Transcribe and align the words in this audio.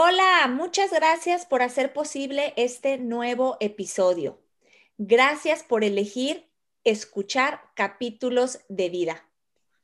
Hola, 0.00 0.46
muchas 0.46 0.92
gracias 0.92 1.44
por 1.44 1.60
hacer 1.60 1.92
posible 1.92 2.52
este 2.54 2.98
nuevo 2.98 3.56
episodio. 3.58 4.40
Gracias 4.96 5.64
por 5.64 5.82
elegir 5.82 6.48
escuchar 6.84 7.62
capítulos 7.74 8.60
de 8.68 8.90
vida. 8.90 9.28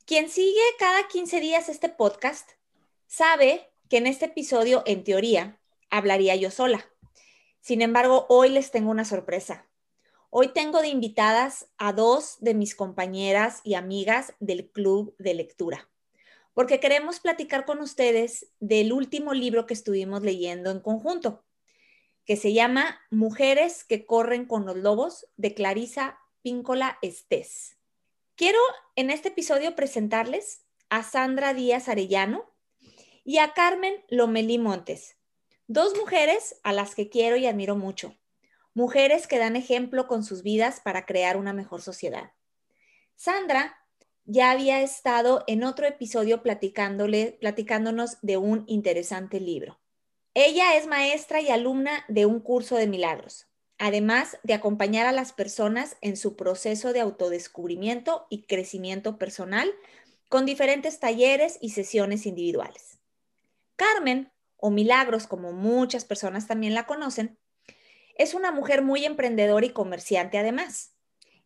Quien 0.07 0.31
sigue 0.31 0.63
cada 0.79 1.09
15 1.09 1.41
días 1.41 1.69
este 1.69 1.89
podcast 1.89 2.49
sabe 3.09 3.73
que 3.91 3.97
en 3.97 4.07
este 4.07 4.27
episodio, 4.27 4.85
en 4.87 5.03
teoría, 5.03 5.59
hablaría 5.91 6.37
yo 6.37 6.53
sola. 6.53 6.89
Sin 7.61 7.83
embargo, 7.83 8.27
hoy 8.29 8.51
les 8.51 8.71
tengo 8.71 8.93
una 8.93 9.05
sorpresa. 9.05 9.67
Hoy 10.31 10.53
tengo 10.53 10.81
de 10.81 10.91
invitadas 10.91 11.67
a 11.77 11.93
dos 11.93 12.37
de 12.39 12.55
mis 12.55 12.77
compañeras 12.77 13.63
y 13.65 13.75
amigas 13.75 14.33
del 14.39 14.71
club 14.71 15.17
de 15.19 15.35
lectura 15.35 15.89
porque 16.55 16.81
queremos 16.81 17.21
platicar 17.21 17.65
con 17.65 17.81
ustedes 17.81 18.53
del 18.61 18.93
último 18.93 19.35
libro 19.35 19.67
que 19.67 19.75
estuvimos 19.75 20.23
leyendo 20.23 20.71
en 20.71 20.81
conjunto, 20.81 21.45
que 22.25 22.37
se 22.37 22.53
llama 22.53 23.01
Mujeres 23.11 23.85
que 23.85 24.07
corren 24.07 24.47
con 24.47 24.65
los 24.65 24.77
lobos, 24.77 25.27
de 25.37 25.53
Clarisa 25.53 26.19
Píncola 26.43 26.99
Estés. 27.03 27.77
Quiero 28.37 28.59
en 28.97 29.11
este 29.11 29.29
episodio 29.29 29.75
presentarles 29.75 30.65
a 30.89 31.03
Sandra 31.03 31.55
Díaz 31.55 31.89
Arellano 31.89 32.55
y 33.25 33.39
a 33.39 33.53
Carmen 33.53 34.05
Lomelí 34.09 34.59
Montes, 34.59 35.19
dos 35.67 35.97
mujeres 35.97 36.61
a 36.63 36.73
las 36.73 36.95
que 36.95 37.09
quiero 37.09 37.37
y 37.37 37.47
admiro 37.47 37.75
mucho, 37.75 38.17
mujeres 38.75 39.27
que 39.27 39.39
dan 39.39 39.57
ejemplo 39.57 40.07
con 40.07 40.23
sus 40.25 40.43
vidas 40.43 40.81
para 40.81 41.05
crear 41.05 41.37
una 41.37 41.53
mejor 41.53 41.83
sociedad. 41.83 42.33
Sandra 43.17 43.84
ya 44.25 44.51
había 44.51 44.81
estado 44.81 45.45
en 45.47 45.65
otro 45.65 45.87
episodio 45.87 46.43
platicándole, 46.43 47.37
platicándonos 47.41 48.19
de 48.23 48.37
un 48.37 48.65
interesante 48.67 49.41
libro. 49.41 49.81
Ella 50.35 50.77
es 50.77 50.87
maestra 50.87 51.41
y 51.41 51.51
alumna 51.51 52.05
de 52.09 52.27
un 52.27 52.41
curso 52.41 52.77
de 52.77 52.87
milagros, 52.87 53.47
además 53.79 54.39
de 54.43 54.55
acompañar 54.55 55.07
a 55.07 55.13
las 55.13 55.33
personas 55.33 55.97
en 56.01 56.17
su 56.17 56.37
proceso 56.37 56.93
de 56.93 57.01
autodescubrimiento 57.01 58.27
y 58.31 58.47
crecimiento 58.47 59.19
personal 59.19 59.71
con 60.29 60.47
diferentes 60.47 60.99
talleres 60.99 61.59
y 61.61 61.71
sesiones 61.71 62.27
individuales. 62.27 62.99
Carmen, 63.77 64.33
o 64.57 64.71
Milagros 64.71 65.27
como 65.27 65.53
muchas 65.53 66.05
personas 66.05 66.47
también 66.47 66.75
la 66.75 66.87
conocen, 66.87 67.39
es 68.17 68.35
una 68.35 68.51
mujer 68.51 68.83
muy 68.83 69.05
emprendedora 69.05 69.67
y 69.67 69.71
comerciante 69.71 70.39
además. 70.39 70.95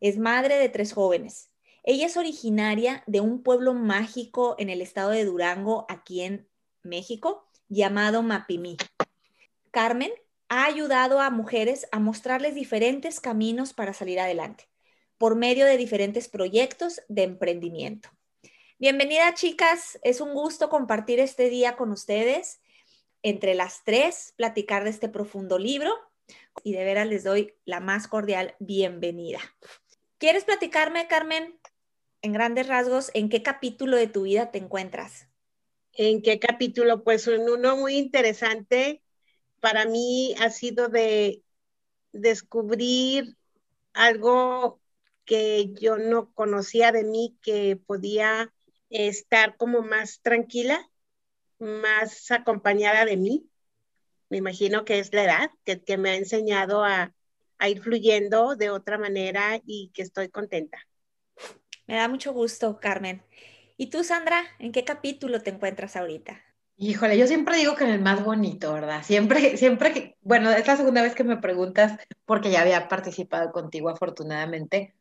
Es 0.01 0.19
madre 0.19 0.57
de 0.57 0.69
tres 0.69 0.92
jóvenes, 0.92 1.51
ella 1.89 2.05
es 2.05 2.19
originaria 2.19 3.03
de 3.06 3.22
un 3.22 3.42
pueblo 3.42 3.72
mágico 3.72 4.56
en 4.58 4.69
el 4.69 4.83
estado 4.83 5.08
de 5.08 5.25
Durango, 5.25 5.86
aquí 5.89 6.20
en 6.20 6.47
México, 6.83 7.48
llamado 7.70 8.22
Mapimí. 8.22 8.77
Carmen 9.70 10.12
ha 10.50 10.67
ayudado 10.67 11.19
a 11.19 11.30
mujeres 11.30 11.89
a 11.91 11.98
mostrarles 11.98 12.55
diferentes 12.55 13.20
caminos 13.20 13.72
para 13.72 13.95
salir 13.95 14.20
adelante 14.20 14.69
por 15.17 15.35
medio 15.35 15.64
de 15.64 15.79
diferentes 15.79 16.29
proyectos 16.29 17.01
de 17.08 17.23
emprendimiento. 17.23 18.11
Bienvenida 18.79 19.33
chicas, 19.33 19.98
es 20.02 20.20
un 20.20 20.34
gusto 20.34 20.68
compartir 20.68 21.20
este 21.20 21.48
día 21.48 21.77
con 21.77 21.90
ustedes, 21.90 22.61
entre 23.23 23.55
las 23.55 23.83
tres, 23.84 24.34
platicar 24.36 24.84
de 24.84 24.90
este 24.90 25.08
profundo 25.08 25.58
libro 25.58 25.95
y 26.63 26.74
de 26.74 26.84
veras 26.84 27.07
les 27.07 27.24
doy 27.24 27.55
la 27.64 27.80
más 27.80 28.08
cordial 28.08 28.57
bienvenida. 28.58 29.40
¿Quieres 30.18 30.45
platicarme, 30.45 31.07
Carmen, 31.07 31.58
en 32.23 32.33
grandes 32.33 32.67
rasgos, 32.67 33.11
¿en 33.14 33.29
qué 33.29 33.42
capítulo 33.42 33.96
de 33.96 34.08
tu 34.08 34.23
vida 34.23 34.51
te 34.51 34.58
encuentras? 34.58 35.29
¿En 35.92 36.23
qué 36.23 36.39
capítulo? 36.39 37.02
Pues 37.05 37.27
en 37.29 37.48
uno 37.48 37.77
muy 37.77 37.96
interesante. 37.96 39.02
Para 39.61 39.84
mí 39.84 40.34
ha 40.40 40.51
sido 40.51 40.89
de 40.89 41.42
descubrir 42.12 43.36
algo 43.92 44.80
que 45.24 45.73
yo 45.80 45.98
no 45.98 46.33
conocía 46.33 46.92
de 46.92 47.05
mí, 47.05 47.36
que 47.42 47.77
podía 47.77 48.52
estar 48.90 49.57
como 49.57 49.83
más 49.83 50.20
tranquila, 50.20 50.89
más 51.58 52.30
acompañada 52.30 53.05
de 53.05 53.17
mí. 53.17 53.51
Me 54.28 54.39
imagino 54.39 54.84
que 54.84 54.98
es 54.98 55.12
la 55.12 55.24
edad 55.24 55.51
que, 55.64 55.98
me 55.98 56.11
ha 56.11 56.17
enseñado 56.17 56.84
a 56.84 57.12
ir 57.68 57.83
fluyendo 57.83 58.57
de 58.57 58.70
otra 58.70 58.98
manera 58.98 59.61
y 59.64 59.90
que 59.95 60.02
estoy 60.02 60.28
contenta. 60.28 60.78
Me 61.89 61.97
da 61.97 62.07
mucho 62.07 62.35
gusto, 62.35 62.79
Carmen. 62.81 63.23
¿Y 63.79 63.89
tú, 63.89 64.05
Sandra, 64.05 64.43
en 64.59 64.73
qué 64.73 64.85
capítulo 64.85 65.41
te 65.41 65.49
encuentras 65.49 65.97
ahorita? 65.97 66.39
Híjole, 66.77 67.17
yo 67.17 67.27
siempre 67.27 67.57
digo 67.57 67.77
que 67.77 67.85
en 67.85 67.91
el 67.91 68.03
más 68.03 68.23
bonito, 68.23 68.75
¿verdad? 68.75 69.03
Siempre, 69.03 69.57
siempre 69.57 69.95
que, 69.95 70.17
bueno, 70.21 70.51
es 70.51 70.67
la 70.67 70.77
segunda 70.77 71.01
vez 71.01 71.15
que 71.15 71.25
me 71.25 71.39
preguntas 71.39 71.99
porque 72.27 72.51
ya 72.51 72.61
había 72.61 72.89
participado 72.89 73.53
contigo 73.53 73.89
afortunadamente, 73.89 74.95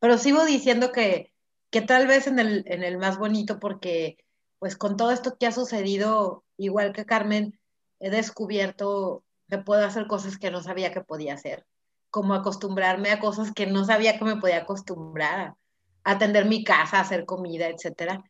pero 0.00 0.16
sigo 0.16 0.46
diciendo 0.46 0.90
que, 0.90 1.34
que 1.68 1.82
tal 1.82 2.06
vez 2.06 2.26
en 2.26 2.38
el, 2.38 2.64
en 2.66 2.82
el 2.82 2.96
más 2.96 3.18
bonito 3.18 3.60
porque 3.60 4.16
pues 4.58 4.74
con 4.74 4.96
todo 4.96 5.10
esto 5.10 5.36
que 5.38 5.46
ha 5.46 5.52
sucedido, 5.52 6.44
igual 6.56 6.94
que 6.94 7.04
Carmen, 7.04 7.60
he 8.00 8.08
descubierto 8.08 9.22
que 9.50 9.58
puedo 9.58 9.84
hacer 9.84 10.06
cosas 10.06 10.38
que 10.38 10.50
no 10.50 10.62
sabía 10.62 10.92
que 10.92 11.02
podía 11.02 11.34
hacer, 11.34 11.66
como 12.08 12.32
acostumbrarme 12.32 13.10
a 13.10 13.20
cosas 13.20 13.52
que 13.52 13.66
no 13.66 13.84
sabía 13.84 14.18
que 14.18 14.24
me 14.24 14.36
podía 14.36 14.58
acostumbrar 14.58 15.56
atender 16.04 16.44
mi 16.46 16.64
casa, 16.64 17.00
hacer 17.00 17.24
comida, 17.24 17.68
etcétera. 17.68 18.22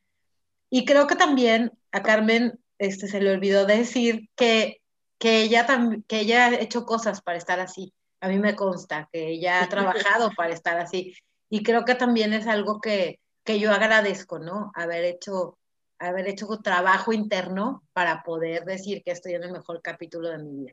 Y 0.71 0.85
creo 0.85 1.07
que 1.07 1.17
también 1.17 1.73
a 1.91 2.03
Carmen 2.03 2.59
este, 2.79 3.07
se 3.07 3.21
le 3.21 3.33
olvidó 3.33 3.67
decir 3.67 4.29
que, 4.35 4.81
que, 5.19 5.43
ella 5.43 5.67
que 6.09 6.21
ella 6.21 6.47
ha 6.47 6.55
hecho 6.55 6.85
cosas 6.85 7.21
para 7.21 7.39
estar 7.39 7.61
así. 7.61 7.93
A 8.21 8.29
mí 8.29 8.39
me 8.39 8.57
consta 8.57 9.09
que 9.13 9.29
ella 9.29 9.63
ha 9.63 9.69
trabajado 9.69 10.31
para 10.37 10.53
estar 10.53 10.79
así. 10.79 11.15
Y 11.51 11.63
creo 11.63 11.85
que 11.85 11.95
también 11.95 12.33
es 12.33 12.47
algo 12.47 12.81
que, 12.81 13.21
que 13.45 13.59
yo 13.59 13.73
agradezco, 13.73 14.39
¿no? 14.39 14.73
Haber 14.75 15.05
hecho, 15.05 15.59
haber 15.99 16.29
hecho 16.29 16.47
trabajo 16.59 17.13
interno 17.13 17.83
para 17.93 18.23
poder 18.23 18.65
decir 18.65 19.03
que 19.05 19.13
estoy 19.13 19.35
en 19.35 19.45
el 19.45 19.53
mejor 19.53 19.83
capítulo 19.83 20.29
de 20.31 20.39
mi 20.39 20.65
vida. 20.65 20.73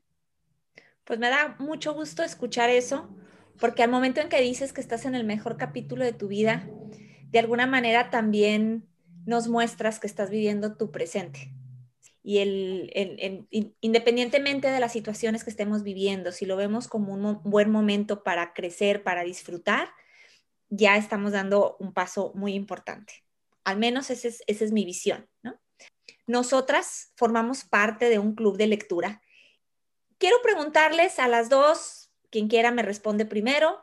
Pues 1.03 1.19
me 1.19 1.29
da 1.29 1.55
mucho 1.59 1.93
gusto 1.93 2.23
escuchar 2.23 2.69
eso, 2.69 3.09
porque 3.59 3.83
al 3.83 3.91
momento 3.91 4.21
en 4.21 4.29
que 4.29 4.41
dices 4.41 4.73
que 4.73 4.81
estás 4.81 5.05
en 5.05 5.15
el 5.15 5.23
mejor 5.23 5.57
capítulo 5.57 6.03
de 6.05 6.13
tu 6.13 6.27
vida, 6.27 6.69
de 7.31 7.39
alguna 7.39 7.67
manera 7.67 8.09
también 8.09 8.87
nos 9.25 9.47
muestras 9.47 9.99
que 9.99 10.07
estás 10.07 10.29
viviendo 10.29 10.77
tu 10.77 10.91
presente. 10.91 11.51
Y 12.23 12.39
independientemente 13.81 14.69
de 14.69 14.79
las 14.79 14.91
situaciones 14.91 15.43
que 15.43 15.49
estemos 15.49 15.83
viviendo, 15.83 16.31
si 16.31 16.45
lo 16.45 16.57
vemos 16.57 16.87
como 16.87 17.13
un 17.13 17.41
buen 17.43 17.71
momento 17.71 18.23
para 18.23 18.53
crecer, 18.53 19.03
para 19.03 19.23
disfrutar, 19.23 19.89
ya 20.69 20.95
estamos 20.97 21.31
dando 21.31 21.75
un 21.79 21.93
paso 21.93 22.31
muy 22.35 22.53
importante. 22.53 23.23
Al 23.63 23.77
menos 23.77 24.09
esa 24.09 24.27
es, 24.27 24.43
es 24.47 24.71
mi 24.71 24.85
visión. 24.85 25.27
¿no? 25.41 25.59
Nosotras 26.27 27.13
formamos 27.15 27.63
parte 27.63 28.09
de 28.09 28.19
un 28.19 28.35
club 28.35 28.57
de 28.57 28.67
lectura. 28.67 29.21
Quiero 30.17 30.37
preguntarles 30.43 31.17
a 31.17 31.27
las 31.27 31.49
dos, 31.49 31.98
quien 32.29 32.47
quiera 32.47 32.71
me 32.71 32.83
responde 32.83 33.25
primero. 33.25 33.81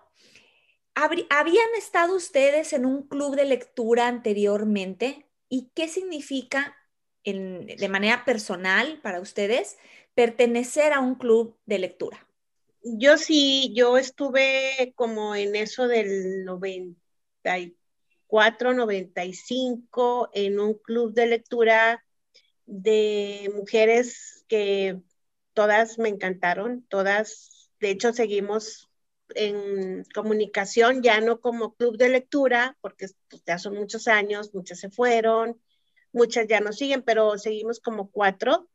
¿Habían 0.94 1.75
estado 1.76 2.16
ustedes 2.16 2.72
en 2.72 2.87
un 2.87 3.06
club 3.06 3.37
de 3.37 3.44
lectura 3.44 4.08
anteriormente? 4.08 5.26
¿Y 5.48 5.70
qué 5.75 5.88
significa 5.88 6.76
de 7.25 7.88
manera 7.90 8.25
personal 8.25 9.00
para 9.02 9.20
ustedes 9.20 9.76
pertenecer 10.14 10.93
a 10.93 11.00
un 11.00 11.16
club 11.16 11.58
de 11.66 11.81
lectura? 11.81 12.26
Yo 12.82 13.19
sí, 13.19 13.72
yo 13.75 13.98
estuve 13.98 14.92
como 14.94 15.34
en 15.34 15.56
eso 15.56 15.88
del 15.88 16.44
94, 16.44 18.75
95 18.75 20.31
en 20.32 20.60
un 20.60 20.75
club 20.75 21.12
de 21.12 21.26
lectura 21.26 22.04
de 22.64 23.50
mujeres 23.54 24.44
que 24.49 25.00
todas 25.52 25.99
me 25.99 26.08
encantaron, 26.08 26.87
todas 26.88 27.55
de 27.86 27.92
hecho, 27.92 28.12
seguimos 28.12 28.90
en 29.36 30.04
comunicación, 30.12 31.02
ya 31.04 31.20
no 31.20 31.40
como 31.40 31.76
club 31.76 31.96
de 31.96 32.08
lectura, 32.08 32.76
porque 32.80 33.06
pues, 33.30 33.44
ya 33.46 33.58
son 33.58 33.76
muchos 33.76 34.08
años, 34.08 34.52
muchas 34.54 34.80
se 34.80 34.90
fueron, 34.90 35.60
muchas 36.12 36.48
ya 36.48 36.58
no 36.58 36.72
siguen, 36.72 37.02
pero 37.02 37.38
seguimos 37.38 37.78
como 37.78 38.10
cuatro. 38.10 38.68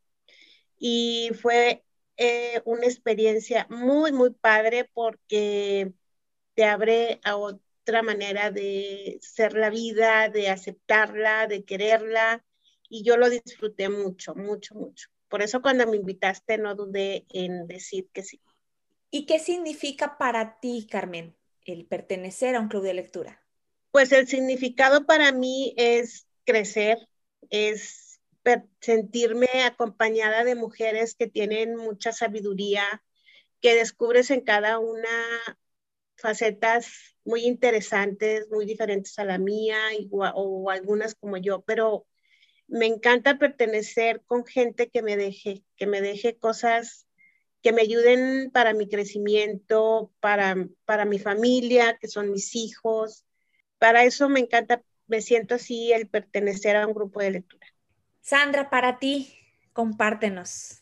Y 0.78 1.32
fue 1.42 1.84
eh, 2.16 2.62
una 2.64 2.86
experiencia 2.86 3.68
muy, 3.70 4.14
muy 4.14 4.32
padre 4.32 4.90
porque 4.94 5.92
te 6.54 6.64
abre 6.64 7.20
a 7.26 7.36
otra 7.36 8.02
manera 8.02 8.50
de 8.50 9.20
ser 9.22 9.56
la 9.58 9.70
vida, 9.70 10.30
de 10.30 10.50
aceptarla, 10.50 11.48
de 11.48 11.66
quererla. 11.66 12.46
Y 12.88 13.04
yo 13.04 13.18
lo 13.18 13.30
disfruté 13.30 13.90
mucho, 13.90 14.36
mucho, 14.36 14.74
mucho. 14.76 15.10
Por 15.28 15.42
eso 15.42 15.62
cuando 15.62 15.86
me 15.86 15.98
invitaste 15.98 16.58
no 16.58 16.76
dudé 16.76 17.26
en 17.30 17.68
decir 17.68 18.08
que 18.14 18.24
sí. 18.24 18.42
¿Y 19.12 19.26
qué 19.26 19.40
significa 19.40 20.18
para 20.18 20.60
ti, 20.60 20.88
Carmen, 20.90 21.36
el 21.66 21.86
pertenecer 21.86 22.56
a 22.56 22.62
un 22.62 22.70
club 22.70 22.84
de 22.84 22.94
lectura? 22.94 23.44
Pues 23.92 24.14
el 24.14 24.28
significado 24.28 25.06
para 25.06 25.34
mí 25.34 25.74
es 25.76 26.28
crecer, 26.46 26.98
es 27.50 28.22
sentirme 28.80 29.48
acompañada 29.66 30.46
de 30.46 30.56
mujeres 30.56 31.14
que 31.14 31.28
tienen 31.28 31.76
mucha 31.76 32.14
sabiduría, 32.14 33.04
que 33.60 33.76
descubres 33.76 34.32
en 34.32 34.42
cada 34.42 34.80
una 34.80 35.10
facetas 36.16 37.18
muy 37.26 37.46
interesantes, 37.46 38.48
muy 38.50 38.66
diferentes 38.66 39.20
a 39.20 39.26
la 39.26 39.38
mía 39.38 39.78
o 40.10 40.70
algunas 40.70 41.16
como 41.16 41.38
yo, 41.38 41.62
pero 41.62 42.08
me 42.68 42.86
encanta 42.86 43.38
pertenecer 43.38 44.22
con 44.26 44.46
gente 44.46 44.90
que 44.90 45.02
me 45.02 45.18
deje, 45.18 45.64
que 45.76 45.86
me 45.86 46.00
deje 46.00 46.38
cosas 46.38 47.08
que 47.62 47.74
me 47.74 47.82
ayuden 47.82 48.52
para 48.52 48.74
mi 48.74 48.88
crecimiento, 48.88 50.12
para, 50.20 50.56
para 50.86 51.06
mi 51.06 51.20
familia, 51.20 51.98
que 52.00 52.08
son 52.08 52.32
mis 52.32 52.56
hijos. 52.56 53.26
Para 53.78 54.04
eso 54.04 54.30
me 54.30 54.40
encanta, 54.40 54.82
me 55.08 55.22
siento 55.22 55.56
así 55.56 55.92
el 55.94 56.08
pertenecer 56.08 56.76
a 56.76 56.88
un 56.88 56.94
grupo 56.94 57.20
de 57.20 57.32
lectura. 57.32 57.68
Sandra, 58.22 58.70
para 58.70 59.00
ti, 59.00 59.36
compártenos. 59.74 60.82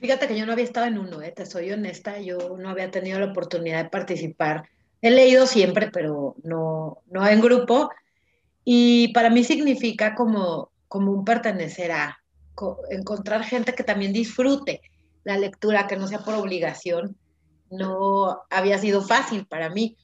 Fíjate 0.00 0.28
que 0.28 0.38
yo 0.38 0.46
no 0.46 0.52
había 0.52 0.64
estado 0.64 0.86
en 0.86 0.98
uno, 0.98 1.22
¿eh? 1.22 1.32
te 1.32 1.46
soy 1.46 1.72
honesta, 1.72 2.20
yo 2.20 2.56
no 2.58 2.68
había 2.68 2.90
tenido 2.90 3.18
la 3.18 3.30
oportunidad 3.30 3.84
de 3.84 3.90
participar. 3.90 4.68
He 5.00 5.10
leído 5.10 5.46
siempre, 5.46 5.90
pero 5.90 6.36
no, 6.42 7.02
no 7.06 7.26
en 7.26 7.40
grupo. 7.40 7.90
Y 8.64 9.12
para 9.14 9.30
mí 9.30 9.42
significa 9.42 10.14
como, 10.14 10.70
como 10.88 11.12
un 11.12 11.24
pertenecer 11.24 11.92
a, 11.92 12.20
encontrar 12.90 13.44
gente 13.44 13.74
que 13.74 13.84
también 13.84 14.12
disfrute 14.12 14.82
la 15.24 15.38
lectura, 15.38 15.86
que 15.86 15.96
no 15.96 16.06
sea 16.06 16.20
por 16.20 16.34
obligación, 16.34 17.16
no 17.70 18.42
había 18.50 18.78
sido 18.78 19.02
fácil 19.02 19.46
para 19.46 19.70
mí. 19.70 19.96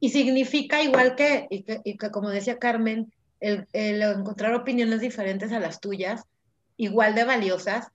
Y 0.00 0.10
significa 0.10 0.82
igual 0.82 1.14
que, 1.14 1.46
y 1.50 1.62
que, 1.62 2.10
como 2.10 2.28
decía 2.28 2.58
Carmen, 2.58 3.12
el, 3.40 3.66
encontrar 3.72 4.54
opiniones 4.54 5.00
diferentes 5.00 5.52
a 5.52 5.60
las 5.60 5.80
tuyas, 5.80 6.24
igual 6.76 7.14
de 7.14 7.24
valiosas. 7.24 7.88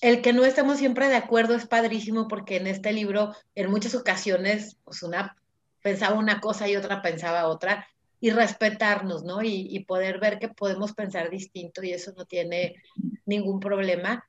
El 0.00 0.22
que 0.22 0.32
no 0.32 0.44
estemos 0.44 0.78
siempre 0.78 1.08
de 1.08 1.16
acuerdo 1.16 1.54
es 1.54 1.66
padrísimo 1.66 2.28
porque 2.28 2.56
en 2.56 2.66
este 2.66 2.92
libro 2.92 3.34
en 3.54 3.70
muchas 3.70 3.94
ocasiones 3.94 4.78
pues 4.84 5.02
una 5.02 5.36
pensaba 5.82 6.18
una 6.18 6.40
cosa 6.40 6.68
y 6.68 6.76
otra 6.76 7.02
pensaba 7.02 7.46
otra 7.46 7.86
y 8.20 8.30
respetarnos, 8.30 9.24
¿no? 9.24 9.42
Y, 9.42 9.66
y, 9.70 9.84
poder 9.84 10.20
ver 10.20 10.38
que 10.38 10.48
podemos 10.48 10.92
pensar 10.92 11.30
distinto 11.30 11.82
y 11.82 11.92
eso 11.92 12.12
no 12.16 12.26
tiene 12.26 12.76
ningún 13.24 13.60
problema. 13.60 14.26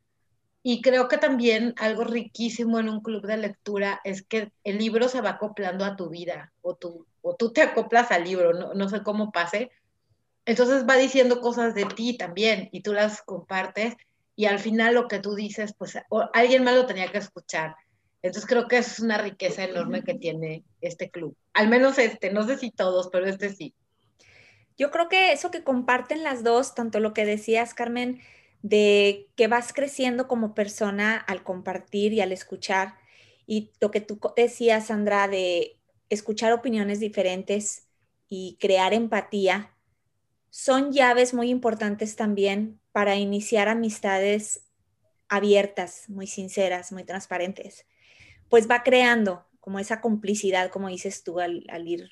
Y 0.63 0.81
creo 0.81 1.07
que 1.07 1.17
también 1.17 1.73
algo 1.77 2.03
riquísimo 2.03 2.79
en 2.79 2.89
un 2.89 3.01
club 3.01 3.25
de 3.25 3.37
lectura 3.37 3.99
es 4.03 4.21
que 4.21 4.51
el 4.63 4.77
libro 4.77 5.07
se 5.07 5.21
va 5.21 5.31
acoplando 5.31 5.85
a 5.85 5.95
tu 5.95 6.09
vida 6.09 6.53
o 6.61 6.75
tú, 6.75 7.07
o 7.21 7.35
tú 7.35 7.51
te 7.51 7.61
acoplas 7.61 8.11
al 8.11 8.23
libro, 8.23 8.53
no, 8.53 8.73
no 8.73 8.89
sé 8.89 9.01
cómo 9.01 9.31
pase, 9.31 9.71
entonces 10.45 10.85
va 10.87 10.97
diciendo 10.97 11.41
cosas 11.41 11.75
de 11.75 11.85
ti 11.85 12.17
también 12.17 12.69
y 12.71 12.81
tú 12.81 12.93
las 12.93 13.21
compartes 13.21 13.95
y 14.35 14.45
al 14.45 14.59
final 14.59 14.95
lo 14.95 15.07
que 15.07 15.19
tú 15.19 15.35
dices, 15.35 15.73
pues 15.77 15.97
alguien 16.33 16.63
más 16.63 16.75
lo 16.75 16.85
tenía 16.85 17.11
que 17.11 17.19
escuchar. 17.19 17.75
Entonces 18.21 18.47
creo 18.47 18.67
que 18.67 18.77
es 18.77 18.99
una 18.99 19.17
riqueza 19.17 19.63
enorme 19.63 20.03
que 20.03 20.13
tiene 20.13 20.63
este 20.79 21.09
club. 21.09 21.35
Al 21.53 21.69
menos 21.69 21.97
este, 21.97 22.31
no 22.31 22.43
sé 22.43 22.57
si 22.57 22.71
todos, 22.71 23.09
pero 23.11 23.25
este 23.25 23.49
sí. 23.49 23.73
Yo 24.77 24.89
creo 24.89 25.09
que 25.09 25.31
eso 25.31 25.51
que 25.51 25.63
comparten 25.63 26.23
las 26.23 26.43
dos, 26.43 26.73
tanto 26.75 26.99
lo 26.99 27.13
que 27.13 27.25
decías, 27.25 27.73
Carmen, 27.73 28.21
de 28.61 29.29
que 29.35 29.47
vas 29.47 29.73
creciendo 29.73 30.27
como 30.27 30.53
persona 30.53 31.17
al 31.17 31.43
compartir 31.43 32.13
y 32.13 32.21
al 32.21 32.31
escuchar, 32.31 32.95
y 33.47 33.71
lo 33.81 33.91
que 33.91 34.01
tú 34.01 34.19
decías, 34.35 34.87
Sandra, 34.87 35.27
de 35.27 35.79
escuchar 36.09 36.53
opiniones 36.53 36.99
diferentes 36.99 37.87
y 38.27 38.57
crear 38.59 38.93
empatía, 38.93 39.75
son 40.49 40.91
llaves 40.91 41.33
muy 41.33 41.49
importantes 41.49 42.15
también 42.15 42.79
para 42.91 43.15
iniciar 43.15 43.67
amistades 43.69 44.67
abiertas, 45.29 46.09
muy 46.09 46.27
sinceras, 46.27 46.91
muy 46.91 47.05
transparentes. 47.05 47.85
Pues 48.49 48.69
va 48.69 48.83
creando 48.83 49.47
como 49.61 49.79
esa 49.79 50.01
complicidad, 50.01 50.69
como 50.69 50.89
dices 50.89 51.23
tú, 51.23 51.39
al, 51.39 51.63
ir, 51.85 52.11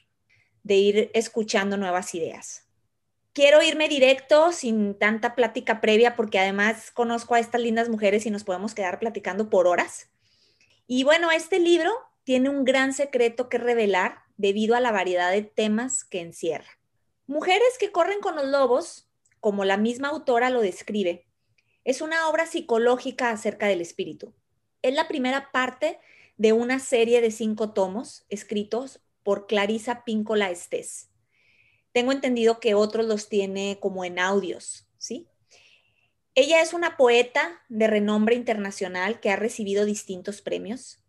de 0.64 0.76
ir 0.76 1.12
escuchando 1.14 1.76
nuevas 1.76 2.16
ideas. 2.16 2.69
Quiero 3.34 3.62
irme 3.62 3.88
directo, 3.88 4.52
sin 4.52 4.98
tanta 4.98 5.36
plática 5.36 5.82
previa, 5.82 6.16
porque 6.16 6.40
además 6.40 6.92
conozco 6.92 7.36
a 7.36 7.40
estas 7.40 7.62
lindas 7.62 7.90
mujeres 7.90 8.26
y 8.26 8.32
nos 8.32 8.44
podemos 8.44 8.74
quedar 8.74 9.00
platicando 9.00 9.50
por 9.50 9.68
horas. 9.68 10.10
Y 10.88 11.04
bueno, 11.04 11.30
este 11.32 11.60
libro 11.60 11.92
tiene 12.24 12.50
un 12.50 12.66
gran 12.66 12.94
secreto 12.94 13.48
que 13.48 13.60
revelar 13.60 14.20
debido 14.38 14.76
a 14.76 14.80
la 14.80 14.92
variedad 14.92 15.32
de 15.32 15.44
temas 15.44 16.04
que 16.04 16.22
encierra. 16.22 16.80
Mujeres 17.28 17.78
que 17.80 17.92
corren 17.92 18.20
con 18.22 18.36
los 18.36 18.48
lobos, 18.48 19.10
como 19.40 19.66
la 19.66 19.78
misma 19.78 20.10
autora 20.10 20.50
lo 20.50 20.62
describe, 20.62 21.28
es 21.84 22.02
una 22.02 22.28
obra 22.30 22.46
psicológica 22.46 23.30
acerca 23.30 23.68
del 23.68 23.82
espíritu. 23.82 24.34
Es 24.82 24.94
la 24.94 25.08
primera 25.08 25.52
parte 25.52 26.00
de 26.38 26.54
una 26.54 26.80
serie 26.80 27.22
de 27.22 27.32
cinco 27.32 27.72
tomos 27.74 28.26
escritos 28.30 29.02
por 29.24 29.46
Clarisa 29.46 30.04
Píncola 30.06 30.50
Estés. 30.50 31.09
Tengo 31.92 32.12
entendido 32.12 32.60
que 32.60 32.76
otros 32.76 33.06
los 33.06 33.30
tiene 33.30 33.78
como 33.80 34.06
en 34.06 34.20
audios, 34.20 34.88
¿sí? 34.98 35.28
Ella 36.36 36.62
es 36.62 36.74
una 36.74 36.96
poeta 36.96 37.62
de 37.70 37.88
renombre 37.88 38.36
internacional 38.36 39.20
que 39.20 39.32
ha 39.32 39.36
recibido 39.36 39.86
distintos 39.86 40.42
premios, 40.42 41.04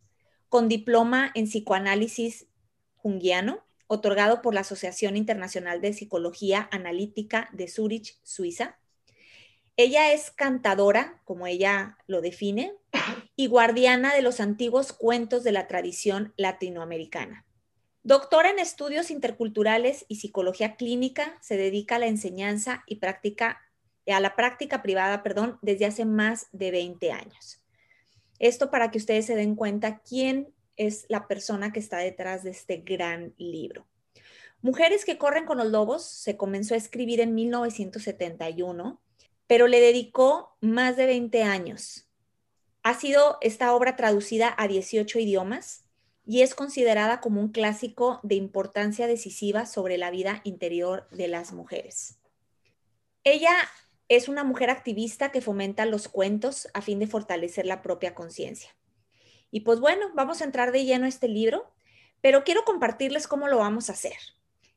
con 0.49 0.69
diploma 0.69 1.31
en 1.35 1.45
psicoanálisis 1.45 2.47
junguiano, 2.97 3.65
otorgado 3.87 4.43
por 4.43 4.55
la 4.55 4.61
Asociación 4.61 5.17
Internacional 5.17 5.81
de 5.81 5.93
Psicología 5.93 6.69
Analítica 6.73 7.49
de 7.53 7.69
Zurich, 7.69 8.19
Suiza. 8.23 8.79
Ella 9.77 10.13
es 10.13 10.31
cantadora, 10.31 11.21
como 11.25 11.47
ella 11.47 11.99
lo 12.07 12.21
define, 12.21 12.73
y 13.37 13.47
guardiana 13.47 14.15
de 14.15 14.23
los 14.23 14.41
antiguos 14.41 14.93
cuentos 14.93 15.45
de 15.45 15.53
la 15.53 15.67
tradición 15.67 16.35
latinoamericana. 16.37 17.47
Doctora 18.03 18.51
en 18.51 18.59
estudios 18.59 19.11
interculturales 19.11 20.07
y 20.09 20.17
psicología 20.17 20.77
clínica, 20.77 21.39
se 21.43 21.57
dedica 21.57 21.97
a 21.97 21.99
la 21.99 22.07
enseñanza 22.07 22.83
y 22.87 22.97
práctica 22.97 23.61
a 24.13 24.21
la 24.21 24.37
práctica 24.37 24.83
privada, 24.83 25.23
perdón, 25.23 25.59
desde 25.63 25.87
hace 25.87 26.05
más 26.05 26.49
de 26.53 26.71
20 26.71 27.13
años. 27.13 27.63
Esto 28.39 28.71
para 28.71 28.91
que 28.91 28.99
ustedes 28.99 29.27
se 29.27 29.37
den 29.37 29.55
cuenta 29.55 30.01
quién 30.01 30.53
es 30.77 31.05
la 31.09 31.29
persona 31.29 31.73
que 31.73 31.81
está 31.81 31.99
detrás 31.99 32.43
de 32.43 32.51
este 32.51 32.79
gran 32.79 33.35
libro. 33.37 33.87
Mujeres 34.63 35.05
que 35.05 35.19
corren 35.19 35.47
con 35.47 35.59
los 35.59 35.71
lobos 35.71 36.05
se 36.05 36.37
comenzó 36.37 36.75
a 36.75 36.79
escribir 36.79 37.21
en 37.21 37.35
1971, 37.35 39.01
pero 39.47 39.67
le 39.67 39.81
dedicó 39.81 40.57
más 40.61 40.97
de 40.97 41.07
20 41.07 41.43
años. 41.43 42.09
Ha 42.83 42.95
sido 42.95 43.39
esta 43.41 43.75
obra 43.75 43.97
traducida 43.97 44.55
a 44.57 44.69
18 44.69 45.19
idiomas 45.19 45.85
y 46.31 46.43
es 46.43 46.55
considerada 46.55 47.21
como 47.21 47.41
un 47.41 47.49
clásico 47.49 48.21
de 48.23 48.37
importancia 48.37 49.09
decisiva 49.09 49.67
sobre 49.67 49.99
la 49.99 50.13
vida 50.13 50.43
interior 50.45 51.09
de 51.11 51.27
las 51.27 51.53
mujeres. 51.53 52.21
Ella 53.25 53.51
es 54.07 54.29
una 54.29 54.45
mujer 54.45 54.71
activista 54.71 55.33
que 55.33 55.41
fomenta 55.41 55.87
los 55.87 56.07
cuentos 56.07 56.69
a 56.73 56.83
fin 56.83 57.01
de 57.01 57.09
fortalecer 57.09 57.67
la 57.67 57.83
propia 57.83 58.15
conciencia. 58.15 58.71
Y 59.51 59.63
pues 59.63 59.81
bueno, 59.81 60.13
vamos 60.15 60.41
a 60.41 60.45
entrar 60.45 60.71
de 60.71 60.85
lleno 60.85 61.07
a 61.07 61.09
este 61.09 61.27
libro, 61.27 61.69
pero 62.21 62.45
quiero 62.45 62.63
compartirles 62.63 63.27
cómo 63.27 63.49
lo 63.49 63.59
vamos 63.59 63.91
a 63.91 63.95
hacer. 63.95 64.17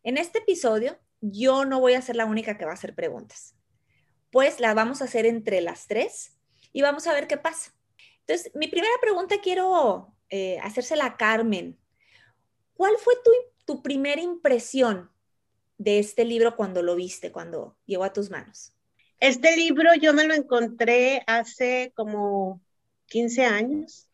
En 0.01 0.17
este 0.17 0.39
episodio, 0.39 0.97
yo 1.21 1.65
no 1.65 1.79
voy 1.79 1.93
a 1.93 2.01
ser 2.01 2.15
la 2.15 2.25
única 2.25 2.57
que 2.57 2.65
va 2.65 2.71
a 2.71 2.73
hacer 2.73 2.95
preguntas, 2.95 3.53
pues 4.31 4.59
las 4.59 4.73
vamos 4.73 5.03
a 5.03 5.05
hacer 5.05 5.27
entre 5.27 5.61
las 5.61 5.85
tres 5.85 6.35
y 6.71 6.81
vamos 6.81 7.05
a 7.05 7.13
ver 7.13 7.27
qué 7.27 7.37
pasa. 7.37 7.75
Entonces, 8.21 8.51
mi 8.55 8.69
primera 8.69 8.95
pregunta 8.99 9.35
quiero 9.39 10.15
eh, 10.35 10.57
hacérsela 10.63 11.15
Carmen. 11.15 11.77
¿Cuál 12.73 12.95
fue 12.97 13.13
tu, 13.23 13.31
tu 13.65 13.83
primera 13.83 14.19
impresión 14.19 15.11
de 15.77 15.99
este 15.99 16.25
libro 16.25 16.55
cuando 16.55 16.81
lo 16.81 16.95
viste, 16.95 17.31
cuando 17.31 17.77
llegó 17.85 18.03
a 18.03 18.13
tus 18.13 18.31
manos? 18.31 18.73
Este 19.19 19.55
libro 19.55 19.91
yo 20.01 20.11
me 20.11 20.23
lo 20.23 20.33
encontré 20.33 21.21
hace 21.27 21.93
como 21.95 22.59
15 23.09 23.45
años 23.45 24.07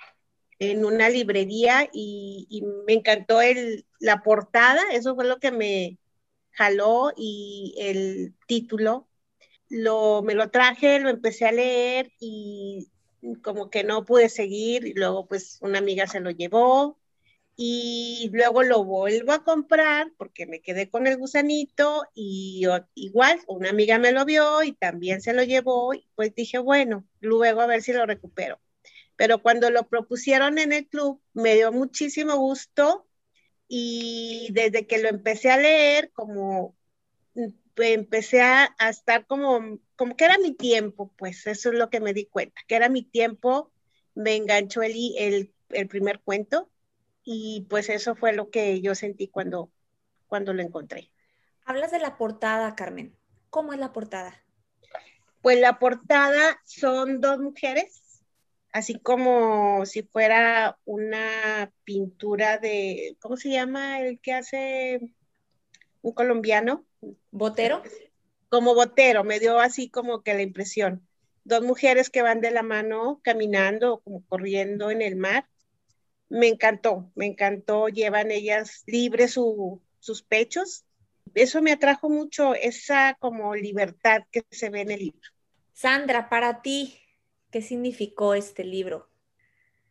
en 0.60 0.84
una 0.84 1.08
librería 1.08 1.90
y, 1.94 2.64
me 2.86 2.96
encantó 2.96 3.42
el, 3.42 3.86
la 4.02 4.22
portada, 4.22 4.92
eso 4.92 5.16
fue 5.16 5.26
lo 5.26 5.40
que 5.40 5.52
me 5.52 6.00
jaló 6.52 7.14
y 7.16 7.76
el 7.78 8.36
título. 8.46 9.08
Lo, 9.70 10.22
me 10.22 10.34
lo 10.34 10.52
traje, 10.52 11.00
lo 11.00 11.08
empecé 11.08 11.46
a 11.46 11.54
leer 11.54 12.12
y 12.20 12.90
como 13.44 13.70
que 13.70 13.84
no 13.84 14.06
pude 14.06 14.30
seguir 14.30 14.86
y 14.86 14.94
luego 14.94 15.28
pues 15.28 15.60
una 15.62 15.80
amiga 15.80 16.08
se 16.08 16.20
lo 16.20 16.32
llevó 16.32 17.00
y 17.56 18.30
luego 18.34 18.64
lo 18.64 18.84
vuelvo 18.86 19.34
a 19.34 19.44
comprar 19.44 20.14
porque 20.18 20.46
me 20.46 20.62
quedé 20.62 20.90
con 20.90 21.08
el 21.08 21.18
gusanito 21.18 22.06
y 22.16 22.66
igual 22.96 23.42
una 23.48 23.70
amiga 23.70 24.00
me 24.00 24.14
lo 24.14 24.26
vio 24.26 24.64
y 24.64 24.74
también 24.74 25.22
se 25.22 25.34
lo 25.34 25.44
llevó 25.44 25.94
y 25.94 26.08
pues 26.16 26.34
dije, 26.36 26.58
bueno, 26.60 27.06
luego 27.20 27.62
a 27.62 27.68
ver 27.68 27.82
si 27.82 27.92
lo 27.94 28.06
recupero. 28.06 28.60
Pero 29.18 29.42
cuando 29.42 29.70
lo 29.72 29.90
propusieron 29.90 30.58
en 30.60 30.72
el 30.74 30.88
club 30.88 31.22
me 31.34 31.56
dio 31.56 31.72
muchísimo 31.74 32.38
gusto 32.38 33.08
y 33.68 34.50
desde 34.54 34.88
que 34.88 35.00
lo 35.00 35.10
empecé 35.10 35.52
a 35.52 35.58
leer 35.58 36.12
como 36.14 36.78
empecé 37.76 38.42
a, 38.42 38.76
estar 38.90 39.26
como, 39.26 39.80
como 40.00 40.16
que 40.16 40.24
era 40.24 40.38
mi 40.38 40.54
tiempo, 40.54 41.12
pues 41.18 41.46
eso 41.46 41.72
es 41.72 41.76
lo 41.76 41.90
que 41.90 42.00
me 42.00 42.14
di 42.14 42.26
cuenta, 42.26 42.62
que 42.70 42.76
era 42.78 42.88
mi 42.88 43.04
tiempo, 43.04 43.70
me 44.16 44.38
enganchó 44.38 44.82
el, 44.82 44.94
el, 45.18 45.54
el 45.72 45.88
primer 45.90 46.22
cuento 46.22 46.70
y 47.26 47.68
pues 47.70 47.90
eso 47.90 48.16
fue 48.16 48.32
lo 48.32 48.50
que 48.50 48.80
yo 48.80 48.96
sentí 48.96 49.28
cuando, 49.28 49.74
cuando 50.28 50.54
lo 50.54 50.62
encontré. 50.62 51.12
Hablas 51.66 51.92
de 51.92 52.00
la 52.00 52.18
portada, 52.18 52.78
Carmen. 52.78 53.14
¿Cómo 53.50 53.74
es 53.74 53.80
la 53.80 53.92
portada? 53.92 54.42
Pues 55.42 55.60
la 55.60 55.80
portada 55.80 56.62
son 56.64 57.20
dos 57.20 57.40
mujeres, 57.40 58.24
así 58.72 59.00
como 59.00 59.86
si 59.86 60.04
fuera 60.04 60.80
una 60.86 61.74
pintura 61.84 62.58
de, 62.58 63.18
¿cómo 63.20 63.36
se 63.36 63.50
llama 63.50 64.00
el 64.00 64.22
que 64.22 64.32
hace 64.32 65.14
un 66.02 66.14
colombiano? 66.14 66.86
¿Botero? 67.32 67.84
Como 68.50 68.76
botero, 68.76 69.24
me 69.24 69.40
dio 69.40 69.60
así 69.60 69.90
como 69.90 70.22
que 70.24 70.34
la 70.34 70.42
impresión. 70.42 71.08
Dos 71.44 71.64
mujeres 71.64 72.10
que 72.10 72.22
van 72.22 72.42
de 72.42 72.52
la 72.52 72.64
mano 72.64 73.22
caminando, 73.24 74.02
como 74.02 74.26
corriendo 74.26 74.92
en 74.92 75.02
el 75.02 75.16
mar, 75.16 75.48
me 76.30 76.48
encantó, 76.48 77.12
me 77.16 77.26
encantó, 77.26 77.90
llevan 77.90 78.32
ellas 78.32 78.84
libres 78.86 79.34
sus 79.34 80.22
pechos. 80.24 80.86
Eso 81.34 81.62
me 81.62 81.72
atrajo 81.72 82.10
mucho, 82.10 82.54
esa 82.56 83.16
como 83.20 83.56
libertad 83.56 84.24
que 84.32 84.44
se 84.52 84.70
ve 84.70 84.82
en 84.82 84.92
el 84.92 85.00
libro. 85.00 85.30
Sandra, 85.74 86.30
para 86.30 86.62
ti, 86.62 87.00
¿qué 87.52 87.62
significó 87.62 88.34
este 88.34 88.64
libro? 88.64 89.10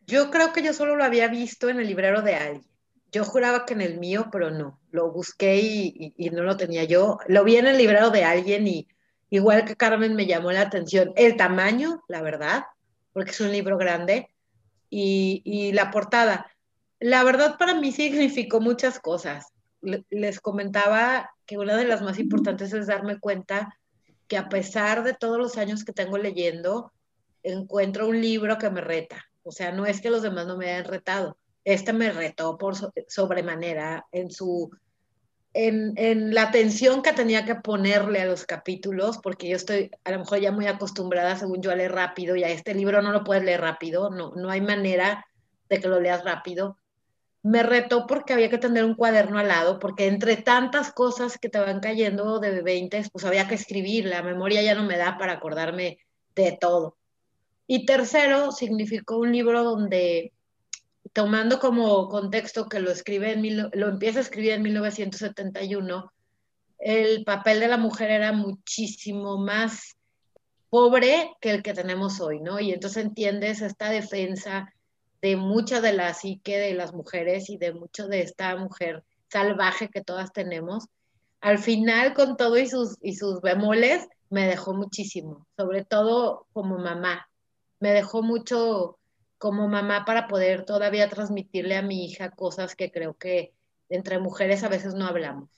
Yo 0.07 0.31
creo 0.31 0.53
que 0.53 0.63
yo 0.63 0.73
solo 0.73 0.97
lo 0.97 1.05
había 1.05 1.29
visto 1.29 1.69
en 1.69 1.81
el 1.81 1.87
librero 1.87 2.23
de 2.23 2.35
alguien. 2.35 2.78
Yo 3.11 3.25
juraba 3.25 3.65
que 3.65 3.75
en 3.75 3.81
el 3.81 3.99
mío, 3.99 4.29
pero 4.31 4.51
no. 4.51 4.79
Lo 4.91 5.11
busqué 5.11 5.61
y, 5.61 6.15
y 6.17 6.31
no 6.31 6.43
lo 6.43 6.57
tenía 6.57 6.85
yo. 6.85 7.19
Lo 7.27 7.45
vi 7.45 7.57
en 7.57 7.67
el 7.67 7.79
librero 7.79 8.11
de 8.11 8.25
alguien 8.25 8.67
y 8.67 8.89
igual 9.31 9.65
que 9.65 9.77
Carmen 9.77 10.15
me 10.15 10.27
llamó 10.27 10.53
la 10.53 10.63
atención 10.63 11.13
el 11.17 11.37
tamaño, 11.37 12.03
la 12.09 12.23
verdad, 12.23 12.65
porque 13.13 13.31
es 13.31 13.41
un 13.41 13.53
libro 13.53 13.77
grande 13.77 14.29
y, 14.91 15.73
la 15.73 15.91
portada. 15.91 16.51
La 17.01 17.25
verdad 17.25 17.57
para 17.59 17.75
mí 17.75 17.93
significó 17.93 18.61
muchas 18.61 18.99
cosas. 18.99 19.53
Les 19.81 20.41
comentaba 20.41 21.31
que 21.47 21.59
una 21.59 21.77
de 21.77 21.85
las 21.85 22.03
más 22.03 22.19
importantes 22.19 22.73
es 22.73 22.87
darme 22.87 23.19
cuenta 23.21 23.79
que 24.27 24.37
a 24.37 24.49
pesar 24.49 25.05
de 25.05 25.15
todos 25.15 25.39
los 25.39 25.57
años 25.57 25.85
que 25.85 25.93
tengo 25.93 26.19
leyendo, 26.19 26.93
encuentro 27.43 28.09
un 28.09 28.21
libro 28.21 28.59
que 28.59 28.71
me 28.71 28.81
reta. 28.81 29.25
O 29.43 29.53
sea, 29.53 29.73
no 29.73 29.87
es 29.87 30.01
que 30.01 30.11
los 30.11 30.23
demás 30.23 30.47
no 30.47 30.57
me 30.57 30.71
hayan 30.71 30.85
retado. 30.85 31.39
Este 31.69 31.93
me 31.93 32.11
retó 32.11 32.57
por 32.57 32.77
sobremanera 33.09 34.07
en 34.11 34.31
su 34.31 34.71
en, 35.53 35.93
en, 35.97 36.33
la 36.33 36.45
atención 36.45 37.03
que 37.03 37.13
tenía 37.13 37.45
que 37.45 37.57
ponerle 37.57 38.23
a 38.23 38.25
los 38.25 38.47
capítulos, 38.47 39.19
porque 39.19 39.51
yo 39.51 39.57
estoy 39.57 39.91
a 40.03 40.13
lo 40.13 40.21
mejor 40.21 40.41
ya 40.41 40.51
muy 40.51 40.67
acostumbrada, 40.67 41.37
según 41.37 41.61
yo, 41.61 41.71
a 41.71 41.75
leer 41.75 41.93
rápido, 41.93 42.37
y 42.37 42.43
a 42.43 42.49
este 42.49 42.73
libro 42.73 43.03
no 43.03 43.13
lo 43.13 43.23
puedes 43.23 43.45
leer 43.45 43.61
rápido, 43.61 44.09
no, 44.09 44.33
no 44.35 44.49
hay 44.49 44.63
manera 44.63 45.27
de 45.69 45.79
que 45.79 45.89
lo 45.89 46.01
leas 46.01 46.25
rápido. 46.25 46.79
Me 47.43 47.63
retó 47.63 48.07
porque 48.07 48.33
había 48.33 48.49
que 48.49 48.57
tener 48.57 48.83
un 48.87 48.95
cuaderno 48.95 49.39
al 49.39 49.49
lado, 49.49 49.79
porque 49.79 50.07
entre 50.07 50.39
tantas 50.39 50.91
cosas 50.91 51.37
que 51.37 51.51
te 51.51 51.59
van 51.59 51.81
cayendo 51.81 52.41
de 52.41 52.63
20, 52.63 53.11
pues 53.13 53.27
había 53.27 53.47
que 53.47 53.57
escribir, 53.57 54.07
la 54.07 54.23
memoria 54.23 54.63
ya 54.63 54.75
no 54.75 54.85
me 54.85 54.97
da 54.97 55.19
para 55.19 55.35
acordarme 55.35 55.99
de 56.35 56.57
todo. 56.59 56.97
Y 57.67 57.85
tercero, 57.85 58.53
significó 58.53 59.19
un 59.19 59.33
libro 59.33 59.65
donde 59.65 60.33
tomando 61.19 61.59
como 61.59 62.09
contexto 62.09 62.69
que 62.69 62.79
lo 62.79 62.93
escribe 62.93 63.33
en 63.33 63.71
lo 63.73 63.89
empieza 63.89 64.21
a 64.21 64.23
escribir 64.23 64.53
en 64.53 64.63
1971, 64.63 66.13
el 66.79 67.25
papel 67.25 67.59
de 67.59 67.67
la 67.67 67.77
mujer 67.77 68.13
era 68.13 68.31
muchísimo 68.31 69.37
más 69.37 69.97
pobre 70.71 71.33
que 71.41 71.51
el 71.51 71.65
que 71.65 71.75
tenemos 71.75 72.21
hoy, 72.21 72.39
¿no? 72.39 72.61
Y 72.61 72.71
entonces 72.71 73.05
entiendes 73.05 73.63
esta 73.63 73.91
defensa 73.91 74.73
de 75.21 75.35
mucha 75.35 75.81
de 75.81 75.93
la 75.93 76.15
psique 76.15 76.57
de 76.57 76.75
las 76.75 76.93
mujeres 76.93 77.51
y 77.51 77.57
de 77.57 77.73
mucho 77.73 78.07
de 78.07 78.21
esta 78.21 78.55
mujer 78.55 79.03
salvaje 79.29 79.89
que 79.89 80.05
todas 80.05 80.33
tenemos. 80.33 80.85
Al 81.41 81.59
final, 81.59 82.15
con 82.15 82.37
todo 82.37 82.59
y 82.59 82.69
sus, 82.69 82.97
y 83.03 83.17
sus 83.17 83.41
bemoles, 83.41 84.07
me 84.31 84.47
dejó 84.47 84.73
muchísimo, 84.73 85.49
sobre 85.57 85.85
todo 85.85 86.47
como 86.53 86.79
mamá. 86.79 87.29
Me 87.81 87.91
dejó 87.91 88.23
mucho 88.23 88.98
como 89.39 89.69
mamá 89.69 90.05
para 90.05 90.29
poder 90.29 90.65
todavía 90.65 91.09
transmitirle 91.09 91.77
a 91.77 91.83
mi 91.83 92.05
hija 92.05 92.31
cosas 92.31 92.75
que 92.77 92.91
creo 92.91 93.15
que 93.15 93.55
entre 93.89 94.19
mujeres 94.19 94.65
a 94.65 94.69
veces 94.69 94.95
no 94.95 95.07
hablamos. 95.07 95.49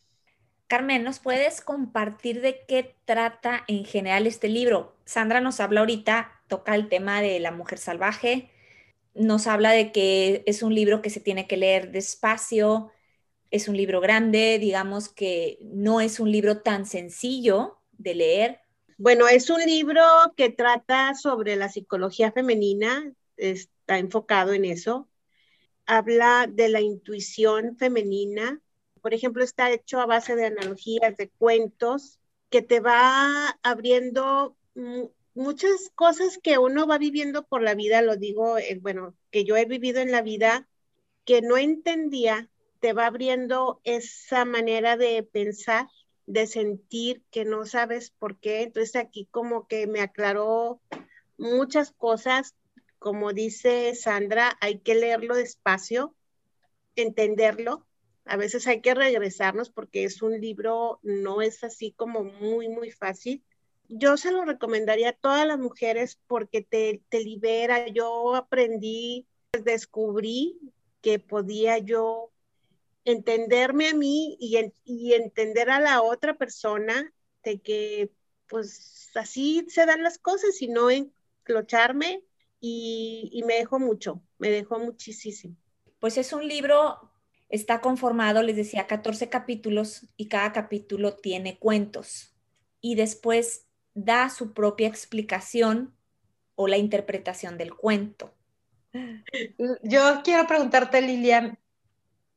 Carmen, 0.68 1.02
¿nos 1.02 1.18
puedes 1.18 1.60
compartir 1.60 2.40
de 2.42 2.64
qué 2.68 2.94
trata 3.04 3.64
en 3.66 3.84
general 3.84 4.28
este 4.28 4.48
libro? 4.48 4.94
Sandra 5.04 5.40
nos 5.40 5.58
habla 5.58 5.80
ahorita, 5.80 6.30
toca 6.46 6.76
el 6.76 6.88
tema 6.88 7.20
de 7.20 7.40
la 7.40 7.50
mujer 7.50 7.78
salvaje, 7.78 8.50
nos 9.14 9.48
habla 9.48 9.72
de 9.72 9.90
que 9.90 10.44
es 10.46 10.62
un 10.62 10.72
libro 10.72 11.02
que 11.02 11.10
se 11.10 11.18
tiene 11.18 11.48
que 11.48 11.56
leer 11.56 11.90
despacio, 11.90 12.92
es 13.50 13.66
un 13.66 13.76
libro 13.76 14.00
grande, 14.00 14.58
digamos 14.60 15.08
que 15.08 15.58
no 15.62 16.00
es 16.00 16.20
un 16.20 16.30
libro 16.30 16.58
tan 16.58 16.86
sencillo 16.86 17.80
de 17.98 18.14
leer. 18.14 18.60
Bueno, 18.96 19.26
es 19.26 19.50
un 19.50 19.60
libro 19.60 20.02
que 20.36 20.50
trata 20.50 21.14
sobre 21.14 21.56
la 21.56 21.68
psicología 21.68 22.30
femenina, 22.30 23.12
está 23.40 23.98
enfocado 23.98 24.52
en 24.52 24.64
eso. 24.64 25.08
Habla 25.86 26.46
de 26.48 26.68
la 26.68 26.80
intuición 26.80 27.76
femenina. 27.76 28.60
Por 29.02 29.14
ejemplo, 29.14 29.42
está 29.42 29.70
hecho 29.70 30.00
a 30.00 30.06
base 30.06 30.36
de 30.36 30.46
analogías, 30.46 31.16
de 31.16 31.30
cuentos, 31.30 32.20
que 32.50 32.62
te 32.62 32.80
va 32.80 33.58
abriendo 33.62 34.56
muchas 35.34 35.90
cosas 35.94 36.38
que 36.42 36.58
uno 36.58 36.86
va 36.86 36.98
viviendo 36.98 37.46
por 37.46 37.62
la 37.62 37.74
vida, 37.74 38.02
lo 38.02 38.16
digo, 38.16 38.58
eh, 38.58 38.78
bueno, 38.80 39.14
que 39.30 39.44
yo 39.44 39.56
he 39.56 39.64
vivido 39.64 40.00
en 40.00 40.12
la 40.12 40.22
vida, 40.22 40.68
que 41.24 41.42
no 41.42 41.56
entendía, 41.56 42.50
te 42.80 42.92
va 42.92 43.06
abriendo 43.06 43.80
esa 43.84 44.44
manera 44.44 44.96
de 44.96 45.22
pensar, 45.22 45.88
de 46.26 46.46
sentir 46.46 47.22
que 47.30 47.44
no 47.44 47.66
sabes 47.66 48.10
por 48.10 48.38
qué. 48.38 48.62
Entonces 48.62 48.96
aquí 48.96 49.28
como 49.30 49.66
que 49.66 49.86
me 49.86 50.00
aclaró 50.00 50.80
muchas 51.36 51.92
cosas 51.92 52.54
como 53.00 53.32
dice 53.32 53.94
Sandra, 53.94 54.56
hay 54.60 54.80
que 54.80 54.94
leerlo 54.94 55.34
despacio, 55.34 56.14
entenderlo. 56.94 57.88
A 58.26 58.36
veces 58.36 58.66
hay 58.66 58.82
que 58.82 58.94
regresarnos 58.94 59.70
porque 59.70 60.04
es 60.04 60.20
un 60.20 60.38
libro, 60.38 61.00
no 61.02 61.40
es 61.40 61.64
así 61.64 61.92
como 61.92 62.22
muy, 62.22 62.68
muy 62.68 62.90
fácil. 62.90 63.42
Yo 63.88 64.18
se 64.18 64.30
lo 64.30 64.44
recomendaría 64.44 65.08
a 65.08 65.12
todas 65.14 65.46
las 65.46 65.58
mujeres 65.58 66.20
porque 66.26 66.60
te, 66.60 67.00
libera. 67.18 67.88
Yo 67.88 68.34
aprendí, 68.36 69.26
descubrí 69.64 70.60
que 71.00 71.18
podía 71.18 71.78
yo 71.78 72.30
entenderme 73.06 73.88
a 73.88 73.94
mí 73.94 74.36
y, 74.38 74.58
y 74.84 75.14
entender 75.14 75.70
a 75.70 75.80
la 75.80 76.02
otra 76.02 76.36
persona 76.36 77.14
de 77.42 77.60
que 77.62 78.12
pues 78.46 79.10
así 79.14 79.64
se 79.68 79.86
dan 79.86 80.02
las 80.02 80.18
cosas 80.18 80.60
y 80.60 80.68
no 80.68 80.90
enclocharme 80.90 82.22
y, 82.60 83.42
me 83.46 83.54
dejó 83.54 83.78
mucho, 83.78 84.22
me 84.38 84.50
dejó 84.50 84.78
muchísimo. 84.78 85.56
Pues 85.98 86.18
es 86.18 86.32
un 86.32 86.46
libro, 86.46 87.10
está 87.48 87.80
conformado, 87.80 88.42
les 88.42 88.56
decía, 88.56 88.86
14 88.86 89.28
capítulos 89.28 90.06
y 90.16 90.28
cada 90.28 90.52
capítulo 90.52 91.16
tiene 91.16 91.58
cuentos 91.58 92.34
y 92.80 92.94
después 92.94 93.66
da 93.94 94.28
su 94.30 94.52
propia 94.52 94.88
explicación 94.88 95.94
o 96.54 96.68
la 96.68 96.76
interpretación 96.76 97.56
del 97.56 97.74
cuento. 97.74 98.34
Yo 99.82 100.20
quiero 100.22 100.46
preguntarte, 100.46 101.00
Lilian, 101.00 101.58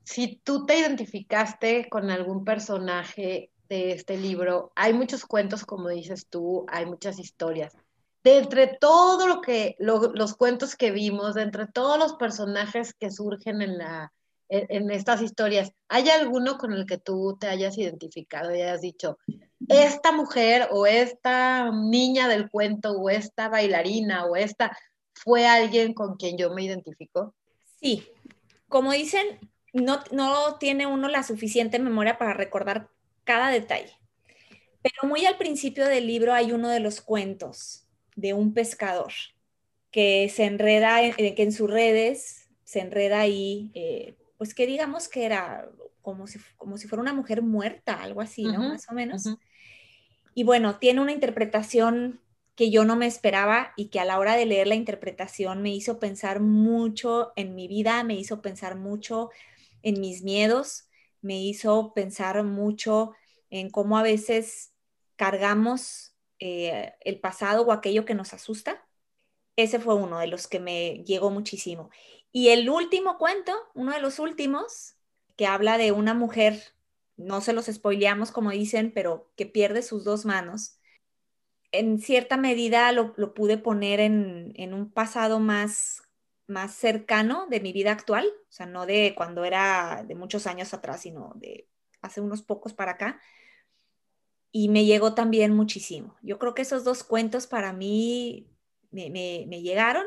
si 0.04 0.42
tú 0.44 0.66
te 0.66 0.80
identificaste 0.80 1.90
con 1.90 2.10
algún 2.10 2.46
personaje 2.46 3.52
de 3.70 3.94
este 3.94 4.18
libro, 4.18 4.72
hay 4.76 4.94
muchos 4.94 5.26
cuentos, 5.26 5.66
como 5.66 5.90
dices 5.90 6.28
tú, 6.28 6.66
hay 6.68 6.86
muchas 6.86 7.20
historias 7.20 7.76
de 8.24 8.38
entre 8.38 8.68
todo 8.68 9.28
lo 9.28 9.42
que, 9.42 9.76
los 9.80 10.36
cuentos 10.36 10.76
que 10.76 10.92
vimos, 10.92 11.36
de 11.36 11.44
entre 11.44 11.68
todos 11.68 12.00
los 12.00 12.14
personajes 12.14 12.94
que 12.94 13.12
surgen 13.12 13.62
en, 13.62 13.78
la, 13.78 14.14
estas 14.50 15.22
historias, 15.22 15.72
¿hay 15.90 16.10
alguno 16.10 16.58
con 16.58 16.74
el 16.74 16.86
que 16.86 16.98
tú 16.98 17.38
te 17.40 17.48
hayas 17.48 17.78
identificado 17.78 18.56
y 18.56 18.62
hayas 18.62 18.82
dicho, 18.82 19.18
esta 19.68 20.12
mujer 20.12 20.70
o 20.72 20.86
esta 20.86 21.72
niña 21.72 22.28
del 22.28 22.50
cuento 22.50 22.92
o 22.92 23.10
esta 23.10 23.50
bailarina 23.50 24.26
o 24.26 24.36
esta 24.36 24.78
fue 25.14 25.46
alguien 25.46 25.94
con 25.94 26.16
quien 26.16 26.38
yo 26.38 26.54
me 26.54 26.64
identifico. 26.64 27.34
Sí, 27.80 28.08
como 28.68 28.92
dicen, 28.92 29.40
no, 29.72 30.00
no 30.12 30.58
tiene 30.58 30.86
uno 30.86 31.08
la 31.08 31.24
suficiente 31.24 31.80
memoria 31.80 32.18
para 32.18 32.34
recordar 32.34 32.90
cada 33.24 33.50
detalle. 33.50 33.98
Pero 34.82 35.08
muy 35.08 35.26
al 35.26 35.38
principio 35.38 35.88
del 35.88 36.08
libro 36.08 36.34
hay 36.34 36.52
uno 36.52 36.70
de 36.70 36.82
los 36.82 37.00
cuentos 37.00 37.83
de 38.16 38.34
un 38.34 38.54
pescador 38.54 39.14
que 39.92 40.30
se 40.30 40.46
enreda, 40.46 41.04
en, 41.04 41.14
que 41.36 41.44
en 41.44 41.52
sus 41.52 41.70
redes 41.70 42.50
se 42.64 42.80
enreda 42.80 43.20
ahí, 43.20 43.72
eh, 43.74 44.16
pues 44.38 44.54
que 44.54 44.66
digamos 44.66 45.08
que 45.08 45.26
era 45.26 45.70
como 46.02 46.28
si, 46.28 46.40
como 46.58 46.78
si 46.78 46.88
fuera 46.88 47.02
una 47.02 47.14
mujer 47.14 47.42
muerta, 47.42 48.02
algo 48.02 48.22
así, 48.22 48.44
¿no? 48.44 48.60
Más 48.60 48.90
o 48.90 48.94
menos. 48.94 49.38
Y 50.34 50.44
bueno, 50.44 50.80
tiene 50.80 51.00
una 51.00 51.12
interpretación 51.12 52.20
que 52.56 52.70
yo 52.70 52.86
no 52.86 52.96
me 52.96 53.08
esperaba 53.08 53.74
y 53.76 53.88
que 53.88 54.00
a 54.00 54.06
la 54.06 54.20
hora 54.20 54.36
de 54.36 54.46
leer 54.46 54.68
la 54.68 54.76
interpretación 54.76 55.62
me 55.62 55.74
hizo 55.74 56.00
pensar 56.00 56.40
mucho 56.40 57.32
en 57.36 57.56
mi 57.56 57.68
vida, 57.68 58.04
me 58.04 58.16
hizo 58.16 58.42
pensar 58.42 58.76
mucho 58.76 59.30
en 59.82 60.00
mis 60.00 60.24
miedos, 60.24 60.90
me 61.22 61.42
hizo 61.42 61.94
pensar 61.94 62.44
mucho 62.44 63.14
en 63.50 63.70
cómo 63.70 63.98
a 63.98 64.04
veces 64.04 64.74
cargamos 65.16 66.13
eh, 66.46 66.94
el 67.00 67.22
pasado 67.22 67.62
o 67.64 67.72
aquello 67.72 68.04
que 68.04 68.16
nos 68.16 68.34
asusta. 68.34 68.86
Ese 69.56 69.80
fue 69.80 69.96
uno 69.96 70.20
de 70.20 70.28
los 70.28 70.48
que 70.48 70.60
me 70.60 71.02
llegó 71.06 71.32
muchísimo. 71.32 71.90
Y 72.34 72.50
el 72.50 72.70
último 72.70 73.18
cuento, 73.18 73.54
uno 73.76 73.94
de 73.94 74.02
los 74.02 74.20
últimos, 74.20 74.96
que 75.38 75.48
habla 75.48 75.78
de 75.78 75.94
una 75.94 76.14
mujer, 76.14 76.62
no 77.16 77.40
se 77.40 77.54
los 77.54 77.68
spoileamos 77.68 78.32
como 78.34 78.52
dicen, 78.52 78.92
pero 78.94 79.32
que 79.38 79.46
pierde 79.46 79.84
sus 79.84 80.04
dos 80.04 80.26
manos. 80.26 80.78
En 81.72 82.00
cierta 82.00 82.36
medida 82.36 82.92
lo, 82.92 83.14
pude 83.34 83.58
poner 83.58 84.02
en, 84.02 84.52
en, 84.58 84.74
un 84.74 84.92
pasado 84.92 85.40
más, 85.40 86.02
más 86.48 86.76
cercano 86.76 87.48
de 87.50 87.62
mi 87.62 87.72
vida 87.72 87.94
actual, 87.94 88.28
o 88.28 88.52
sea, 88.52 88.66
no 88.66 88.86
de 88.86 89.14
cuando 89.16 89.46
era 89.46 90.04
de 90.06 90.16
muchos 90.16 90.46
años 90.46 90.74
atrás, 90.74 91.04
sino 91.04 91.32
de 91.36 91.70
hace 92.02 92.20
unos 92.20 92.42
pocos 92.44 92.74
para 92.74 92.92
acá 92.92 93.22
y 94.56 94.70
me 94.70 94.86
llegó 94.86 95.16
también 95.16 95.52
muchísimo. 95.54 96.16
Yo 96.22 96.38
creo 96.38 96.54
que 96.54 96.62
esos 96.62 96.84
dos 96.84 97.04
cuentos 97.04 97.48
para 97.48 97.74
mí 97.74 98.48
me, 98.92 99.10
llegaron. 99.62 100.06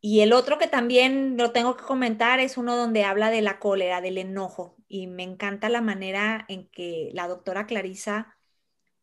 Y 0.00 0.20
el 0.20 0.32
otro 0.32 0.56
que 0.56 0.68
también 0.68 1.36
lo 1.36 1.50
tengo 1.50 1.76
que 1.76 1.82
comentar 1.82 2.38
es 2.38 2.56
uno 2.56 2.76
donde 2.76 3.02
habla 3.02 3.28
de 3.28 3.42
la 3.42 3.58
cólera, 3.58 4.00
del 4.00 4.18
enojo. 4.18 4.76
Y 4.86 5.08
me 5.08 5.24
encanta 5.24 5.68
la 5.68 5.80
manera 5.80 6.44
en 6.48 6.68
que 6.68 7.10
la 7.12 7.26
doctora 7.26 7.66
Clarisa 7.66 8.38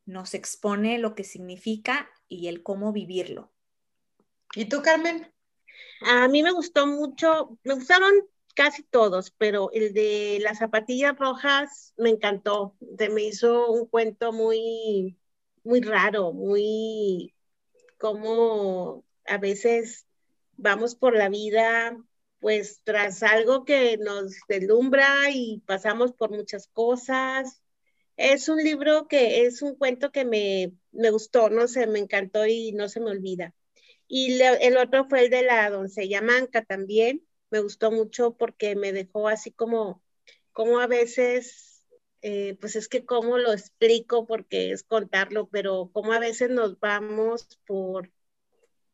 nos 0.06 0.34
expone 0.34 0.98
lo 0.98 1.14
que 1.14 1.26
significa 1.26 2.10
y 2.30 2.48
el 2.48 2.64
cómo 2.64 2.94
vivirlo. 2.94 3.52
¿Y 4.56 4.66
tú, 4.66 4.82
Carmen? 4.82 5.30
A 6.06 6.30
mí 6.30 6.42
me 6.42 6.52
gustó 6.52 6.88
mucho, 6.88 7.60
me 7.64 7.74
gustaron 7.74 8.14
casi 8.54 8.84
todos, 8.84 9.32
pero 9.32 9.72
el 9.74 9.94
de 9.94 10.40
las 10.42 10.60
zapatillas 10.60 11.18
rojas 11.18 11.94
me 11.98 12.10
encantó. 12.10 12.76
Se 12.98 13.10
me 13.10 13.24
hizo 13.24 13.72
un 13.72 13.88
cuento 13.88 14.32
muy, 14.32 15.18
muy 15.64 15.82
raro, 15.82 16.34
muy 16.34 17.34
como 17.98 19.06
a 19.26 19.38
veces 19.38 20.06
vamos 20.58 20.96
por 20.96 21.16
la 21.16 21.30
vida 21.30 21.98
pues 22.44 22.82
tras 22.84 23.24
algo 23.24 23.64
que 23.64 23.98
nos 23.98 24.36
deslumbra 24.50 25.30
y 25.32 25.64
pasamos 25.66 26.12
por 26.12 26.30
muchas 26.30 26.68
cosas. 26.68 27.62
Es 28.18 28.50
un 28.50 28.58
libro 28.62 29.08
que 29.08 29.46
es 29.46 29.62
un 29.62 29.76
cuento 29.76 30.12
que 30.12 30.26
me, 30.26 30.74
me 30.92 31.10
gustó, 31.10 31.50
no 31.50 31.70
sé, 31.70 31.88
me 31.88 32.00
encantó 32.00 32.46
y 32.46 32.74
no 32.74 32.90
se 32.90 33.00
me 33.00 33.12
olvida. 33.12 33.56
Y 34.10 34.42
el 34.42 34.76
otro 34.76 35.08
fue 35.08 35.24
el 35.24 35.30
de 35.30 35.44
la 35.44 35.70
doncella 35.70 36.22
Manca 36.22 36.66
también, 36.66 37.26
me 37.54 37.60
gustó 37.60 37.92
mucho 37.92 38.36
porque 38.36 38.76
me 38.76 38.92
dejó 38.92 39.28
así 39.28 39.52
como, 39.52 40.02
como 40.54 40.80
a 40.80 40.88
veces, 40.88 41.86
eh, 42.24 42.58
pues 42.60 42.76
es 42.76 42.88
que 42.88 43.06
cómo 43.06 43.38
lo 43.38 43.54
explico 43.54 44.26
porque 44.26 44.72
es 44.72 44.82
contarlo, 44.82 45.50
pero 45.50 45.92
como 45.94 46.14
a 46.14 46.20
veces 46.20 46.50
nos 46.50 46.80
vamos 46.80 47.60
por, 47.68 48.12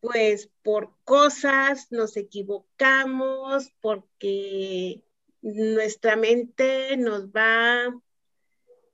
pues 0.02 0.50
por 0.62 0.94
cosas, 1.06 1.90
nos 1.90 2.18
equivocamos, 2.18 3.72
porque 3.80 5.06
nuestra 5.42 6.18
mente 6.18 6.98
nos 6.98 7.30
va 7.30 7.98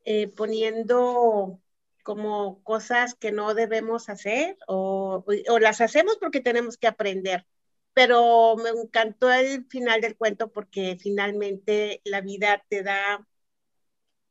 eh, 0.04 0.28
poniendo 0.28 1.60
como 2.04 2.62
cosas 2.62 3.16
que 3.16 3.32
no 3.32 3.56
debemos 3.56 4.10
hacer 4.10 4.58
o, 4.68 5.26
o, 5.50 5.60
las 5.60 5.82
hacemos 5.82 6.18
porque 6.18 6.40
tenemos 6.40 6.78
que 6.78 6.86
aprender 6.86 7.48
pero 7.96 8.58
me 8.58 8.70
encantó 8.70 9.32
el 9.32 9.66
final 9.68 10.02
del 10.02 10.18
cuento 10.18 10.52
porque 10.52 10.98
finalmente 11.00 12.02
la 12.04 12.20
vida 12.20 12.62
te 12.68 12.84
da, 12.84 13.26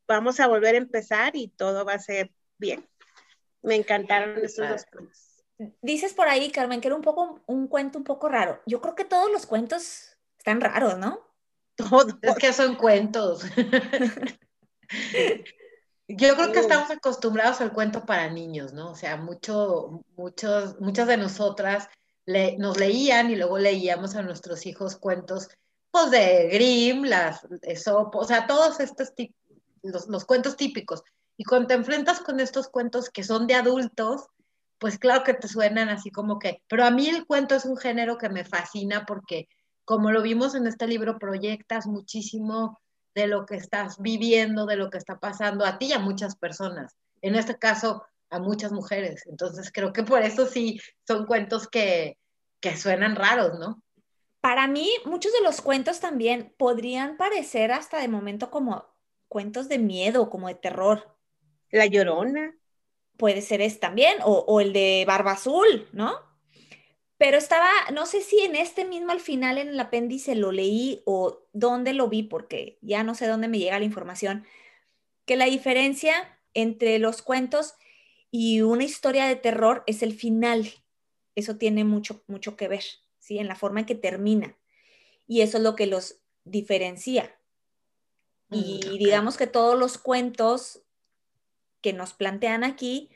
vamos 0.06 0.38
a 0.38 0.46
volver 0.46 0.74
a 0.74 0.78
empezar 0.78 1.34
y 1.34 1.48
todo 1.48 1.86
va 1.86 1.94
a 1.94 1.98
ser 1.98 2.30
bien. 2.58 2.86
Me 3.62 3.74
encantaron 3.74 4.36
esos 4.44 4.68
dos 4.68 4.84
cuentos. 4.84 5.42
Dices 5.80 6.12
por 6.12 6.28
ahí, 6.28 6.50
Carmen, 6.50 6.82
que 6.82 6.88
era 6.88 6.94
un 6.94 7.00
poco 7.00 7.40
un 7.46 7.66
cuento 7.66 7.96
un 7.96 8.04
poco 8.04 8.28
raro. 8.28 8.60
Yo 8.66 8.82
creo 8.82 8.94
que 8.94 9.06
todos 9.06 9.32
los 9.32 9.46
cuentos 9.46 10.18
están 10.36 10.60
raros, 10.60 10.98
¿no? 10.98 11.20
Todos. 11.74 12.16
Es 12.20 12.34
que 12.34 12.52
son 12.52 12.76
cuentos. 12.76 13.44
Yo 16.06 16.36
creo 16.36 16.52
que 16.52 16.60
estamos 16.60 16.90
acostumbrados 16.90 17.62
al 17.62 17.72
cuento 17.72 18.04
para 18.04 18.28
niños, 18.28 18.74
¿no? 18.74 18.90
O 18.90 18.94
sea, 18.94 19.16
mucho, 19.16 20.02
muchos, 20.16 20.78
muchas 20.80 21.08
de 21.08 21.16
nosotras 21.16 21.88
nos 22.26 22.78
leían 22.78 23.30
y 23.30 23.36
luego 23.36 23.58
leíamos 23.58 24.14
a 24.16 24.22
nuestros 24.22 24.66
hijos 24.66 24.96
cuentos 24.96 25.48
pues, 25.90 26.10
de 26.10 26.48
Grimm, 26.52 27.04
las 27.04 27.46
Esopo, 27.62 28.18
o 28.18 28.24
sea, 28.24 28.46
todos 28.46 28.80
estos 28.80 29.12
los, 29.82 30.08
los 30.08 30.24
cuentos 30.24 30.56
típicos. 30.56 31.02
Y 31.36 31.44
cuando 31.44 31.68
te 31.68 31.74
enfrentas 31.74 32.20
con 32.20 32.40
estos 32.40 32.68
cuentos 32.68 33.10
que 33.10 33.24
son 33.24 33.46
de 33.46 33.54
adultos, 33.54 34.26
pues 34.78 34.98
claro 34.98 35.24
que 35.24 35.34
te 35.34 35.48
suenan 35.48 35.88
así 35.88 36.10
como 36.10 36.38
que, 36.38 36.62
pero 36.68 36.84
a 36.84 36.90
mí 36.90 37.08
el 37.08 37.26
cuento 37.26 37.54
es 37.54 37.64
un 37.64 37.76
género 37.76 38.18
que 38.18 38.28
me 38.28 38.44
fascina 38.44 39.04
porque 39.06 39.48
como 39.84 40.10
lo 40.10 40.22
vimos 40.22 40.54
en 40.54 40.66
este 40.66 40.86
libro, 40.86 41.18
proyectas 41.18 41.86
muchísimo 41.86 42.80
de 43.14 43.26
lo 43.26 43.46
que 43.46 43.56
estás 43.56 43.98
viviendo, 43.98 44.66
de 44.66 44.76
lo 44.76 44.90
que 44.90 44.98
está 44.98 45.18
pasando 45.18 45.64
a 45.64 45.78
ti 45.78 45.86
y 45.86 45.92
a 45.92 45.98
muchas 45.98 46.36
personas. 46.36 46.96
En 47.22 47.34
este 47.34 47.58
caso, 47.58 48.04
a 48.34 48.40
muchas 48.40 48.72
mujeres. 48.72 49.24
Entonces 49.26 49.70
creo 49.72 49.92
que 49.92 50.02
por 50.02 50.22
eso 50.22 50.46
sí 50.46 50.80
son 51.06 51.26
cuentos 51.26 51.68
que, 51.68 52.18
que 52.60 52.76
suenan 52.76 53.16
raros, 53.16 53.58
¿no? 53.58 53.82
Para 54.40 54.66
mí, 54.66 54.90
muchos 55.06 55.32
de 55.32 55.42
los 55.42 55.60
cuentos 55.62 56.00
también 56.00 56.54
podrían 56.58 57.16
parecer 57.16 57.72
hasta 57.72 57.98
de 57.98 58.08
momento 58.08 58.50
como 58.50 58.84
cuentos 59.28 59.68
de 59.68 59.78
miedo, 59.78 60.28
como 60.28 60.48
de 60.48 60.54
terror. 60.54 61.16
La 61.70 61.86
Llorona. 61.86 62.54
Puede 63.16 63.42
ser 63.42 63.60
ese 63.62 63.78
también, 63.78 64.18
o, 64.24 64.44
o 64.46 64.60
el 64.60 64.72
de 64.72 65.04
Barba 65.06 65.32
Azul, 65.32 65.88
¿no? 65.92 66.18
Pero 67.16 67.38
estaba, 67.38 67.70
no 67.92 68.06
sé 68.06 68.20
si 68.20 68.40
en 68.40 68.56
este 68.56 68.84
mismo 68.84 69.12
al 69.12 69.20
final 69.20 69.56
en 69.56 69.68
el 69.68 69.80
apéndice 69.80 70.34
lo 70.34 70.50
leí 70.50 71.02
o 71.06 71.46
dónde 71.52 71.92
lo 71.92 72.08
vi, 72.08 72.24
porque 72.24 72.78
ya 72.82 73.04
no 73.04 73.14
sé 73.14 73.28
dónde 73.28 73.48
me 73.48 73.58
llega 73.58 73.78
la 73.78 73.84
información, 73.84 74.44
que 75.24 75.36
la 75.36 75.46
diferencia 75.46 76.38
entre 76.54 76.98
los 76.98 77.22
cuentos 77.22 77.74
y 78.36 78.62
una 78.62 78.82
historia 78.82 79.26
de 79.26 79.36
terror 79.36 79.84
es 79.86 80.02
el 80.02 80.12
final. 80.12 80.68
Eso 81.36 81.56
tiene 81.56 81.84
mucho, 81.84 82.24
mucho 82.26 82.56
que 82.56 82.66
ver, 82.66 82.82
¿sí? 83.20 83.38
En 83.38 83.46
la 83.46 83.54
forma 83.54 83.78
en 83.78 83.86
que 83.86 83.94
termina. 83.94 84.58
Y 85.28 85.42
eso 85.42 85.58
es 85.58 85.62
lo 85.62 85.76
que 85.76 85.86
los 85.86 86.16
diferencia. 86.42 87.32
Y 88.50 88.80
mm, 88.84 88.98
digamos 88.98 89.36
que 89.36 89.46
todos 89.46 89.78
los 89.78 89.98
cuentos 89.98 90.82
que 91.80 91.92
nos 91.92 92.12
plantean 92.12 92.64
aquí, 92.64 93.08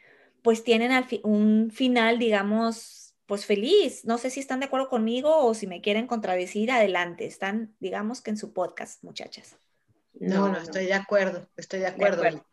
pues 0.43 0.63
tienen 0.63 0.93
un 1.25 1.73
final, 1.73 2.21
digamos, 2.21 3.17
pues 3.27 3.45
feliz. 3.45 4.05
No 4.05 4.19
sé 4.19 4.31
si 4.31 4.39
están 4.39 4.61
de 4.61 4.67
acuerdo 4.67 4.89
conmigo 4.89 5.37
o 5.45 5.53
si 5.53 5.67
me 5.67 5.81
quieren 5.81 6.07
contradecir, 6.07 6.71
adelante. 6.71 7.27
Están, 7.27 7.75
digamos 7.81 8.21
que 8.21 8.31
en 8.31 8.37
su 8.37 8.53
podcast, 8.53 9.03
muchachas. 9.03 9.57
No, 10.13 10.49
no, 10.49 10.59
estoy 10.59 10.87
de 10.87 10.95
acuerdo, 10.95 11.49
estoy 11.57 11.81
de 11.81 11.89
acuerdo. 11.89 12.23
De 12.23 12.29
acuerdo. 12.29 12.48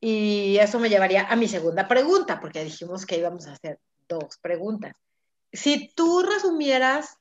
Y 0.00 0.58
eso 0.58 0.78
me 0.78 0.88
llevaría 0.88 1.26
a 1.28 1.36
mi 1.36 1.48
segunda 1.48 1.88
pregunta, 1.88 2.40
porque 2.40 2.64
dijimos 2.64 3.04
que 3.04 3.18
íbamos 3.18 3.46
a 3.46 3.52
hacer 3.52 3.80
dos 4.08 4.38
preguntas. 4.40 4.94
Si 5.52 5.92
tú 5.94 6.22
resumieras 6.22 7.16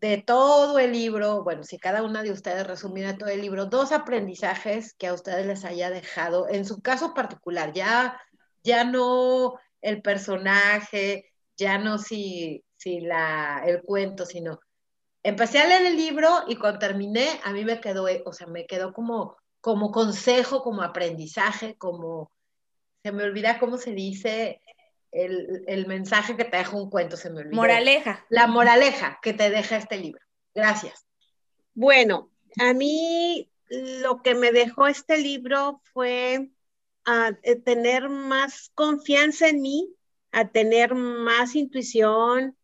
de 0.00 0.18
todo 0.18 0.78
el 0.78 0.92
libro, 0.92 1.42
bueno, 1.42 1.64
si 1.64 1.78
cada 1.78 2.02
una 2.02 2.22
de 2.22 2.30
ustedes 2.30 2.66
resumiera 2.66 3.16
todo 3.16 3.30
el 3.30 3.40
libro, 3.40 3.66
dos 3.66 3.90
aprendizajes 3.90 4.94
que 4.94 5.08
a 5.08 5.14
ustedes 5.14 5.46
les 5.46 5.64
haya 5.64 5.90
dejado, 5.90 6.48
en 6.48 6.64
su 6.64 6.80
caso 6.80 7.14
particular, 7.14 7.72
ya, 7.72 8.20
ya 8.62 8.84
no 8.84 9.58
el 9.80 10.00
personaje, 10.02 11.32
ya 11.56 11.78
no 11.78 11.98
si, 11.98 12.64
si 12.76 13.00
la, 13.00 13.62
el 13.66 13.82
cuento, 13.82 14.24
sino 14.24 14.60
empecé 15.22 15.58
a 15.58 15.66
leer 15.66 15.86
el 15.86 15.96
libro 15.96 16.44
y 16.46 16.56
cuando 16.56 16.78
terminé, 16.78 17.40
a 17.44 17.52
mí 17.52 17.64
me 17.64 17.80
quedó, 17.80 18.06
o 18.24 18.32
sea, 18.32 18.46
me 18.46 18.66
quedó 18.66 18.92
como 18.92 19.36
como 19.68 19.92
consejo, 19.92 20.62
como 20.62 20.80
aprendizaje, 20.80 21.76
como, 21.76 22.32
se 23.02 23.12
me 23.12 23.22
olvida 23.22 23.58
cómo 23.58 23.76
se 23.76 23.90
dice, 23.92 24.62
el, 25.12 25.86
mensaje 25.86 26.38
que 26.38 26.46
te 26.46 26.56
deja 26.56 26.74
un 26.74 26.88
cuento, 26.88 27.18
se 27.18 27.28
me 27.28 27.40
olvidó. 27.40 27.56
Moraleja. 27.56 28.24
La 28.30 28.46
moraleja 28.46 29.18
que 29.20 29.34
te 29.34 29.50
deja 29.50 29.76
este 29.76 29.98
libro. 29.98 30.22
Gracias. 30.54 31.04
Bueno, 31.74 32.30
a 32.58 32.72
mí 32.72 33.50
lo 33.68 34.22
que 34.22 34.34
me 34.34 34.52
dejó 34.52 34.86
este 34.86 35.18
libro 35.18 35.82
fue 35.92 36.48
a, 37.04 37.32
eh, 37.42 37.56
tener 37.56 38.08
más 38.08 38.70
confianza 38.74 39.50
en 39.50 39.60
mí, 39.60 39.94
a 40.32 40.48
tener 40.48 40.94
más 40.94 41.54
intuición, 41.56 42.56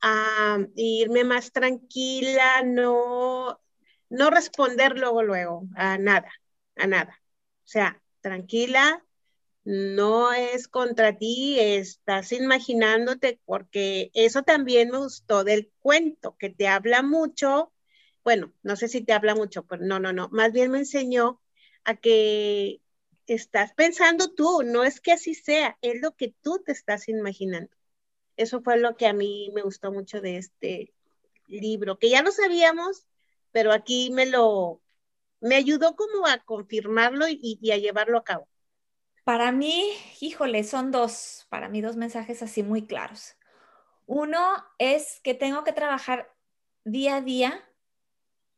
a 0.00 0.58
irme 0.76 1.24
más 1.24 1.50
tranquila, 1.50 2.62
no, 2.64 3.60
no 4.10 4.30
responder 4.30 4.98
luego, 4.98 5.22
luego, 5.22 5.68
a 5.76 5.98
nada, 5.98 6.30
a 6.76 6.86
nada. 6.86 7.22
O 7.64 7.68
sea, 7.68 8.02
tranquila, 8.20 9.04
no 9.64 10.32
es 10.32 10.68
contra 10.68 11.16
ti, 11.16 11.58
estás 11.60 12.32
imaginándote, 12.32 13.40
porque 13.44 14.10
eso 14.14 14.42
también 14.42 14.90
me 14.90 14.98
gustó 14.98 15.44
del 15.44 15.70
cuento, 15.80 16.36
que 16.38 16.50
te 16.50 16.68
habla 16.68 17.02
mucho, 17.02 17.72
bueno, 18.24 18.52
no 18.62 18.76
sé 18.76 18.88
si 18.88 19.02
te 19.02 19.12
habla 19.12 19.34
mucho, 19.34 19.64
pero 19.66 19.84
no, 19.84 20.00
no, 20.00 20.12
no, 20.12 20.28
más 20.32 20.52
bien 20.52 20.70
me 20.70 20.78
enseñó 20.78 21.40
a 21.84 21.96
que 21.96 22.80
estás 23.26 23.72
pensando 23.74 24.34
tú, 24.34 24.62
no 24.64 24.84
es 24.84 25.00
que 25.00 25.12
así 25.12 25.34
sea, 25.34 25.78
es 25.82 26.00
lo 26.00 26.16
que 26.16 26.34
tú 26.42 26.62
te 26.64 26.72
estás 26.72 27.08
imaginando. 27.08 27.70
Eso 28.36 28.62
fue 28.62 28.78
lo 28.78 28.96
que 28.96 29.06
a 29.06 29.12
mí 29.12 29.50
me 29.54 29.62
gustó 29.62 29.92
mucho 29.92 30.20
de 30.20 30.38
este 30.38 30.92
libro, 31.46 31.98
que 31.98 32.10
ya 32.10 32.22
lo 32.22 32.32
sabíamos, 32.32 33.06
pero 33.52 33.72
aquí 33.72 34.10
me 34.12 34.26
lo, 34.26 34.80
me 35.40 35.56
ayudó 35.56 35.96
como 35.96 36.26
a 36.26 36.38
confirmarlo 36.38 37.26
y 37.28 37.70
a 37.70 37.76
llevarlo 37.76 38.18
a 38.18 38.24
cabo. 38.24 38.48
Para 39.24 39.52
mí, 39.52 39.92
híjole, 40.20 40.64
son 40.64 40.90
dos, 40.90 41.46
para 41.50 41.68
mí 41.68 41.80
dos 41.80 41.96
mensajes 41.96 42.42
así 42.42 42.62
muy 42.62 42.86
claros. 42.86 43.36
Uno 44.06 44.40
es 44.78 45.20
que 45.22 45.34
tengo 45.34 45.62
que 45.62 45.72
trabajar 45.72 46.34
día 46.84 47.16
a 47.16 47.20
día 47.20 47.64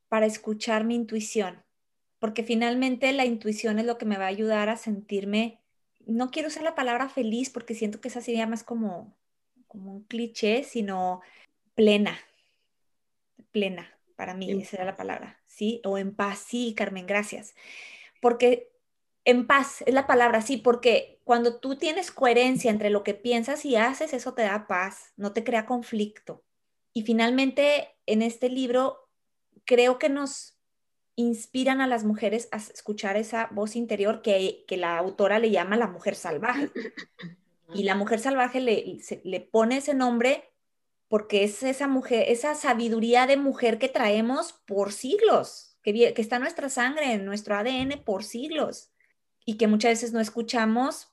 para 0.09 0.27
escuchar 0.27 0.85
mi 0.85 0.95
intuición, 0.95 1.63
porque 2.19 2.43
finalmente 2.43 3.13
la 3.13 3.27
intuición 3.27 3.79
es 3.79 3.87
lo 3.87 3.99
que 3.99 4.07
me 4.07 4.17
va 4.17 4.25
a 4.25 4.29
ayudar 4.29 4.69
a 4.69 4.77
sentirme, 4.77 5.63
no 6.07 6.31
quiero 6.31 6.49
usar 6.49 6.63
la 6.63 6.75
palabra 6.75 7.09
feliz 7.09 7.51
porque 7.51 7.75
siento 7.75 8.01
que 8.01 8.09
esa 8.09 8.21
sería 8.21 8.47
más 8.47 8.65
como, 8.65 9.17
como 9.69 9.93
un 9.93 10.05
cliché, 10.05 10.65
sino 10.65 11.21
plena, 11.75 12.19
plena, 13.51 13.99
para 14.17 14.35
mí, 14.35 14.51
esa 14.63 14.77
era 14.77 14.85
la 14.85 14.97
palabra, 14.97 15.41
¿sí? 15.47 15.81
O 15.85 15.99
en 15.99 16.15
paz, 16.15 16.45
sí, 16.47 16.75
Carmen, 16.77 17.07
gracias. 17.07 17.55
Porque 18.21 18.73
en 19.25 19.47
paz 19.47 19.83
es 19.87 19.95
la 19.95 20.07
palabra, 20.07 20.43
sí, 20.43 20.57
porque 20.57 21.21
cuando 21.25 21.61
tú 21.61 21.77
tienes 21.77 22.11
coherencia 22.11 22.71
entre 22.71 22.91
lo 22.91 23.05
que 23.05 23.15
piensas 23.15 23.65
y 23.65 23.77
haces, 23.77 24.13
eso 24.13 24.35
te 24.35 24.43
da 24.43 24.67
paz, 24.67 25.13
no 25.17 25.33
te 25.33 25.45
crea 25.45 25.67
conflicto. 25.67 26.45
Y 26.93 27.03
finalmente, 27.03 27.89
en 28.07 28.23
este 28.23 28.49
libro, 28.49 29.09
creo 29.65 29.99
que 29.99 30.09
nos 30.09 30.59
inspiran 31.15 31.81
a 31.81 31.87
las 31.87 32.05
mujeres 32.05 32.49
a 32.53 32.57
escuchar 32.57 33.17
esa 33.17 33.49
voz 33.53 33.77
interior 33.77 34.23
que, 34.23 34.65
la 34.71 34.99
autora 34.99 35.39
le 35.39 35.51
llama 35.51 35.77
la 35.77 35.89
mujer 35.89 36.15
salvaje. 36.15 36.71
Y 37.75 37.85
la 37.85 37.95
mujer 37.95 38.21
salvaje 38.21 38.61
le, 38.61 38.99
le 39.25 39.41
pone 39.41 39.79
ese 39.79 39.95
nombre 39.95 40.52
porque 41.13 41.45
es 41.45 41.63
esa 41.63 41.89
mujer, 41.89 42.25
esa 42.29 42.55
sabiduría 42.55 43.27
de 43.27 43.37
mujer 43.37 43.79
que 43.79 43.91
traemos 43.91 44.55
por 44.65 44.95
siglos, 44.95 45.77
que, 45.83 46.15
está 46.17 46.37
en 46.37 46.41
nuestra 46.41 46.71
sangre, 46.71 47.13
en 47.13 47.27
nuestro 47.27 47.55
ADN 47.55 48.03
por 48.03 48.25
siglos 48.25 48.95
y 49.45 49.59
que 49.59 49.67
muchas 49.67 49.91
veces 49.91 50.15
no 50.15 50.21
escuchamos 50.21 51.13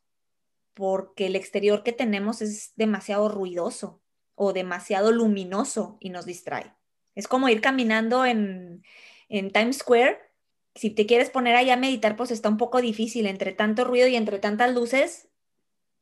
porque 0.73 1.25
el 1.25 1.35
exterior 1.35 1.83
que 1.83 1.91
tenemos 1.91 2.41
es 2.41 2.71
demasiado 2.77 3.27
ruidoso 3.27 4.01
o 4.35 4.53
demasiado 4.53 5.11
luminoso 5.11 5.97
y 5.99 6.11
nos 6.11 6.25
distrae. 6.25 6.73
Es 7.13 7.27
como 7.27 7.49
ir 7.49 7.59
caminando 7.59 8.25
en, 8.25 8.81
Times 9.27 9.79
Square. 9.79 10.17
Si 10.75 10.91
te 10.91 11.07
quieres 11.07 11.29
poner 11.29 11.57
allá 11.57 11.73
a 11.73 11.75
meditar, 11.75 12.15
pues 12.15 12.31
está 12.31 12.47
un 12.47 12.55
poco 12.55 12.79
difícil. 12.79 13.25
Entre 13.25 13.51
tanto 13.51 13.83
ruido 13.83 14.07
y 14.07 14.15
entre 14.15 14.39
tantas 14.39 14.73
luces, 14.73 15.27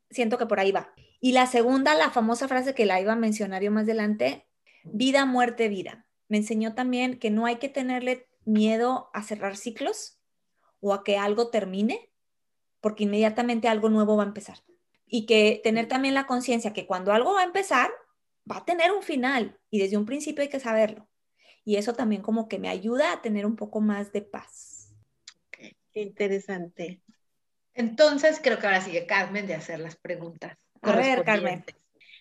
siento 0.08 0.38
que 0.38 0.46
por 0.46 0.60
ahí 0.60 0.70
va. 0.70 0.94
Y 1.20 1.32
la 1.32 1.46
segunda, 1.46 1.94
la 1.94 2.10
famosa 2.10 2.48
frase 2.48 2.74
que 2.74 2.86
la 2.86 3.00
iba 3.00 3.12
a 3.12 3.16
mencionar 3.16 3.62
yo 3.62 3.70
más 3.70 3.84
adelante, 3.84 4.46
vida, 4.84 5.26
muerte, 5.26 5.68
vida. 5.68 6.06
Me 6.28 6.36
enseñó 6.36 6.74
también 6.74 7.18
que 7.18 7.30
no 7.30 7.46
hay 7.46 7.56
que 7.56 7.68
tenerle 7.68 8.28
miedo 8.44 9.10
a 9.12 9.22
cerrar 9.22 9.56
ciclos 9.56 10.20
o 10.80 10.94
a 10.94 11.02
que 11.02 11.18
algo 11.18 11.50
termine, 11.50 12.10
porque 12.80 13.04
inmediatamente 13.04 13.68
algo 13.68 13.88
nuevo 13.88 14.16
va 14.16 14.22
a 14.22 14.26
empezar. 14.26 14.58
Y 15.06 15.26
que 15.26 15.60
tener 15.64 15.88
también 15.88 16.14
la 16.14 16.26
conciencia 16.26 16.72
que 16.72 16.86
cuando 16.86 17.12
algo 17.12 17.34
va 17.34 17.40
a 17.40 17.44
empezar, 17.44 17.90
va 18.50 18.58
a 18.58 18.64
tener 18.64 18.92
un 18.92 19.02
final 19.02 19.58
y 19.70 19.80
desde 19.80 19.96
un 19.96 20.06
principio 20.06 20.42
hay 20.42 20.48
que 20.48 20.60
saberlo. 20.60 21.08
Y 21.64 21.76
eso 21.76 21.94
también 21.94 22.22
como 22.22 22.48
que 22.48 22.58
me 22.58 22.68
ayuda 22.68 23.12
a 23.12 23.22
tener 23.22 23.44
un 23.44 23.56
poco 23.56 23.80
más 23.80 24.12
de 24.12 24.22
paz. 24.22 24.94
Qué 25.50 26.02
interesante. 26.02 27.02
Entonces 27.74 28.40
creo 28.42 28.58
que 28.58 28.66
ahora 28.66 28.80
sigue 28.80 29.06
Carmen 29.06 29.46
de 29.46 29.54
hacer 29.54 29.80
las 29.80 29.96
preguntas. 29.96 30.56
A 30.82 30.92
ver, 30.92 31.24
Carmen. 31.24 31.64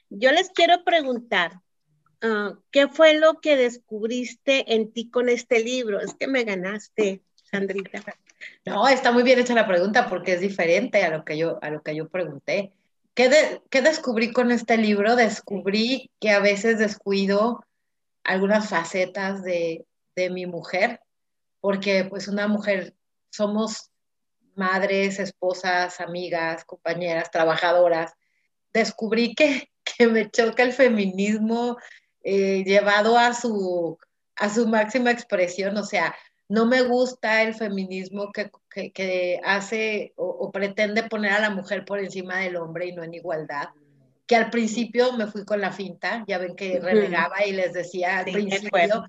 Yo 0.10 0.32
les 0.32 0.50
quiero 0.50 0.84
preguntar, 0.84 1.62
ah, 2.22 2.54
¿qué 2.72 2.88
fue 2.88 3.16
lo 3.16 3.40
que 3.40 3.56
descubriste 3.58 4.74
en 4.74 4.92
ti 4.92 5.10
con 5.10 5.30
este 5.30 5.60
libro? 5.64 6.00
Es 6.00 6.14
que 6.14 6.28
me 6.28 6.44
ganaste, 6.44 7.22
Sandrita. 7.52 8.04
No, 8.66 8.88
está 8.88 9.12
muy 9.12 9.24
bien 9.24 9.40
hecha 9.40 9.54
la 9.54 9.68
pregunta 9.68 10.08
porque 10.10 10.34
es 10.34 10.42
diferente 10.42 11.04
a 11.04 11.10
lo 11.10 11.26
que 11.26 11.38
yo, 11.38 11.60
a 11.62 11.70
lo 11.70 11.82
que 11.82 11.96
yo 11.96 12.10
pregunté. 12.10 12.74
¿Qué, 13.14 13.82
descubrí 13.82 14.32
con 14.32 14.52
este 14.52 14.78
libro? 14.78 15.16
Descubrí 15.16 16.12
que 16.20 16.30
a 16.30 16.40
veces 16.40 16.78
descuido 16.78 17.66
algunas 18.24 18.70
facetas 18.70 19.42
de, 19.44 19.88
de 20.16 20.30
mi 20.30 20.46
mujer, 20.46 21.00
porque 21.60 22.06
pues 22.06 22.28
una 22.28 22.48
mujer 22.48 22.94
somos 23.32 23.90
madres, 24.56 25.20
esposas, 25.20 26.00
amigas, 26.00 26.64
compañeras, 26.66 27.32
trabajadoras. 27.32 28.14
Descubrí 28.74 29.34
que, 29.34 29.70
que 29.84 30.08
me 30.08 30.30
choca 30.30 30.64
el 30.64 30.74
feminismo 30.74 31.78
eh, 32.24 32.64
llevado 32.66 33.18
a 33.18 33.34
su, 33.34 33.98
a 34.36 34.54
su 34.54 34.68
máxima 34.68 35.12
expresión, 35.12 35.78
o 35.78 35.84
sea, 35.84 36.16
no 36.50 36.66
me 36.66 36.82
gusta 36.82 37.44
el 37.44 37.54
feminismo 37.56 38.32
que, 38.32 39.42
hace 39.44 40.14
o, 40.16 40.52
pretende 40.52 41.04
poner 41.04 41.34
a 41.34 41.40
la 41.40 41.50
mujer 41.50 41.84
por 41.84 42.00
encima 42.00 42.38
del 42.38 42.56
hombre 42.56 42.88
y 42.88 42.94
no 42.94 43.04
en 43.04 43.14
igualdad. 43.14 43.70
Que 44.26 44.36
al 44.36 44.50
principio 44.50 45.14
me 45.14 45.28
fui 45.28 45.46
con 45.46 45.62
la 45.62 45.72
finta, 45.72 46.24
ya 46.28 46.38
ven 46.38 46.56
que 46.56 46.80
renegaba 46.80 47.46
y 47.46 47.54
les 47.54 47.74
decía 47.74 48.20
al 48.20 48.26
principio, 48.26 49.06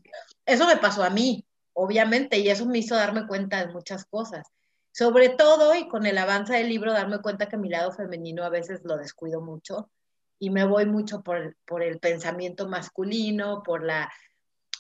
eso 0.47 0.67
me 0.67 0.77
pasó 0.77 1.03
a 1.03 1.11
mí, 1.11 1.45
obviamente, 1.73 2.39
y 2.39 2.49
eso 2.49 2.67
me 2.67 2.79
hizo 2.79 2.95
darme 2.95 3.27
cuenta 3.27 3.65
de 3.65 3.73
muchas 3.73 4.05
cosas. 4.05 4.47
Sobre 4.93 5.29
todo, 5.29 5.75
y 5.75 5.89
con 5.89 6.07
el 6.07 6.19
avance 6.19 6.55
del 6.55 6.69
libro, 6.69 6.93
darme 6.93 7.21
cuenta 7.21 7.49
que 7.49 7.57
mi 7.57 7.69
lado 7.69 7.93
femenino 7.93 8.45
a 8.45 8.49
veces 8.49 8.81
lo 8.85 8.97
descuido 8.97 9.41
mucho 9.41 9.91
y 10.39 10.51
me 10.51 10.65
voy 10.65 10.87
mucho 10.87 11.23
por, 11.23 11.57
por 11.65 11.83
el 11.83 11.99
pensamiento 11.99 12.69
masculino, 12.69 13.63
por 13.63 13.85
la 13.85 14.11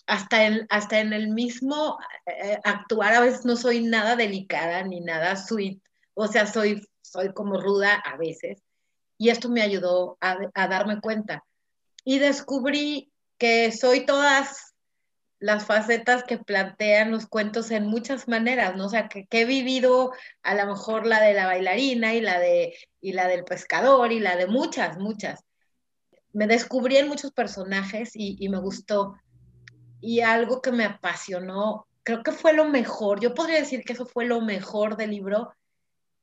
hasta 0.06 0.46
en, 0.46 0.66
hasta 0.70 1.00
en 1.00 1.12
el 1.12 1.28
mismo 1.28 1.98
eh, 2.26 2.58
actuar 2.64 3.12
a 3.12 3.20
veces 3.20 3.44
no 3.44 3.56
soy 3.56 3.82
nada 3.82 4.16
delicada 4.16 4.82
ni 4.82 5.00
nada 5.00 5.36
sweet, 5.36 5.82
o 6.14 6.26
sea, 6.26 6.46
soy, 6.46 6.82
soy 7.00 7.32
como 7.32 7.60
ruda 7.60 7.94
a 7.94 8.16
veces. 8.16 8.60
Y 9.18 9.28
esto 9.28 9.48
me 9.48 9.62
ayudó 9.62 10.18
a, 10.20 10.66
darme 10.66 11.00
cuenta. 11.00 11.44
Y 12.04 12.18
descubrí 12.18 13.12
que 13.38 13.70
soy 13.70 14.04
todas 14.04 14.67
las 15.40 15.66
facetas 15.66 16.24
que 16.24 16.38
plantean 16.38 17.10
los 17.10 17.26
cuentos 17.26 17.70
en 17.70 17.86
muchas 17.86 18.26
maneras, 18.28 18.76
¿no? 18.76 18.86
O 18.86 18.88
sea, 18.88 19.08
que, 19.08 19.26
he 19.30 19.44
vivido 19.44 20.12
a 20.42 20.54
lo 20.54 20.66
mejor 20.66 21.06
la 21.06 21.20
de 21.20 21.34
la 21.34 21.46
bailarina 21.46 22.14
y 22.14 22.20
la, 22.20 22.38
de, 22.40 22.74
y 23.00 23.12
la 23.12 23.28
del 23.28 23.44
pescador 23.44 24.12
y 24.12 24.20
la 24.20 24.36
de 24.36 24.46
muchas, 24.46 24.98
muchas. 24.98 25.44
Me 26.32 26.46
descubrí 26.46 26.96
en 26.96 27.08
muchos 27.08 27.32
personajes 27.32 28.10
y, 28.14 28.36
y 28.38 28.48
me 28.48 28.58
gustó 28.58 29.16
y 30.00 30.20
algo 30.20 30.60
que 30.60 30.72
me 30.72 30.84
apasionó, 30.84 31.86
creo 32.02 32.22
que 32.22 32.32
fue 32.32 32.52
lo 32.52 32.64
mejor, 32.64 33.20
yo 33.20 33.34
podría 33.34 33.58
decir 33.58 33.82
que 33.84 33.92
eso 33.92 34.06
fue 34.06 34.24
lo 34.24 34.40
mejor 34.40 34.96
del 34.96 35.10
libro, 35.10 35.52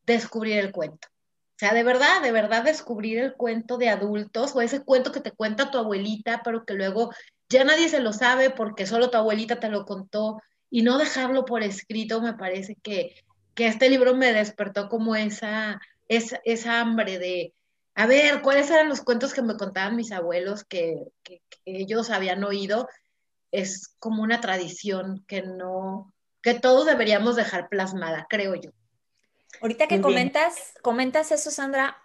descubrir 0.06 0.58
el 0.60 0.71
cuento. 0.71 1.08
O 1.56 1.58
sea, 1.58 1.73
de 1.73 1.84
verdad, 1.84 2.21
de 2.21 2.32
verdad 2.32 2.63
descubrir 2.63 3.17
el 3.19 3.34
cuento 3.34 3.78
de 3.78 3.89
adultos 3.89 4.54
o 4.56 4.62
ese 4.62 4.84
cuento 4.84 5.12
que 5.12 5.21
te 5.21 5.32
cuenta 5.32 5.71
tu 5.71 5.78
abuelita, 5.78 6.41
pero 6.43 6.65
que 6.65 6.73
luego 6.73 7.12
ya 7.49 7.63
nadie 7.63 7.89
se 7.89 7.99
lo 7.99 8.13
sabe 8.13 8.49
porque 8.49 8.86
solo 8.88 9.10
tu 9.10 9.17
abuelita 9.17 9.60
te 9.60 9.69
lo 9.69 9.86
contó 9.86 10.41
y 10.69 10.81
no 10.81 10.97
dejarlo 10.97 11.45
por 11.45 11.63
escrito, 11.63 12.21
me 12.21 12.34
parece 12.34 12.75
que, 12.81 13.15
que 13.53 13.67
este 13.67 13.89
libro 13.89 14.15
me 14.15 14.34
despertó 14.34 14.89
como 14.89 15.15
esa, 15.15 15.79
esa, 16.08 16.41
esa 16.43 16.79
hambre 16.79 17.19
de, 17.19 17.53
a 17.93 18.08
ver, 18.08 18.41
¿cuáles 18.41 18.69
eran 18.69 18.89
los 18.89 19.01
cuentos 19.01 19.34
que 19.34 19.41
me 19.41 19.58
contaban 19.58 19.95
mis 19.95 20.12
abuelos 20.12 20.63
que, 20.63 21.03
que 21.23 21.41
ellos 21.65 22.10
habían 22.10 22.43
oído? 22.43 22.88
es 23.55 23.95
como 23.99 24.21
una 24.21 24.41
tradición 24.41 25.23
que 25.27 25.41
no, 25.41 26.13
que 26.41 26.53
todos 26.53 26.86
deberíamos 26.86 27.36
dejar 27.36 27.69
plasmada, 27.69 28.27
creo 28.29 28.55
yo. 28.55 28.71
Ahorita 29.62 29.88
que 29.88 30.01
comentas, 30.01 30.73
comentas 30.81 31.31
eso, 31.31 31.49
Sandra, 31.49 31.97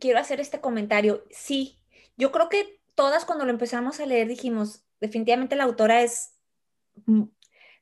quiero 0.00 0.18
hacer 0.18 0.40
este 0.40 0.60
comentario. 0.60 1.24
Sí, 1.30 1.78
yo 2.16 2.32
creo 2.32 2.48
que 2.48 2.80
todas 2.96 3.24
cuando 3.24 3.44
lo 3.44 3.52
empezamos 3.52 4.00
a 4.00 4.06
leer 4.06 4.26
dijimos, 4.26 4.84
definitivamente 5.00 5.54
la 5.54 5.64
autora 5.64 6.02
es 6.02 6.34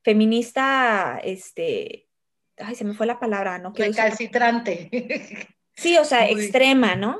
feminista, 0.03 1.19
este, 1.25 2.11
ay, 2.59 2.75
se 2.75 2.85
me 2.85 2.93
fue 2.93 3.07
la 3.07 3.19
palabra, 3.19 3.59
¿no? 3.59 3.73
Recalcitrante. 3.75 5.49
Sí, 5.77 5.97
o 5.99 6.05
sea, 6.05 6.29
extrema, 6.29 6.95
¿no? 6.95 7.19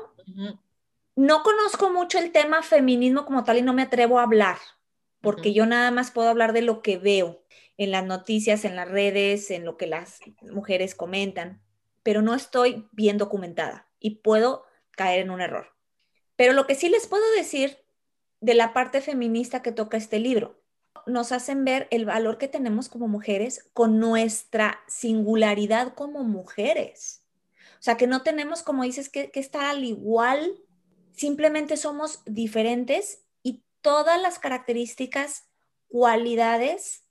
No 1.15 1.43
conozco 1.43 1.89
mucho 1.89 2.19
el 2.19 2.31
tema 2.31 2.61
feminismo 2.61 3.25
como 3.25 3.43
tal 3.43 3.57
y 3.57 3.61
no 3.61 3.73
me 3.73 3.81
atrevo 3.81 4.19
a 4.19 4.23
hablar, 4.23 4.57
porque 5.21 5.53
yo 5.53 5.65
nada 5.65 5.91
más 5.91 6.11
puedo 6.11 6.29
hablar 6.29 6.53
de 6.53 6.61
lo 6.61 6.81
que 6.81 6.97
veo 6.97 7.43
en 7.77 7.91
las 7.91 8.05
noticias, 8.05 8.63
en 8.65 8.75
las 8.75 8.89
redes, 8.89 9.51
en 9.51 9.65
lo 9.65 9.77
que 9.77 9.87
las 9.87 10.19
mujeres 10.41 10.95
comentan, 10.95 11.61
pero 12.03 12.21
no 12.21 12.33
estoy 12.33 12.87
bien 12.91 13.17
documentada 13.17 13.89
y 13.99 14.17
puedo 14.17 14.65
caer 14.91 15.21
en 15.21 15.31
un 15.31 15.41
error. 15.41 15.75
Pero 16.35 16.53
lo 16.53 16.67
que 16.67 16.75
sí 16.75 16.89
les 16.89 17.07
puedo 17.07 17.23
decir 17.33 17.84
de 18.41 18.53
la 18.53 18.73
parte 18.73 19.01
feminista 19.01 19.61
que 19.61 19.71
toca 19.71 19.97
este 19.97 20.19
libro, 20.19 20.61
nos 21.05 21.31
hacen 21.31 21.65
ver 21.65 21.87
el 21.91 22.05
valor 22.05 22.37
que 22.37 22.47
tenemos 22.47 22.89
como 22.89 23.07
mujeres 23.07 23.69
con 23.73 23.99
nuestra 23.99 24.79
singularidad 24.87 25.93
como 25.93 26.23
mujeres. 26.23 27.23
O 27.79 27.83
sea, 27.85 27.97
que 27.97 28.07
no 28.07 28.23
tenemos, 28.23 28.63
como 28.63 28.83
dices, 28.83 29.09
que, 29.09 29.29
estar 29.35 29.65
al 29.65 29.83
igual, 29.83 30.55
simplemente 31.11 31.77
somos 31.77 32.21
diferentes 32.25 33.23
y 33.43 33.63
todas 33.81 34.19
las 34.19 34.39
características, 34.39 35.43
cualidades 35.87 37.03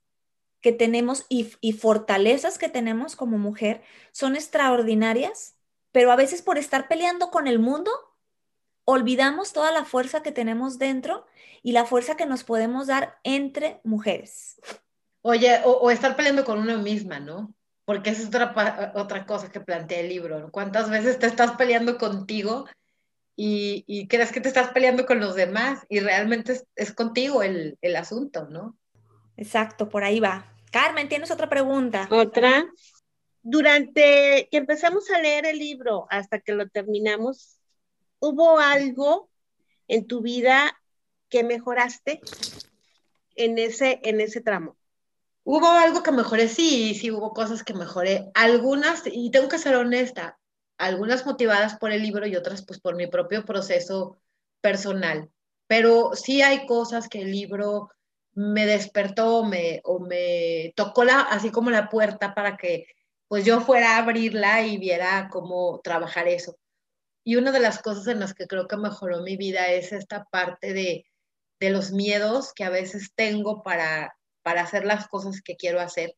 que 0.60 0.72
tenemos 0.72 1.26
y, 1.28 1.44
fortalezas 1.72 2.58
que 2.58 2.68
tenemos 2.68 3.16
como 3.16 3.38
mujer 3.38 3.82
son 4.12 4.34
extraordinarias, 4.34 5.56
pero 5.92 6.10
a 6.10 6.16
veces 6.16 6.42
por 6.42 6.58
estar 6.58 6.88
peleando 6.88 7.30
con 7.30 7.46
el 7.46 7.58
mundo, 7.58 7.90
olvidamos 8.85 9.53
toda 9.53 9.73
la 9.73 9.85
fuerza 9.85 10.23
que 10.23 10.33
tenemos 10.33 10.79
dentro 10.79 11.27
y 11.62 11.73
la 11.73 11.85
fuerza 11.85 12.16
que 12.16 12.27
nos 12.27 12.44
podemos 12.44 12.87
dar 12.87 13.18
entre 13.25 13.81
mujeres. 13.85 14.61
Oye, 15.23 15.61
o, 15.64 15.90
estar 15.90 16.16
peleando 16.16 16.44
con 16.44 16.59
una 16.59 16.77
misma, 16.77 17.18
¿no? 17.18 17.55
Porque 17.87 18.11
esa 18.11 18.23
es 18.23 18.29
otra, 18.29 18.92
otra 18.94 19.27
cosa 19.27 19.51
que 19.51 19.61
plantea 19.61 20.01
el 20.01 20.09
libro. 20.09 20.51
¿Cuántas 20.51 20.90
veces 20.90 21.18
te 21.18 21.27
estás 21.27 21.53
peleando 21.53 21.97
contigo 21.97 22.66
y, 23.37 24.07
crees 24.09 24.33
que 24.33 24.40
te 24.40 24.49
estás 24.49 24.68
peleando 24.68 25.07
con 25.07 25.20
los 25.20 25.35
demás 25.35 25.85
y 25.88 26.01
realmente 26.01 26.61
es, 26.77 26.92
contigo 26.92 27.42
el, 27.42 27.79
el 27.81 27.97
asunto, 27.97 28.47
¿no? 28.49 28.77
Exacto, 29.37 29.88
por 29.88 30.05
ahí 30.05 30.20
va. 30.20 30.55
Carmen, 30.70 31.09
¿tienes 31.09 31.31
otra 31.31 31.49
pregunta? 31.49 32.07
Otra. 32.11 32.66
Durante 33.42 34.49
que 34.51 34.57
empezamos 34.57 35.11
a 35.11 35.20
leer 35.20 35.47
el 35.47 35.59
libro 35.59 36.07
hasta 36.11 36.40
que 36.40 36.53
lo 36.53 36.68
terminamos, 36.68 37.59
¿hubo 38.24 38.58
algo 38.58 39.28
en 39.87 40.06
tu 40.06 40.22
vida 40.22 40.80
que 41.28 41.44
mejoraste 41.44 42.20
en 43.37 43.58
ese, 43.58 44.00
en 44.02 44.20
ese 44.22 44.40
tramo? 44.40 44.76
Hubo 45.42 45.66
algo 45.66 46.02
que 46.02 46.10
mejoré, 46.10 46.48
sí, 46.48 46.94
sí 46.94 47.10
hubo 47.10 47.34
cosas 47.34 47.62
que 47.62 47.74
mejoré. 47.74 48.30
Algunas, 48.34 49.02
y 49.04 49.30
tengo 49.30 49.48
que 49.48 49.58
ser 49.58 49.76
honesta, 49.76 50.38
algunas 50.78 51.26
motivadas 51.26 51.76
por 51.76 51.92
el 51.92 52.02
libro 52.02 52.26
y 52.26 52.34
otras 52.34 52.64
pues 52.64 52.80
por 52.80 52.96
mi 52.96 53.06
propio 53.08 53.44
proceso 53.44 54.18
personal. 54.62 55.30
Pero 55.66 56.12
sí 56.14 56.40
hay 56.40 56.64
cosas 56.64 57.08
que 57.08 57.20
el 57.20 57.30
libro 57.30 57.90
me 58.32 58.64
despertó 58.64 59.44
me, 59.44 59.82
o 59.84 60.00
me 60.00 60.72
tocó 60.76 61.04
la, 61.04 61.20
así 61.20 61.50
como 61.50 61.70
la 61.70 61.90
puerta 61.90 62.34
para 62.34 62.56
que 62.56 62.87
pues 63.28 63.44
yo 63.44 63.60
fuera 63.60 63.96
a 63.96 63.98
abrirla 63.98 64.66
y 64.66 64.78
viera 64.78 65.28
cómo 65.30 65.80
trabajar 65.84 66.26
eso. 66.26 66.56
Y 67.24 67.37
una 67.37 67.52
de 67.52 67.60
las 67.60 67.80
cosas 67.80 68.06
en 68.06 68.20
las 68.20 68.34
que 68.34 68.46
creo 68.46 68.68
que 68.68 68.76
mejoró 68.76 69.22
mi 69.22 69.37
vida 69.37 69.68
es 69.68 69.92
esta 69.92 70.24
parte 70.24 70.74
de, 70.74 71.06
de 71.58 71.70
los 71.70 71.90
miedos 71.90 72.52
que 72.54 72.64
a 72.64 72.70
veces 72.70 73.12
tengo 73.14 73.62
para, 73.62 74.14
para 74.42 74.62
hacer 74.62 74.84
las 74.84 75.08
cosas 75.08 75.40
que 75.42 75.56
quiero 75.56 75.80
hacer. 75.80 76.14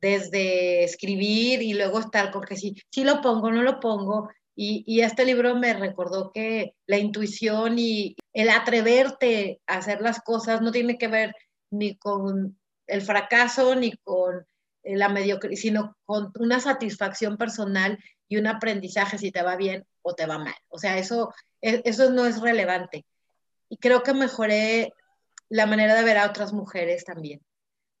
Desde 0.00 0.84
escribir 0.84 1.60
y 1.60 1.74
luego 1.74 1.98
estar 1.98 2.30
con 2.30 2.44
que 2.44 2.56
si, 2.56 2.76
si 2.88 3.02
lo 3.02 3.20
pongo, 3.20 3.50
no 3.50 3.62
lo 3.62 3.80
pongo. 3.80 4.30
Y, 4.54 4.84
y 4.86 5.00
este 5.00 5.24
libro 5.24 5.56
me 5.56 5.74
recordó 5.74 6.30
que 6.32 6.74
la 6.86 6.98
intuición 6.98 7.76
y 7.78 8.14
el 8.32 8.48
atreverte 8.48 9.60
a 9.66 9.78
hacer 9.78 10.00
las 10.00 10.20
cosas 10.20 10.60
no 10.62 10.70
tiene 10.70 10.98
que 10.98 11.08
ver 11.08 11.34
ni 11.70 11.96
con 11.96 12.58
el 12.86 13.02
fracaso 13.02 13.74
ni 13.74 13.92
con 14.04 14.46
la 14.84 15.08
mediocridad, 15.08 15.60
sino 15.60 15.96
con 16.06 16.32
una 16.38 16.60
satisfacción 16.60 17.36
personal 17.36 17.98
y 18.28 18.36
un 18.36 18.46
aprendizaje 18.46 19.18
si 19.18 19.32
te 19.32 19.42
va 19.42 19.56
bien 19.56 19.84
o 20.08 20.14
te 20.14 20.26
va 20.26 20.38
mal. 20.38 20.54
O 20.68 20.78
sea, 20.78 20.98
eso, 20.98 21.32
e, 21.60 21.82
eso 21.84 22.10
no 22.10 22.26
es 22.26 22.40
relevante. 22.40 23.04
Y 23.68 23.76
creo 23.78 24.02
que 24.02 24.14
mejoré 24.14 24.92
la 25.48 25.66
manera 25.66 25.94
de 25.94 26.04
ver 26.04 26.18
a 26.18 26.26
otras 26.26 26.52
mujeres 26.52 27.04
también, 27.04 27.42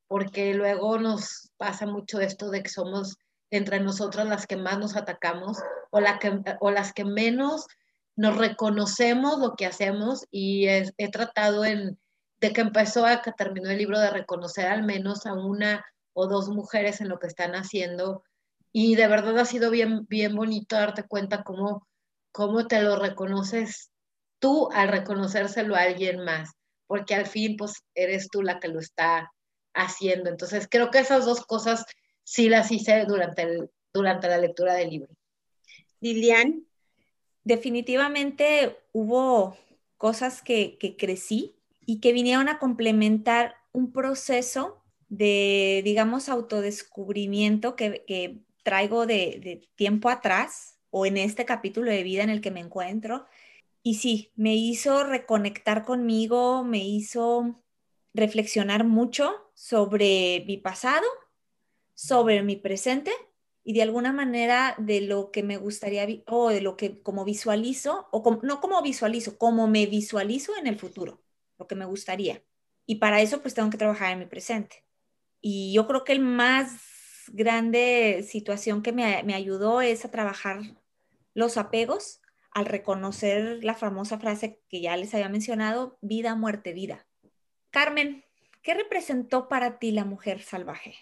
porque 0.06 0.54
luego 0.54 0.98
nos 0.98 1.50
pasa 1.56 1.86
mucho 1.86 2.20
esto 2.20 2.50
de 2.50 2.62
que 2.62 2.68
somos 2.68 3.16
entre 3.50 3.80
nosotras 3.80 4.26
las 4.26 4.46
que 4.46 4.56
más 4.56 4.78
nos 4.78 4.96
atacamos 4.96 5.58
o, 5.90 6.00
la 6.00 6.18
que, 6.18 6.42
o 6.60 6.70
las 6.70 6.92
que 6.92 7.04
menos 7.04 7.66
nos 8.16 8.36
reconocemos 8.36 9.38
lo 9.38 9.54
que 9.54 9.64
hacemos 9.64 10.26
y 10.30 10.66
he 10.66 11.10
tratado 11.10 11.64
en, 11.64 11.98
de 12.40 12.52
que 12.52 12.60
empezó 12.60 13.06
a 13.06 13.22
que 13.22 13.32
terminó 13.32 13.70
el 13.70 13.78
libro 13.78 13.98
de 13.98 14.10
reconocer 14.10 14.66
al 14.66 14.82
menos 14.82 15.24
a 15.24 15.32
una 15.32 15.84
o 16.12 16.26
dos 16.26 16.48
mujeres 16.48 17.00
en 17.00 17.08
lo 17.08 17.18
que 17.18 17.28
están 17.28 17.54
haciendo 17.54 18.22
y 18.72 18.96
de 18.96 19.08
verdad 19.08 19.38
ha 19.38 19.44
sido 19.44 19.70
bien, 19.70 20.06
bien 20.08 20.34
bonito 20.34 20.76
darte 20.76 21.02
cuenta 21.02 21.42
cómo, 21.42 21.86
cómo 22.38 22.68
te 22.68 22.80
lo 22.82 22.94
reconoces 22.94 23.90
tú 24.38 24.68
al 24.72 24.90
reconocérselo 24.90 25.74
a 25.74 25.80
alguien 25.80 26.22
más, 26.22 26.52
porque 26.86 27.16
al 27.16 27.26
fin 27.26 27.56
pues 27.56 27.82
eres 27.96 28.28
tú 28.28 28.42
la 28.42 28.60
que 28.60 28.68
lo 28.68 28.78
está 28.78 29.32
haciendo. 29.74 30.30
Entonces 30.30 30.68
creo 30.70 30.92
que 30.92 31.00
esas 31.00 31.24
dos 31.24 31.44
cosas 31.44 31.84
sí 32.22 32.48
las 32.48 32.70
hice 32.70 33.04
durante, 33.06 33.42
el, 33.42 33.70
durante 33.92 34.28
la 34.28 34.38
lectura 34.38 34.74
del 34.74 34.90
libro. 34.90 35.12
Lilian. 35.98 36.64
Definitivamente 37.42 38.78
hubo 38.92 39.56
cosas 39.96 40.40
que, 40.40 40.78
crecí 40.96 41.56
y 41.80 41.98
que 41.98 42.12
vinieron 42.12 42.48
a 42.48 42.60
complementar 42.60 43.56
un 43.72 43.90
proceso 43.90 44.80
de, 45.08 45.80
digamos, 45.84 46.28
autodescubrimiento 46.28 47.74
que, 47.74 48.04
que 48.06 48.44
traigo 48.62 49.06
de, 49.06 49.68
tiempo 49.74 50.08
atrás 50.08 50.77
o 50.90 51.06
en 51.06 51.16
este 51.16 51.44
capítulo 51.44 51.90
de 51.90 52.02
vida 52.02 52.22
en 52.22 52.30
el 52.30 52.40
que 52.40 52.50
me 52.50 52.60
encuentro. 52.60 53.26
Y 53.82 53.94
sí, 53.94 54.32
me 54.36 54.54
hizo 54.54 55.04
reconectar 55.04 55.84
conmigo, 55.84 56.64
me 56.64 56.78
hizo 56.78 57.62
reflexionar 58.14 58.84
mucho 58.84 59.50
sobre 59.54 60.44
mi 60.46 60.56
pasado, 60.56 61.06
sobre 61.94 62.42
mi 62.42 62.56
presente 62.56 63.12
y 63.64 63.74
de 63.74 63.82
alguna 63.82 64.12
manera 64.12 64.74
de 64.78 65.02
lo 65.02 65.30
que 65.30 65.42
me 65.42 65.58
gustaría 65.58 66.06
o 66.26 66.48
de 66.48 66.60
lo 66.60 66.76
que 66.76 67.02
como 67.02 67.24
visualizo, 67.24 68.08
o 68.12 68.38
no 68.42 68.60
como 68.60 68.80
visualizo, 68.82 69.36
como 69.36 69.68
me 69.68 69.86
visualizo 69.86 70.56
en 70.56 70.66
el 70.66 70.78
futuro, 70.78 71.22
lo 71.58 71.66
que 71.66 71.74
me 71.74 71.84
gustaría. 71.84 72.42
Y 72.86 72.96
para 72.96 73.20
eso 73.20 73.42
pues 73.42 73.54
tengo 73.54 73.68
que 73.70 73.76
trabajar 73.76 74.12
en 74.12 74.20
mi 74.20 74.26
presente. 74.26 74.84
Y 75.40 75.72
yo 75.74 75.86
creo 75.86 76.04
que 76.04 76.12
el 76.12 76.20
más 76.20 76.97
grande 77.32 78.24
situación 78.28 78.82
que 78.82 78.92
me, 78.92 79.34
ayudó 79.34 79.80
es 79.80 80.04
a 80.04 80.10
trabajar 80.10 80.60
los 81.34 81.56
apegos 81.56 82.20
al 82.50 82.66
reconocer 82.66 83.62
la 83.62 83.74
famosa 83.74 84.18
frase 84.18 84.60
que 84.68 84.80
ya 84.80 84.96
les 84.96 85.14
había 85.14 85.28
mencionado, 85.28 85.98
vida, 86.00 86.34
muerte, 86.34 86.72
vida. 86.72 87.06
Carmen, 87.70 88.24
¿qué 88.62 88.74
representó 88.74 89.48
para 89.48 89.78
ti 89.78 89.92
la 89.92 90.04
mujer 90.04 90.42
salvaje? 90.42 90.96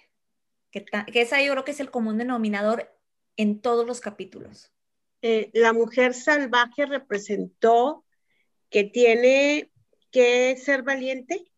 Que, 0.71 0.85
que 0.85 1.21
esa 1.21 1.43
yo 1.43 1.53
creo 1.53 1.65
que 1.65 1.71
es 1.71 1.81
el 1.81 1.91
común 1.91 2.19
denominador 2.19 2.93
en 3.37 3.61
todos 3.61 3.87
los 3.87 4.01
capítulos. 4.01 4.73
Eh, 5.23 5.51
la 5.55 5.73
mujer 5.73 6.15
salvaje 6.15 6.87
representó 6.87 8.05
que 8.71 8.85
tiene 8.85 9.71
que 10.11 10.57
ser 10.57 10.83
valiente 10.83 11.51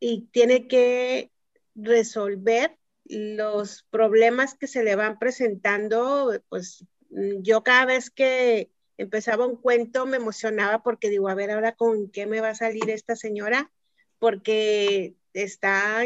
y 0.00 0.22
tiene 0.32 0.66
que 0.66 1.30
resolver 1.74 2.77
los 3.08 3.84
problemas 3.90 4.54
que 4.54 4.66
se 4.66 4.82
le 4.82 4.96
van 4.96 5.18
presentando, 5.18 6.32
pues 6.48 6.84
mm, 7.10 7.42
yo 7.42 7.62
cada 7.62 7.86
vez 7.86 8.10
que 8.10 8.70
empezaba 8.96 9.46
un 9.46 9.56
cuento 9.56 10.06
me 10.06 10.16
emocionaba 10.16 10.82
porque 10.82 11.10
digo, 11.10 11.28
a 11.28 11.34
ver 11.34 11.50
ahora 11.50 11.74
con 11.74 12.10
qué 12.10 12.26
me 12.26 12.40
va 12.40 12.50
a 12.50 12.54
salir 12.54 12.90
esta 12.90 13.16
señora, 13.16 13.70
porque 14.18 15.16
está 15.32 16.04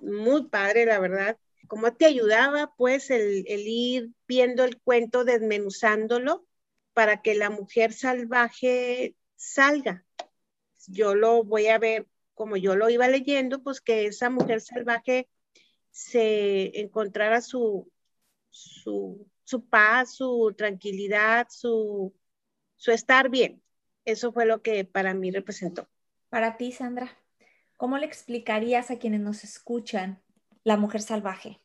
muy 0.00 0.48
padre, 0.48 0.86
la 0.86 0.98
verdad. 1.00 1.38
¿Cómo 1.68 1.94
te 1.94 2.06
ayudaba 2.06 2.74
pues 2.76 3.10
el, 3.10 3.44
el 3.48 3.66
ir 3.66 4.10
viendo 4.28 4.64
el 4.64 4.80
cuento, 4.80 5.24
desmenuzándolo 5.24 6.46
para 6.92 7.22
que 7.22 7.34
la 7.34 7.50
mujer 7.50 7.92
salvaje 7.92 9.16
salga? 9.36 10.04
Yo 10.86 11.14
lo 11.14 11.42
voy 11.42 11.66
a 11.68 11.78
ver 11.78 12.06
como 12.34 12.56
yo 12.56 12.76
lo 12.76 12.90
iba 12.90 13.08
leyendo, 13.08 13.62
pues 13.62 13.80
que 13.80 14.06
esa 14.06 14.30
mujer 14.30 14.60
salvaje 14.60 15.28
se 15.96 16.78
encontrara 16.78 17.40
su, 17.40 17.90
su, 18.50 19.26
paz, 19.70 20.14
su 20.14 20.54
tranquilidad, 20.54 21.46
su, 21.48 22.14
su 22.76 22.90
estar 22.90 23.30
bien. 23.30 23.62
Eso 24.04 24.30
fue 24.30 24.44
lo 24.44 24.60
que 24.60 24.84
para 24.84 25.14
mí 25.14 25.30
representó. 25.30 25.88
Para 26.28 26.58
ti, 26.58 26.70
Sandra, 26.70 27.16
¿cómo 27.78 27.96
le 27.96 28.04
explicarías 28.04 28.90
a 28.90 28.98
quienes 28.98 29.20
nos 29.20 29.42
escuchan 29.42 30.22
la 30.64 30.76
mujer 30.76 31.00
salvaje? 31.00 31.62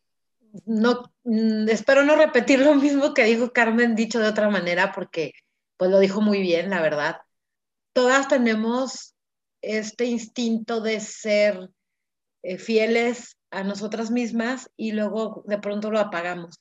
No, 0.66 1.12
mm, 1.26 1.68
espero 1.68 2.06
no 2.06 2.16
repetir 2.16 2.60
lo 2.60 2.74
mismo 2.76 3.14
que 3.14 3.26
dijo 3.26 3.52
Carmen, 3.52 3.96
dicho 3.96 4.20
de 4.20 4.30
otra 4.30 4.50
manera, 4.50 4.94
porque 4.94 5.34
pues 5.76 5.92
lo 5.92 6.00
dijo 6.00 6.22
muy 6.22 6.40
bien, 6.40 6.70
la 6.70 6.82
verdad. 6.82 7.18
Todas 7.92 8.30
tenemos 8.30 9.14
este 9.62 10.06
instinto 10.06 10.80
de 10.80 11.02
ser 11.02 11.70
eh, 12.44 12.58
fieles 12.58 13.38
a 13.52 13.64
nosotras 13.64 14.12
mismas 14.12 14.72
y 14.78 14.94
luego 14.94 15.44
de 15.46 15.60
pronto 15.60 15.92
lo 15.92 16.00
apagamos, 16.00 16.60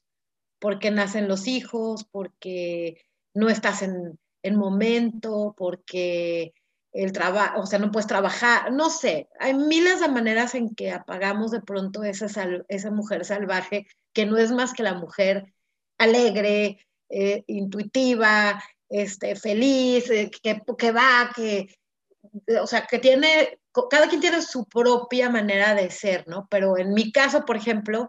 porque 0.59 0.91
nacen 0.91 1.29
los 1.29 1.47
hijos, 1.47 2.05
porque 2.11 3.01
no 3.35 3.49
estás 3.49 3.83
en, 3.83 4.19
en 4.43 4.57
momento, 4.57 5.55
porque 5.57 6.53
el 6.93 7.13
trabajo, 7.13 7.61
o 7.61 7.67
sea, 7.67 7.79
no 7.79 7.93
puedes 7.93 8.09
trabajar, 8.09 8.73
no 8.73 8.91
sé, 8.91 9.29
hay 9.39 9.55
miles 9.55 10.01
de 10.01 10.09
maneras 10.09 10.55
en 10.55 10.75
que 10.75 10.91
apagamos 10.91 11.53
de 11.53 11.63
pronto 11.63 12.03
esa, 12.03 12.27
esa 12.69 12.91
mujer 12.91 13.25
salvaje, 13.25 13.87
que 14.13 14.27
no 14.27 14.37
es 14.39 14.51
más 14.51 14.73
que 14.73 14.83
la 14.83 14.95
mujer 14.95 15.55
alegre, 15.99 16.85
eh, 17.09 17.45
intuitiva, 17.47 18.63
este, 18.89 19.37
feliz, 19.37 20.11
eh, 20.11 20.31
que, 20.43 20.61
que 20.77 20.91
va, 20.91 21.31
que, 21.35 21.69
o 22.61 22.67
sea, 22.67 22.87
que 22.87 22.99
tiene, 22.99 23.60
cada 23.91 24.09
quien 24.09 24.21
tiene 24.21 24.43
su 24.43 24.65
propia 24.65 25.31
manera 25.31 25.75
de 25.75 25.91
ser, 25.91 26.27
¿no? 26.27 26.47
Pero 26.51 26.79
en 26.79 26.93
mi 26.93 27.13
caso, 27.13 27.45
por 27.45 27.57
ejemplo, 27.57 28.09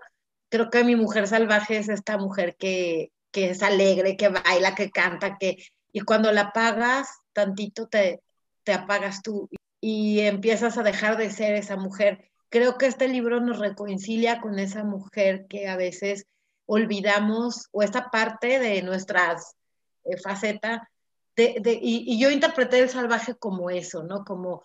creo 0.49 0.69
que 0.69 0.83
mi 0.83 0.95
mujer 0.95 1.27
salvaje 1.27 1.77
es 1.77 1.89
esta 1.89 2.17
mujer 2.17 2.55
que, 2.57 3.11
que 3.31 3.51
es 3.51 3.63
alegre, 3.63 4.17
que 4.17 4.29
baila, 4.29 4.75
que 4.75 4.91
canta, 4.91 5.37
que, 5.39 5.57
y 5.91 6.01
cuando 6.01 6.31
la 6.31 6.41
apagas, 6.41 7.09
tantito 7.33 7.87
te, 7.87 8.21
te 8.63 8.73
apagas 8.73 9.21
tú 9.21 9.49
y 9.79 10.19
empiezas 10.21 10.77
a 10.77 10.83
dejar 10.83 11.17
de 11.17 11.29
ser 11.29 11.55
esa 11.55 11.77
mujer. 11.77 12.29
Creo 12.49 12.77
que 12.77 12.85
este 12.85 13.07
libro 13.07 13.39
nos 13.39 13.59
reconcilia 13.59 14.41
con 14.41 14.59
esa 14.59 14.83
mujer 14.83 15.45
que 15.47 15.67
a 15.67 15.77
veces 15.77 16.25
olvidamos 16.65 17.67
o 17.71 17.83
esta 17.83 18.09
parte 18.09 18.59
de 18.59 18.81
nuestras 18.81 19.55
eh, 20.03 20.17
faceta 20.17 20.89
de, 21.35 21.79
y, 21.81 22.19
yo 22.19 22.29
interpreté 22.29 22.79
el 22.79 22.89
salvaje 22.89 23.35
como 23.35 23.69
eso, 23.69 24.03
¿no? 24.03 24.23
Como 24.25 24.63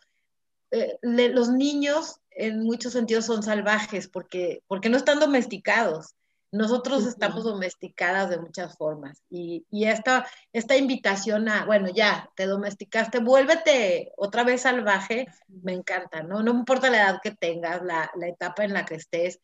eh, 0.70 0.98
los 1.02 1.48
niños 1.50 2.20
en 2.30 2.62
muchos 2.62 2.92
sentidos 2.92 3.26
son 3.26 3.42
salvajes 3.42 4.08
porque, 4.08 4.62
porque 4.66 4.88
no 4.88 4.96
están 4.96 5.18
domesticados. 5.18 6.14
Nosotros 6.52 7.04
estamos 7.06 7.44
domesticadas 7.44 8.30
de 8.30 8.38
muchas 8.38 8.76
formas 8.76 9.20
y, 9.28 9.66
y, 9.70 9.86
esta, 9.86 10.26
esta 10.52 10.76
invitación 10.76 11.48
a, 11.48 11.64
bueno, 11.66 11.88
ya, 11.92 12.30
te 12.36 12.46
domesticaste, 12.46 13.18
vuélvete 13.18 14.12
otra 14.16 14.44
vez 14.44 14.62
salvaje, 14.62 15.26
me 15.48 15.72
encanta, 15.72 16.22
¿no? 16.22 16.42
No 16.42 16.52
importa 16.52 16.88
la 16.88 16.98
edad 16.98 17.20
que 17.22 17.32
tengas, 17.32 17.82
la, 17.82 18.10
la 18.14 18.28
etapa 18.28 18.64
en 18.64 18.74
la 18.74 18.84
que 18.84 18.94
estés, 18.94 19.40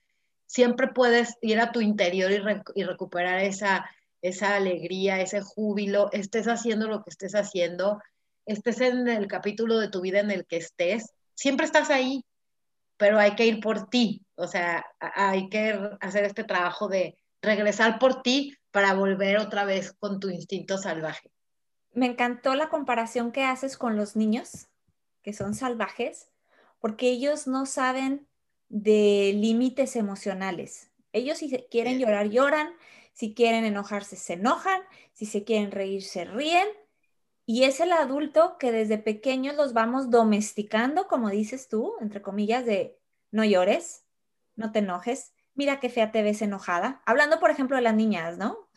siempre 0.47 0.89
puedes 0.89 1.37
ir 1.43 1.61
a 1.61 1.73
tu 1.73 1.81
interior 1.81 2.31
y, 2.31 2.41
y 2.81 2.85
recuperar 2.85 3.41
esa, 3.41 3.91
esa 4.23 4.55
alegría, 4.55 5.21
ese 5.21 5.41
júbilo, 5.41 6.09
estés 6.13 6.47
haciendo 6.47 6.87
lo 6.87 7.03
que 7.03 7.11
estés 7.11 7.35
haciendo, 7.35 8.01
estés 8.47 8.81
en 8.81 9.09
el 9.09 9.27
capítulo 9.27 9.79
de 9.79 9.89
tu 9.89 10.01
vida 10.01 10.21
en 10.21 10.31
el 10.31 10.47
que 10.47 10.57
estés, 10.57 11.13
siempre 11.35 11.67
estás 11.67 11.91
ahí, 11.91 12.25
pero 12.97 13.19
hay 13.19 13.35
que 13.35 13.47
ir 13.47 13.61
por 13.61 13.89
ti, 13.89 14.25
o 14.37 14.47
sea, 14.47 14.85
hay 15.01 15.49
que 15.49 15.79
hacer 16.01 16.25
este 16.25 16.45
trabajo 16.45 16.89
de 16.89 17.17
regresar 17.41 17.99
por 17.99 18.23
ti 18.23 18.57
para 18.71 18.95
volver 18.95 19.39
otra 19.39 19.65
vez 19.65 19.93
con 19.93 20.21
tu 20.21 20.29
instinto 20.29 20.79
salvaje. 20.79 21.31
Me 21.93 22.07
encantó 22.07 22.55
la 22.55 22.69
comparación 22.69 23.33
que 23.33 23.45
haces 23.45 23.77
con 23.77 23.97
los 23.97 24.17
niños, 24.17 24.69
que 25.23 25.33
son 25.33 25.55
salvajes, 25.55 26.31
porque 26.79 27.11
ellos 27.11 27.47
no 27.47 27.67
saben 27.67 28.27
de 28.69 29.33
límites 29.37 29.97
emocionales. 29.97 30.91
Ellos 31.13 31.39
si 31.39 31.51
quieren 31.71 31.99
llorar, 31.99 32.31
lloran, 32.31 32.73
si 33.13 33.35
quieren 33.35 33.65
enojarse, 33.65 34.17
se 34.17 34.35
enojan, 34.35 34.81
si 35.13 35.27
se 35.27 35.45
quieren 35.45 35.71
reír, 35.71 36.03
se 36.03 36.25
ríen. 36.25 36.67
Y 37.53 37.65
es 37.65 37.81
el 37.81 37.93
adulto 37.93 38.57
que 38.59 38.73
desde 38.73 38.97
pequeños 38.97 39.57
los 39.57 39.75
vamos 39.75 40.09
domesticando, 40.09 41.07
como 41.07 41.29
dices 41.29 41.69
tú, 41.69 41.93
entre 42.01 42.23
comillas, 42.23 42.65
de 42.65 42.99
no 43.31 43.45
llores, 43.45 44.07
no 44.57 44.73
te 44.73 44.79
enojes, 44.79 45.35
mira 45.53 45.79
qué 45.79 45.91
fea 45.91 46.13
te 46.13 46.23
ves 46.23 46.41
enojada. 46.41 47.03
Hablando, 47.05 47.41
por 47.41 47.51
ejemplo, 47.51 47.77
de 47.77 47.83
las 47.83 47.95
niñas, 47.95 48.39
¿no? 48.39 48.71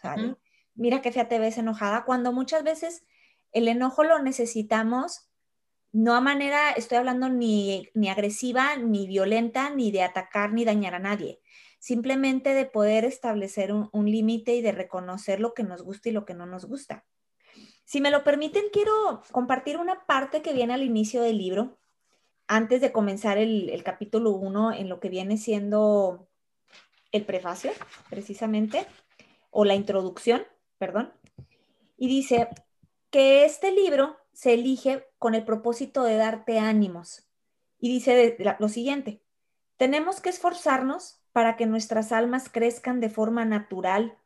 Mira 0.73 1.01
qué 1.01 1.13
fea 1.13 1.29
te 1.29 1.39
ves 1.39 1.57
enojada, 1.57 2.03
cuando 2.03 2.33
muchas 2.33 2.65
veces 2.65 3.05
el 3.53 3.69
enojo 3.69 4.03
lo 4.03 4.21
necesitamos 4.21 5.29
no 5.93 6.13
a 6.13 6.19
manera, 6.19 6.71
estoy 6.71 6.97
hablando 6.97 7.29
ni, 7.29 7.87
ni 7.93 8.09
agresiva, 8.09 8.75
ni 8.75 9.07
violenta, 9.07 9.69
ni 9.69 9.93
de 9.93 10.03
atacar, 10.03 10.51
ni 10.51 10.65
dañar 10.65 10.95
a 10.95 10.99
nadie, 10.99 11.39
simplemente 11.79 12.53
de 12.53 12.65
poder 12.65 13.05
establecer 13.05 13.71
un, 13.71 14.11
límite 14.11 14.53
y 14.53 14.61
de 14.61 14.73
reconocer 14.73 15.39
lo 15.39 15.53
que 15.53 15.63
nos 15.63 15.81
gusta 15.81 16.09
y 16.09 16.11
lo 16.11 16.25
que 16.25 16.33
no 16.33 16.45
nos 16.45 16.65
gusta. 16.65 17.05
Si 17.85 18.01
me 18.01 18.09
lo 18.09 18.23
permiten, 18.23 18.65
quiero 18.73 19.21
compartir 19.31 19.77
una 19.77 20.05
parte 20.05 20.41
que 20.41 20.53
viene 20.53 20.73
al 20.73 20.83
inicio 20.83 21.21
del 21.21 21.37
libro, 21.37 21.77
antes 22.47 22.81
de 22.81 22.91
comenzar 22.91 23.37
el, 23.37 23.81
capítulo 23.83 24.31
1 24.31 24.73
en 24.73 24.89
lo 24.89 24.99
que 24.99 25.09
viene 25.09 25.37
siendo 25.37 26.27
el 27.11 27.25
prefacio, 27.25 27.71
precisamente, 28.09 28.85
o 29.51 29.65
la 29.65 29.75
introducción, 29.75 30.43
perdón. 30.79 31.13
Y 31.95 32.07
dice 32.07 32.49
que 33.11 33.45
este 33.45 33.71
libro 33.71 34.17
se 34.33 34.53
elige 34.53 35.07
con 35.19 35.35
el 35.35 35.45
propósito 35.45 36.03
de 36.03 36.17
darte 36.17 36.59
ánimos. 36.59 37.27
Y 37.79 37.89
dice 37.89 38.35
lo 38.59 38.67
siguiente, 38.67 39.21
tenemos 39.77 40.21
que 40.21 40.29
esforzarnos 40.29 41.21
para 41.31 41.55
que 41.55 41.67
nuestras 41.67 42.11
almas 42.11 42.49
crezcan 42.49 42.99
de 42.99 43.09
forma 43.09 43.45
natural 43.45 44.17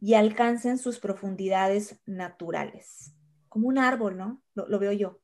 y 0.00 0.14
alcancen 0.14 0.78
sus 0.78 0.98
profundidades 0.98 2.00
naturales. 2.06 3.14
Como 3.48 3.68
un 3.68 3.78
árbol, 3.78 4.16
¿no? 4.16 4.42
Lo, 4.54 4.78
veo 4.78 4.92
yo. 4.92 5.20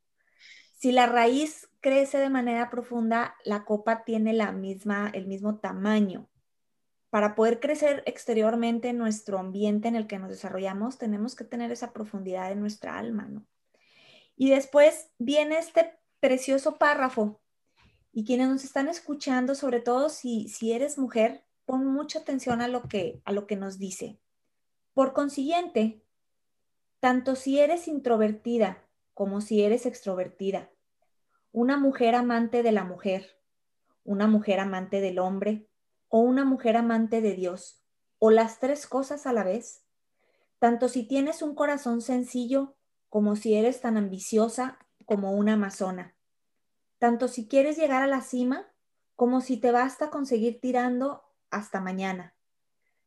Si 0.73 0.93
la 0.93 1.07
raíz 1.07 1.69
crece 1.81 2.19
de 2.19 2.31
manera 2.31 2.71
profunda, 2.71 3.37
la 3.45 3.65
copa 3.65 4.05
tiene 4.05 4.33
la 4.33 4.53
misma, 4.53 5.11
el 5.15 5.27
mismo 5.27 5.59
tamaño. 5.59 6.29
Para 7.11 7.35
poder 7.37 7.61
crecer 7.61 8.03
exteriormente 8.07 8.89
en 8.89 8.99
nuestro 8.99 9.39
ambiente 9.39 9.87
en 9.87 9.95
el 9.95 10.07
que 10.07 10.19
nos 10.19 10.31
desarrollamos, 10.31 10.99
tenemos 10.99 11.37
que 11.37 11.45
tener 11.45 11.71
esa 11.71 11.93
profundidad 11.93 12.51
en 12.51 12.61
nuestra 12.61 12.99
alma, 12.99 13.27
¿no? 13.27 13.47
Y 14.37 14.51
después 14.51 15.11
viene 15.19 15.59
este 15.59 15.97
precioso 16.19 16.77
párrafo 16.77 17.41
y 18.13 18.25
quienes 18.25 18.49
nos 18.49 18.65
están 18.65 18.89
escuchando, 18.89 19.55
sobre 19.55 19.81
todo 19.81 20.09
si, 20.09 20.49
si 20.49 20.73
eres 20.73 20.99
mujer, 20.99 21.45
pon 21.67 21.87
mucha 21.87 22.19
atención 22.19 22.61
a 22.61 22.69
lo, 22.69 22.83
que, 22.83 23.21
a 23.25 23.33
lo 23.33 23.47
que 23.47 23.57
nos 23.57 23.79
dice. 23.79 24.19
Por 24.95 25.13
consiguiente, 25.13 26.03
tanto 27.01 27.37
si 27.37 27.59
eres 27.59 27.89
introvertida 27.89 28.85
como 29.13 29.41
si 29.41 29.63
eres 29.63 29.87
extrovertida, 29.87 30.71
una 31.53 31.77
mujer 31.77 32.15
amante 32.15 32.63
de 32.63 32.73
la 32.73 32.85
mujer, 32.85 33.39
una 34.05 34.27
mujer 34.27 34.59
amante 34.61 35.01
del 35.01 35.19
hombre 35.19 35.69
o 36.09 36.21
una 36.21 36.45
mujer 36.45 36.77
amante 36.77 37.21
de 37.21 37.35
Dios, 37.35 37.83
o 38.19 38.31
las 38.31 38.59
tres 38.59 38.87
cosas 38.87 39.27
a 39.27 39.33
la 39.33 39.45
vez, 39.45 39.85
tanto 40.59 40.89
si 40.89 41.07
tienes 41.07 41.43
un 41.43 41.55
corazón 41.55 42.01
sencillo 42.01 42.77
como 43.09 43.37
si 43.37 43.55
eres 43.55 43.81
tan 43.81 43.97
ambiciosa 43.97 44.79
como 45.05 45.33
una 45.33 45.53
amazona 45.55 46.15
tanto 47.05 47.29
si 47.29 47.47
quieres 47.47 47.77
llegar 47.77 48.03
a 48.03 48.07
la 48.07 48.23
cima 48.23 48.67
como 49.15 49.43
si 49.43 49.59
te 49.59 49.71
basta 49.71 50.09
conseguir 50.09 50.61
tirando 50.63 51.23
hasta 51.51 51.79
mañana, 51.79 52.34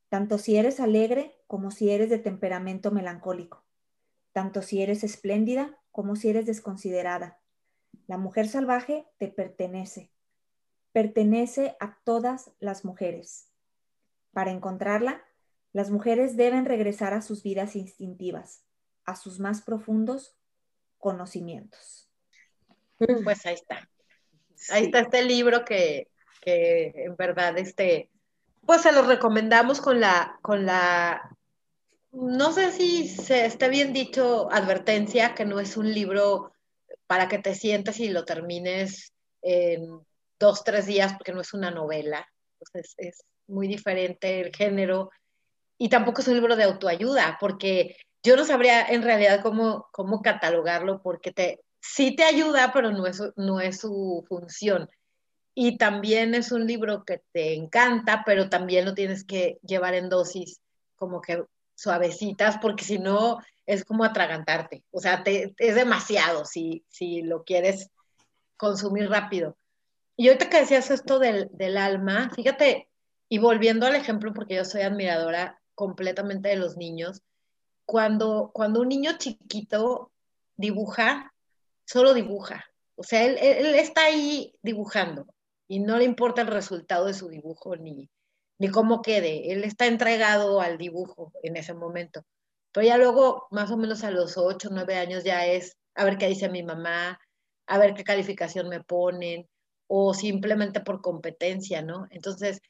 tanto 0.10 0.38
si 0.38 0.58
eres 0.58 0.80
alegre 0.80 1.38
como 1.48 1.72
si 1.72 1.90
eres 1.90 2.10
de 2.10 2.20
temperamento 2.20 2.92
melancólico, 2.92 3.66
tanto 4.32 4.62
si 4.62 4.82
eres 4.82 5.04
espléndida 5.04 5.78
como 5.92 6.16
si 6.16 6.30
eres 6.30 6.46
desconsiderada. 6.46 7.40
La 8.08 8.18
mujer 8.18 8.48
salvaje 8.48 9.06
te 9.18 9.28
pertenece, 9.28 10.12
pertenece 10.92 11.76
a 11.80 11.98
todas 12.04 12.52
las 12.60 12.86
mujeres. 12.86 13.50
Para 14.32 14.52
encontrarla, 14.52 15.24
las 15.74 15.92
mujeres 15.92 16.38
deben 16.38 16.66
regresar 16.66 17.14
a 17.14 17.22
sus 17.22 17.44
vidas 17.44 17.76
instintivas, 17.76 18.64
a 19.06 19.16
sus 19.16 19.40
más 19.40 19.62
profundos 19.62 20.38
conocimientos. 20.98 22.10
Pues 22.98 23.46
ahí 23.46 23.56
está. 23.56 23.90
Ahí 24.70 24.86
está 24.86 25.02
este 25.02 25.24
libro 25.24 25.64
que, 25.64 26.10
en 26.46 27.16
verdad, 27.16 27.58
este, 27.58 28.10
pues 28.68 28.82
se 28.82 28.92
lo 28.92 29.02
recomendamos 29.04 29.80
con 29.80 30.02
la, 30.02 30.38
con 30.42 30.66
la, 30.66 31.36
no 32.12 32.52
sé 32.52 32.74
si 32.74 33.08
se 33.08 33.46
está 33.46 33.70
bien 33.70 33.94
dicho, 33.94 34.52
advertencia, 34.52 35.34
que 35.34 35.46
no 35.46 35.62
es 35.62 35.78
un 35.78 35.92
libro 35.92 36.52
para 37.08 37.30
que 37.30 37.40
te 37.40 37.56
sientas 37.56 38.02
y 38.02 38.10
lo 38.10 38.26
termines 38.26 39.14
en 39.42 40.02
dos, 40.38 40.66
tres 40.66 40.86
días, 40.86 41.14
porque 41.14 41.32
no 41.32 41.40
es 41.40 41.54
una 41.54 41.72
novela. 41.72 42.28
Entonces 42.60 42.94
es 42.98 43.24
muy 43.48 43.70
diferente 43.70 44.42
el 44.42 44.54
género. 44.54 45.12
Y 45.78 45.88
tampoco 45.88 46.20
es 46.20 46.28
un 46.28 46.34
libro 46.34 46.58
de 46.58 46.66
autoayuda, 46.66 47.38
porque 47.40 47.96
yo 48.22 48.36
no 48.36 48.44
sabría 48.44 48.86
en 48.86 49.02
realidad 49.02 49.42
cómo, 49.42 49.88
cómo 49.94 50.22
catalogarlo 50.22 51.02
porque 51.02 51.32
te, 51.32 51.62
sí 51.80 52.18
te 52.18 52.26
ayuda, 52.26 52.74
pero 52.74 52.92
no 52.92 53.08
es, 53.08 53.24
no 53.38 53.62
es 53.62 53.80
su 53.80 54.26
función. 54.28 54.90
Y 55.60 55.80
también 55.80 56.36
es 56.36 56.52
un 56.52 56.68
libro 56.68 57.04
que 57.04 57.24
te 57.32 57.56
encanta, 57.56 58.22
pero 58.28 58.48
también 58.48 58.86
lo 58.86 58.94
tienes 58.94 59.24
que 59.24 59.58
llevar 59.64 59.96
en 59.96 60.08
dosis 60.08 60.62
como 60.96 61.20
que 61.20 61.46
suavecitas, 61.74 62.60
porque 62.62 62.84
si 62.84 63.00
no 63.00 63.40
es 63.66 63.84
como 63.84 64.04
atragantarte. 64.04 64.84
O 64.92 65.00
sea, 65.00 65.24
te, 65.24 65.56
es 65.58 65.74
demasiado 65.74 66.46
si, 66.46 66.86
si 66.90 67.24
lo 67.24 67.44
quieres 67.44 67.90
consumir 68.56 69.10
rápido. 69.10 69.58
Y 70.16 70.28
ahorita 70.28 70.48
que 70.48 70.60
decías 70.60 70.92
esto 70.92 71.18
del, 71.18 71.50
del 71.52 71.78
alma, 71.78 72.30
fíjate, 72.36 72.88
y 73.28 73.40
volviendo 73.40 73.88
al 73.88 73.96
ejemplo, 73.96 74.34
porque 74.36 74.58
yo 74.58 74.64
soy 74.64 74.82
admiradora 74.82 75.60
completamente 75.74 76.50
de 76.50 76.58
los 76.58 76.78
niños, 76.78 77.24
cuando, 77.84 78.52
cuando 78.54 78.82
un 78.82 78.90
niño 78.90 79.18
chiquito 79.18 80.12
dibuja, 80.56 81.34
solo 81.84 82.14
dibuja. 82.14 82.64
O 82.94 83.02
sea, 83.02 83.26
él, 83.26 83.40
él, 83.40 83.74
está 83.74 84.04
ahí 84.04 84.54
dibujando 84.62 85.26
y 85.68 85.80
no 85.80 85.98
le 85.98 86.06
importa 86.06 86.42
el 86.42 86.48
resultado 86.48 87.06
de 87.06 87.14
su 87.14 87.30
dibujo 87.30 87.76
ni, 87.76 88.10
ni 88.60 88.70
cómo 88.70 89.02
quede. 89.02 89.52
Él 89.52 89.64
está 89.64 89.86
entregado 89.86 90.62
al 90.62 90.78
dibujo 90.78 91.34
en 91.44 91.58
ese 91.58 91.74
momento. 91.74 92.24
Pero 92.72 92.88
ya 92.88 92.98
luego, 92.98 93.48
más 93.52 93.72
o 93.72 93.78
menos 93.78 94.04
a 94.04 94.12
los 94.12 94.38
8, 94.38 94.70
9 94.72 94.96
años, 94.96 95.24
ya 95.24 95.46
es 95.46 95.78
a 95.96 96.06
ver 96.06 96.18
qué 96.18 96.28
dice 96.28 96.50
mi 96.50 96.64
mamá, 96.64 97.20
a 97.68 97.78
ver 97.78 97.94
qué 97.94 98.04
calificación 98.04 98.70
me 98.70 98.84
ponen, 98.84 99.48
o 99.88 100.14
simplemente 100.14 100.82
por 100.82 101.02
competencia, 101.02 101.82
¿no? 101.82 102.08
Entonces, 102.12 102.62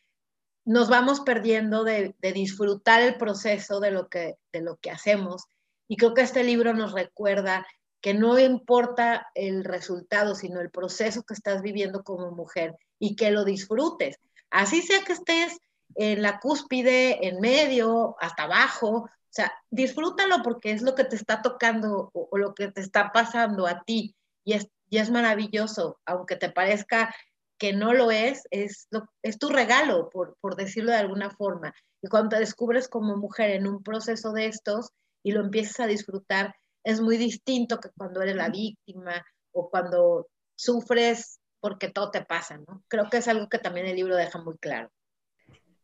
nos 0.66 0.90
vamos 0.90 1.22
perdiendo 1.22 1.84
de, 1.84 2.16
disfrutar 2.22 3.02
el 3.02 3.18
proceso 3.18 3.80
de 3.80 3.92
lo, 3.92 4.08
que, 4.08 4.36
de 4.52 4.62
lo 4.62 4.78
que 4.78 4.92
hacemos. 4.92 5.46
Y 5.88 5.98
creo 5.98 6.14
que 6.14 6.22
este 6.22 6.44
libro 6.44 6.74
nos 6.74 6.94
recuerda 6.94 7.66
que 8.02 8.14
no 8.14 8.38
importa 8.40 9.28
el 9.34 9.64
resultado, 9.64 10.36
sino 10.36 10.62
el 10.62 10.70
proceso 10.70 11.24
que 11.24 11.34
estás 11.34 11.62
viviendo 11.62 12.04
como 12.04 12.32
mujer 12.32 12.76
y 13.00 13.16
que 13.16 13.32
lo 13.32 13.44
disfrutes. 13.44 14.20
Así 14.50 14.82
sea 14.82 15.04
que 15.04 15.14
estés 15.14 15.58
en 15.96 16.22
la 16.22 16.40
cúspide, 16.40 17.28
en 17.28 17.40
medio, 17.40 18.16
hasta 18.20 18.44
abajo, 18.44 18.90
o 18.90 19.10
sea, 19.30 19.52
disfrútalo 19.70 20.42
porque 20.44 20.72
es 20.72 20.82
lo 20.82 20.96
que 20.96 21.04
te 21.04 21.16
está 21.16 21.42
tocando 21.42 22.12
o, 22.14 22.38
lo 22.38 22.54
que 22.54 22.72
te 22.72 22.82
está 22.82 23.12
pasando 23.12 23.68
a 23.68 23.84
ti 23.84 24.16
y 24.44 24.54
es, 24.54 24.68
y 24.90 24.98
es 24.98 25.12
maravilloso, 25.12 26.00
aunque 26.06 26.36
te 26.36 26.50
parezca 26.50 27.14
que 27.58 27.74
no 27.74 27.94
lo 27.94 28.12
es, 28.12 28.48
es, 28.52 28.88
es 29.24 29.40
tu 29.40 29.50
regalo, 29.50 30.10
por, 30.10 30.38
por 30.40 30.56
decirlo 30.56 30.92
de 30.92 30.98
alguna 30.98 31.32
forma. 31.32 31.74
Y 32.02 32.08
cuando 32.08 32.30
te 32.30 32.40
descubres 32.40 32.88
como 32.88 33.18
mujer 33.18 33.52
en 33.52 33.68
un 33.68 33.84
proceso 33.84 34.32
de 34.32 34.46
estos 34.46 34.92
y 35.24 35.32
lo 35.32 35.42
empiezas 35.42 35.80
a 35.82 35.88
disfrutar, 35.88 36.56
es 36.88 37.02
muy 37.02 37.18
distinto 37.18 37.82
que 37.82 37.90
cuando 37.98 38.22
eres 38.22 38.38
la 38.38 38.48
víctima 38.48 39.26
o 39.52 39.70
cuando 39.70 40.30
sufres 40.56 41.42
porque 41.60 41.90
todo 41.90 42.12
te 42.12 42.24
pasa, 42.24 42.60
¿no? 42.66 42.82
Creo 42.88 43.10
que 43.10 43.18
es 43.18 43.28
algo 43.28 43.50
que 43.50 43.60
también 43.60 43.88
el 43.88 43.98
libro 43.98 44.16
deja 44.16 44.42
muy 44.42 44.58
claro. 44.58 44.90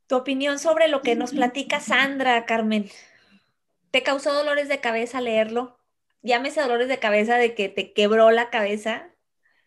Tu 0.07 0.15
opinión 0.15 0.59
sobre 0.59 0.87
lo 0.87 1.01
que 1.01 1.15
nos 1.15 1.31
platica 1.31 1.81
Sandra, 1.81 2.45
Carmen. 2.45 2.89
¿Te 3.91 4.01
causó 4.01 4.33
dolores 4.33 4.69
de 4.69 4.79
cabeza 4.79 5.19
leerlo? 5.19 5.77
Llámese 6.21 6.61
dolores 6.61 6.87
de 6.87 6.99
cabeza 6.99 7.35
de 7.35 7.53
que 7.53 7.67
te 7.67 7.91
quebró 7.91 8.31
la 8.31 8.49
cabeza. 8.49 9.13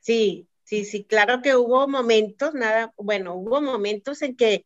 Sí, 0.01 0.49
sí, 0.65 0.87
sí, 0.87 1.05
claro 1.05 1.43
que 1.43 1.55
hubo 1.55 1.87
momentos, 1.87 2.55
nada, 2.55 2.95
bueno, 2.97 3.35
hubo 3.35 3.61
momentos 3.61 4.23
en 4.23 4.37
que 4.37 4.65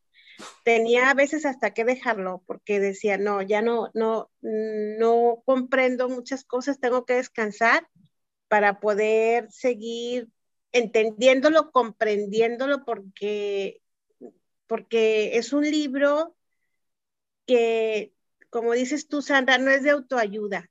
tenía 0.64 1.10
a 1.10 1.14
veces 1.14 1.46
hasta 1.46 1.72
que 1.72 1.84
dejarlo 1.84 2.42
porque 2.46 2.80
decía, 2.80 3.18
no, 3.18 3.42
ya 3.42 3.62
no, 3.62 3.90
no, 3.94 4.30
no 4.40 5.42
comprendo 5.44 6.08
muchas 6.08 6.44
cosas, 6.44 6.80
tengo 6.80 7.04
que 7.04 7.14
descansar 7.14 7.88
para 8.48 8.80
poder 8.80 9.50
seguir 9.50 10.28
entendiéndolo, 10.72 11.70
comprendiéndolo, 11.70 12.84
porque, 12.84 13.80
porque 14.66 15.36
es 15.36 15.52
un 15.52 15.68
libro 15.68 16.36
que, 17.46 18.12
como 18.50 18.72
dices 18.72 19.08
tú, 19.08 19.22
Sandra, 19.22 19.58
no 19.58 19.70
es 19.70 19.82
de 19.82 19.90
autoayuda 19.90 20.70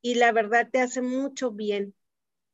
y 0.00 0.16
la 0.16 0.32
verdad 0.32 0.68
te 0.70 0.80
hace 0.80 1.02
mucho 1.02 1.50
bien 1.50 1.94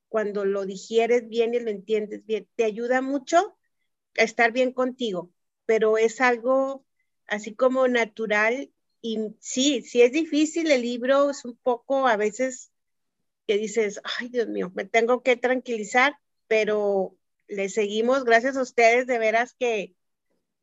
cuando 0.08 0.44
lo 0.44 0.66
digieres 0.66 1.28
bien 1.28 1.54
y 1.54 1.60
lo 1.60 1.70
entiendes 1.70 2.24
bien. 2.26 2.48
Te 2.56 2.64
ayuda 2.64 3.00
mucho 3.00 3.56
a 4.18 4.22
estar 4.22 4.52
bien 4.52 4.72
contigo, 4.72 5.30
pero 5.70 5.98
es 5.98 6.20
algo 6.20 6.84
así 7.28 7.54
como 7.54 7.86
natural 7.86 8.72
y 9.00 9.36
sí, 9.38 9.82
sí 9.82 10.02
es 10.02 10.10
difícil 10.10 10.68
el 10.68 10.82
libro, 10.82 11.30
es 11.30 11.44
un 11.44 11.56
poco 11.56 12.08
a 12.08 12.16
veces 12.16 12.72
que 13.46 13.56
dices, 13.56 14.00
ay 14.18 14.30
Dios 14.30 14.48
mío, 14.48 14.72
me 14.74 14.84
tengo 14.84 15.22
que 15.22 15.36
tranquilizar, 15.36 16.18
pero 16.48 17.16
le 17.46 17.68
seguimos, 17.68 18.24
gracias 18.24 18.56
a 18.56 18.62
ustedes, 18.62 19.06
de 19.06 19.20
veras 19.20 19.54
que 19.60 19.94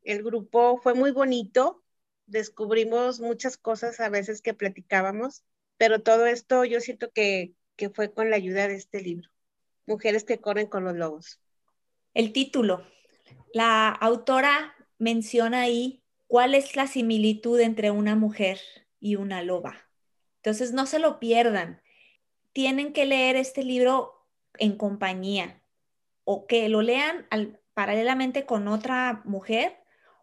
el 0.02 0.22
grupo 0.22 0.78
fue 0.82 0.92
muy 0.92 1.10
bonito, 1.10 1.82
descubrimos 2.26 3.18
muchas 3.18 3.56
cosas 3.56 4.00
a 4.00 4.10
veces 4.10 4.42
que 4.42 4.52
platicábamos, 4.52 5.42
pero 5.78 6.02
todo 6.02 6.26
esto 6.26 6.66
yo 6.66 6.82
siento 6.82 7.10
que, 7.12 7.54
que 7.76 7.88
fue 7.88 8.12
con 8.12 8.28
la 8.28 8.36
ayuda 8.36 8.68
de 8.68 8.74
este 8.74 9.00
libro, 9.00 9.30
Mujeres 9.86 10.24
que 10.24 10.38
corren 10.38 10.66
con 10.66 10.84
los 10.84 10.96
lobos. 10.96 11.40
El 12.12 12.34
título, 12.34 12.86
la 13.54 13.88
autora 13.88 14.74
menciona 14.98 15.62
ahí 15.62 16.02
cuál 16.26 16.54
es 16.54 16.76
la 16.76 16.86
similitud 16.86 17.58
entre 17.60 17.90
una 17.90 18.16
mujer 18.16 18.60
y 19.00 19.16
una 19.16 19.42
loba. 19.42 19.88
Entonces, 20.36 20.72
no 20.72 20.86
se 20.86 20.98
lo 20.98 21.18
pierdan. 21.18 21.82
Tienen 22.52 22.92
que 22.92 23.06
leer 23.06 23.36
este 23.36 23.62
libro 23.64 24.26
en 24.58 24.76
compañía 24.76 25.62
o 26.24 26.46
que 26.46 26.68
lo 26.68 26.82
lean 26.82 27.26
paralelamente 27.74 28.44
con 28.44 28.68
otra 28.68 29.22
mujer 29.24 29.76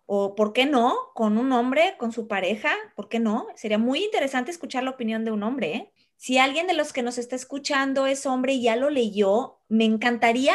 o, 0.05 0.35
¿por 0.35 0.53
qué 0.53 0.65
no?, 0.65 0.95
con 1.15 1.37
un 1.37 1.51
hombre, 1.51 1.95
con 1.97 2.11
su 2.11 2.27
pareja, 2.27 2.71
¿por 2.95 3.09
qué 3.09 3.19
no? 3.19 3.47
Sería 3.55 3.79
muy 3.79 4.03
interesante 4.03 4.51
escuchar 4.51 4.83
la 4.83 4.91
opinión 4.91 5.25
de 5.25 5.31
un 5.31 5.41
hombre. 5.41 5.73
¿eh? 5.73 5.93
Si 6.17 6.37
alguien 6.37 6.67
de 6.67 6.73
los 6.73 6.93
que 6.93 7.01
nos 7.01 7.17
está 7.17 7.35
escuchando 7.35 8.05
es 8.05 8.25
hombre 8.25 8.53
y 8.53 8.61
ya 8.61 8.75
lo 8.75 8.89
leyó, 8.89 9.59
me 9.67 9.85
encantaría 9.85 10.53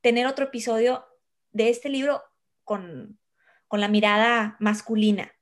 tener 0.00 0.26
otro 0.26 0.46
episodio 0.46 1.04
de 1.52 1.68
este 1.68 1.88
libro 1.88 2.22
con, 2.64 3.18
con 3.74 3.80
la 3.80 3.88
mirada 3.88 4.54
masculina. 4.60 5.34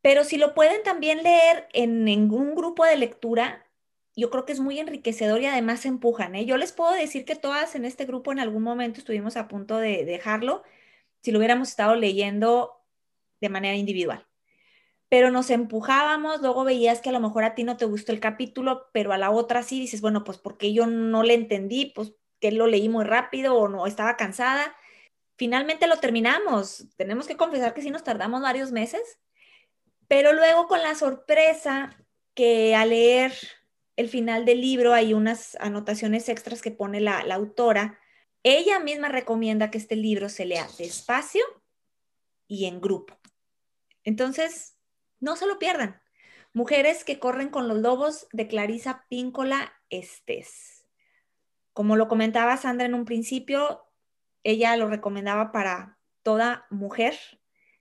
Pero 0.00 0.24
si 0.24 0.36
lo 0.36 0.52
pueden 0.52 0.82
también 0.82 1.22
leer 1.22 1.68
en, 1.72 2.08
en, 2.08 2.28
un 2.32 2.56
grupo 2.56 2.84
de 2.84 2.96
lectura, 2.96 3.70
yo 4.16 4.30
creo 4.30 4.44
que 4.44 4.52
es 4.52 4.58
muy 4.58 4.80
enriquecedor 4.80 5.40
y 5.40 5.46
además 5.46 5.86
empujan. 5.86 6.34
¿eh? 6.34 6.44
Yo 6.44 6.56
les 6.56 6.72
puedo 6.72 6.90
decir 6.90 7.24
que 7.24 7.36
todas 7.36 7.76
en 7.76 7.84
este 7.84 8.04
grupo 8.04 8.32
en 8.32 8.40
algún 8.40 8.64
momento 8.64 8.98
estuvimos 8.98 9.36
a 9.36 9.46
punto 9.46 9.78
de 9.78 10.04
dejarlo 10.04 10.64
si 11.22 11.30
lo 11.30 11.38
hubiéramos 11.38 11.68
estado 11.68 11.94
leyendo 11.94 12.82
de 13.40 13.48
manera 13.48 13.76
individual. 13.76 14.26
Pero 15.08 15.30
nos 15.30 15.48
empujábamos, 15.48 16.40
luego 16.40 16.64
veías 16.64 17.00
que 17.00 17.10
a 17.10 17.12
lo 17.12 17.20
mejor 17.20 17.44
a 17.44 17.54
ti 17.54 17.62
no 17.62 17.76
te 17.76 17.84
gustó 17.84 18.10
el 18.10 18.18
capítulo, 18.18 18.88
pero 18.92 19.12
a 19.12 19.18
la 19.18 19.30
otra 19.30 19.62
sí 19.62 19.78
dices, 19.78 20.00
bueno, 20.00 20.24
pues 20.24 20.36
porque 20.36 20.72
yo 20.72 20.88
no 20.88 21.22
le 21.22 21.34
entendí, 21.34 21.92
pues 21.94 22.12
que 22.40 22.50
lo 22.50 22.66
leí 22.66 22.88
muy 22.88 23.04
rápido 23.04 23.54
o 23.54 23.68
no 23.68 23.86
estaba 23.86 24.16
cansada. 24.16 24.74
Finalmente 25.36 25.86
lo 25.86 25.98
terminamos. 25.98 26.86
Tenemos 26.96 27.26
que 27.26 27.36
confesar 27.36 27.74
que 27.74 27.82
sí 27.82 27.90
nos 27.90 28.04
tardamos 28.04 28.42
varios 28.42 28.72
meses, 28.72 29.18
pero 30.08 30.32
luego 30.32 30.66
con 30.66 30.82
la 30.82 30.94
sorpresa 30.94 31.96
que 32.34 32.74
al 32.74 32.90
leer 32.90 33.32
el 33.96 34.08
final 34.08 34.44
del 34.44 34.60
libro 34.60 34.94
hay 34.94 35.14
unas 35.14 35.56
anotaciones 35.56 36.28
extras 36.28 36.62
que 36.62 36.70
pone 36.70 37.00
la, 37.00 37.20
autora. 37.20 37.98
Ella 38.42 38.78
misma 38.80 39.08
recomienda 39.08 39.70
que 39.70 39.78
este 39.78 39.96
libro 39.96 40.28
se 40.28 40.46
lea 40.46 40.66
despacio 40.78 41.44
y 42.46 42.66
en 42.66 42.80
grupo. 42.80 43.18
Entonces, 44.04 44.76
no 45.20 45.36
se 45.36 45.46
lo 45.46 45.58
pierdan. 45.58 46.00
Mujeres 46.52 47.04
que 47.04 47.18
corren 47.18 47.48
con 47.48 47.68
los 47.68 47.78
lobos 47.78 48.26
de 48.32 48.48
Clarisa 48.48 49.06
Píncola 49.08 49.72
Estés. 49.88 50.84
Como 51.72 51.96
lo 51.96 52.08
comentaba 52.08 52.56
Sandra 52.56 52.86
en 52.86 52.94
un 52.94 53.04
principio, 53.04 53.84
ella 54.44 54.76
lo 54.76 54.88
recomendaba 54.88 55.52
para 55.52 55.98
toda 56.22 56.66
mujer. 56.70 57.14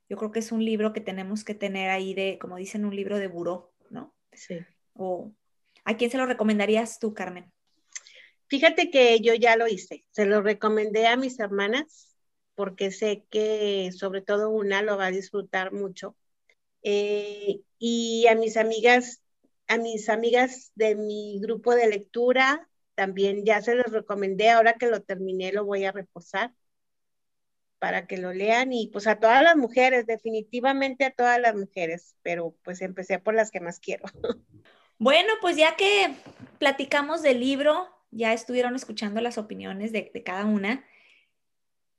Yo 0.09 0.17
creo 0.17 0.31
que 0.31 0.39
es 0.39 0.51
un 0.51 0.63
libro 0.63 0.93
que 0.93 1.01
tenemos 1.01 1.43
que 1.43 1.53
tener 1.53 1.89
ahí 1.89 2.13
de, 2.13 2.37
como 2.39 2.57
dicen, 2.57 2.85
un 2.85 2.95
libro 2.95 3.17
de 3.17 3.27
buró, 3.27 3.73
¿no? 3.89 4.13
Sí. 4.33 4.59
O, 4.93 5.31
¿A 5.83 5.97
quién 5.97 6.11
se 6.11 6.17
lo 6.17 6.25
recomendarías 6.25 6.99
tú, 6.99 7.13
Carmen? 7.13 7.51
Fíjate 8.47 8.91
que 8.91 9.19
yo 9.21 9.33
ya 9.33 9.55
lo 9.55 9.67
hice. 9.67 10.05
Se 10.11 10.25
lo 10.25 10.41
recomendé 10.41 11.07
a 11.07 11.15
mis 11.15 11.39
hermanas 11.39 12.15
porque 12.55 12.91
sé 12.91 13.25
que 13.29 13.91
sobre 13.97 14.21
todo 14.21 14.49
una 14.49 14.81
lo 14.81 14.97
va 14.97 15.07
a 15.07 15.11
disfrutar 15.11 15.71
mucho. 15.71 16.15
Eh, 16.83 17.61
y 17.79 18.27
a 18.27 18.35
mis 18.35 18.57
amigas, 18.57 19.23
a 19.67 19.77
mis 19.77 20.09
amigas 20.09 20.71
de 20.75 20.95
mi 20.95 21.39
grupo 21.39 21.73
de 21.73 21.87
lectura, 21.87 22.69
también 22.95 23.45
ya 23.45 23.61
se 23.61 23.75
los 23.75 23.91
recomendé. 23.91 24.49
Ahora 24.49 24.73
que 24.73 24.87
lo 24.87 25.01
terminé, 25.01 25.51
lo 25.51 25.65
voy 25.65 25.85
a 25.85 25.91
reposar 25.91 26.53
para 27.79 28.05
que 28.05 28.17
lo 28.17 28.31
lean 28.31 28.73
y 28.73 28.89
pues 28.89 29.07
a 29.07 29.19
todas 29.19 29.41
las 29.41 29.55
mujeres, 29.55 30.05
definitivamente 30.05 31.03
a 31.03 31.11
todas 31.11 31.41
las 31.41 31.55
mujeres, 31.55 32.15
pero 32.21 32.55
pues 32.63 32.79
empecé 32.81 33.17
por 33.17 33.33
las 33.33 33.49
que 33.49 33.59
más 33.59 33.79
quiero. 33.79 34.05
Bueno, 35.03 35.33
pues 35.41 35.57
ya 35.57 35.75
que 35.75 36.13
platicamos 36.59 37.23
del 37.23 37.39
libro, 37.39 37.89
ya 38.11 38.33
estuvieron 38.33 38.75
escuchando 38.75 39.19
las 39.19 39.39
opiniones 39.39 39.91
de, 39.91 40.11
cada 40.23 40.45
una. 40.45 40.85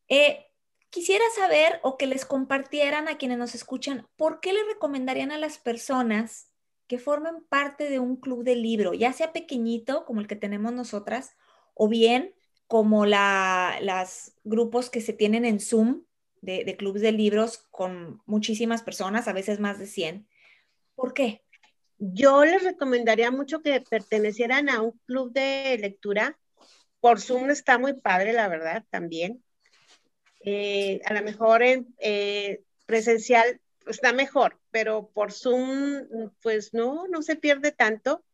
Eh, 0.07 0.47
quisiera 0.89 1.25
saber 1.35 1.81
o 1.83 1.99
que 1.99 2.07
les 2.07 2.25
compartieran 2.25 3.09
a 3.09 3.19
quienes 3.19 3.39
nos 3.39 3.57
escuchan, 3.57 4.07
¿por 4.15 4.39
qué 4.39 4.53
le 4.53 4.63
recomendarían 4.63 5.33
a 5.33 5.39
las 5.39 5.59
personas 5.59 6.52
que 6.93 6.99
formen 6.99 7.43
parte 7.49 7.89
de 7.89 8.01
un 8.01 8.17
club 8.17 8.45
de 8.45 8.55
libro, 8.55 8.93
ya 8.93 9.15
sea 9.15 9.33
pequeñito 9.33 10.05
como 10.05 10.21
el 10.21 10.27
que 10.27 10.37
tenemos 10.37 10.75
nosotras, 10.75 11.39
o 11.73 11.89
bien 11.89 12.35
como 12.67 13.07
los 13.07 14.35
grupos 14.45 14.91
que 14.91 15.01
se 15.01 15.15
tienen 15.15 15.47
en 15.47 15.59
Zoom 15.59 16.05
de, 16.43 16.67
de 16.67 16.77
clubes 16.77 17.01
de 17.01 17.13
libros 17.13 17.67
con 17.71 18.21
muchísimas 18.27 18.83
personas, 18.83 19.27
a 19.27 19.33
veces 19.33 19.59
más 19.59 19.79
de 19.79 19.87
100? 19.87 20.29
¿Por 20.95 21.15
qué? 21.15 21.43
Yo 21.97 22.45
les 22.45 22.63
recomendaría 22.63 23.31
mucho 23.31 23.63
que 23.63 23.81
pertenecieran 23.81 24.69
a 24.69 24.83
un 24.83 24.93
club 25.07 25.33
de 25.33 25.79
lectura. 25.79 26.39
Por 27.01 27.23
Zoom 27.23 27.49
está 27.49 27.79
muy 27.79 27.95
padre, 27.95 28.35
la 28.35 28.49
verdad, 28.49 28.85
también. 28.91 29.43
Eh, 30.45 31.01
a 31.07 31.15
lo 31.15 31.23
mejor 31.23 31.63
en 31.63 31.95
eh, 32.01 32.61
presencial 32.85 33.62
está 33.87 34.13
mejor, 34.13 34.59
pero 34.71 35.11
por 35.13 35.33
Zoom, 35.33 36.31
pues 36.43 36.75
no, 36.75 37.07
no 37.09 37.23
se 37.23 37.37
pierde 37.37 37.73
tanto, 37.73 38.25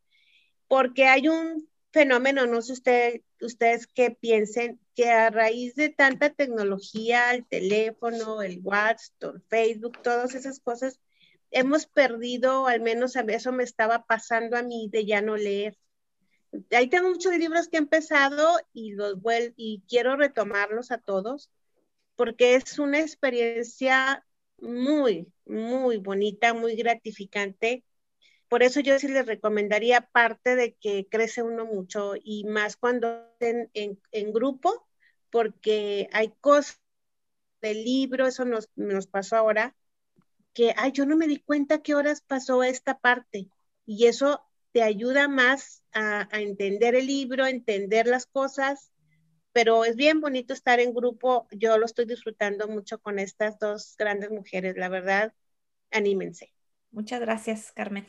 porque 0.69 1.07
hay 1.07 1.29
un 1.29 1.69
fenómeno, 1.93 2.47
no 2.47 2.63
sé 2.63 2.73
usted, 2.73 3.21
ustedes 3.41 3.87
qué 3.87 4.11
piensen, 4.11 4.81
que 4.95 5.11
a 5.11 5.31
raíz 5.31 5.75
de 5.75 5.89
tanta 5.89 6.31
tecnología, 6.31 7.33
el 7.35 7.47
teléfono, 7.47 8.43
el 8.43 8.61
WhatsApp, 8.63 9.35
el 9.35 9.43
Facebook, 9.49 10.03
todas 10.03 10.35
esas 10.35 10.61
cosas, 10.61 11.01
hemos 11.51 11.87
perdido, 11.87 12.67
al 12.67 12.81
menos 12.81 13.17
a 13.17 13.23
eso 13.23 13.53
me 13.53 13.65
estaba 13.65 14.05
pasando 14.07 14.57
a 14.57 14.63
mí 14.63 14.89
de 14.93 15.07
ya 15.07 15.23
no 15.23 15.37
leer. 15.37 15.79
Ahí 16.71 16.89
tengo 16.89 17.11
muchos 17.11 17.37
libros 17.37 17.69
que 17.69 17.77
he 17.77 17.81
empezado 17.81 18.59
y 18.73 18.93
los 18.93 19.17
y 19.57 19.83
quiero 19.89 20.17
retomarlos 20.17 20.91
a 20.91 20.99
todos 20.99 21.51
porque 22.19 22.57
es 22.57 22.81
una 22.81 22.99
experiencia 22.99 24.27
muy, 24.61 25.33
muy 25.49 25.99
bonita, 25.99 26.55
muy 26.55 26.77
gratificante. 26.77 27.85
Por 28.49 28.63
eso 28.63 28.81
yo 28.81 28.99
sí 28.99 29.09
les 29.09 29.27
recomendaría 29.27 30.03
parte 30.03 30.57
de 30.57 30.75
que 30.75 31.07
crece 31.11 31.43
uno 31.43 31.67
mucho 31.67 32.15
y 32.23 32.45
más 32.45 32.77
cuando 32.77 33.27
en, 33.41 33.71
en, 34.13 34.33
grupo, 34.33 34.89
porque 35.31 36.09
hay 36.13 36.33
cosas 36.41 36.81
del 37.61 37.85
libro, 37.85 38.27
eso 38.27 38.45
nos, 38.45 38.71
nos 38.77 39.07
pasó 39.07 39.37
ahora, 39.37 39.77
que, 40.55 40.75
ay, 40.77 40.93
yo 40.93 41.07
no 41.07 41.17
me 41.17 41.29
di 41.29 41.39
cuenta 41.39 41.83
qué 41.83 41.95
horas 41.95 42.23
pasó 42.23 42.63
esta 42.63 42.99
parte. 42.99 43.49
Y 43.87 44.07
eso 44.07 44.43
te 44.73 44.83
ayuda 44.83 45.29
más 45.29 45.83
a, 45.93 46.29
entender 46.33 46.95
el 46.95 47.07
libro, 47.07 47.45
a 47.45 47.51
entender 47.51 48.07
las 48.07 48.27
cosas, 48.27 48.91
pero 49.59 49.85
es 49.85 49.97
bien 49.97 50.21
bonito 50.21 50.53
estar 50.53 50.79
en 50.79 50.95
grupo. 50.95 51.49
Yo 51.51 51.79
lo 51.79 51.87
estoy 51.87 52.05
disfrutando 52.05 52.69
mucho 52.69 53.01
con 53.01 53.19
estas 53.19 53.59
dos 53.59 53.97
grandes 53.99 54.31
mujeres, 54.31 54.77
la 54.77 54.89
verdad, 54.89 55.33
anímense. 55.91 56.53
Muchas 56.93 57.19
gracias, 57.19 57.73
Carmen. 57.73 58.07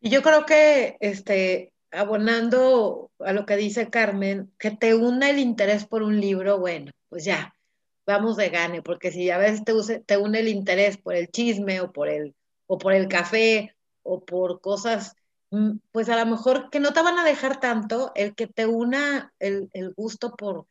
Y 0.00 0.10
yo 0.10 0.22
creo 0.22 0.44
que, 0.44 0.96
este, 0.98 1.72
abonando 1.92 3.12
a 3.20 3.32
lo 3.32 3.46
que 3.46 3.56
dice 3.56 3.90
Carmen, 3.90 4.52
que 4.58 4.72
te 4.72 4.96
una 4.96 5.30
el 5.30 5.38
interés 5.38 5.86
por 5.86 6.02
un 6.02 6.20
libro, 6.20 6.58
bueno, 6.58 6.90
pues 7.08 7.24
ya, 7.24 7.54
vamos 8.04 8.36
de 8.36 8.48
gane, 8.48 8.82
porque 8.82 9.12
si 9.12 9.30
a 9.30 9.38
veces 9.38 9.62
te, 9.62 10.00
te 10.00 10.16
une 10.16 10.40
el 10.40 10.48
interés 10.48 10.96
por 10.96 11.14
el 11.14 11.28
chisme 11.28 11.80
o 11.80 11.92
por 11.92 12.08
el, 12.08 12.34
o 12.66 12.76
por 12.76 12.92
el 12.92 13.06
café 13.06 13.72
o 14.02 14.24
por 14.24 14.60
cosas, 14.60 15.14
mm, 15.50 15.76
pues 15.92 16.08
a 16.08 16.16
lo 16.16 16.28
mejor 16.28 16.70
que 16.70 16.80
no 16.80 16.92
te 16.92 17.02
van 17.02 17.20
a 17.20 17.24
dejar 17.24 17.60
tanto 17.60 18.10
el 18.16 18.34
que 18.34 18.48
te 18.48 18.66
una 18.66 19.32
el, 19.38 19.70
el 19.72 19.94
gusto 19.94 20.34
por, 20.34 20.66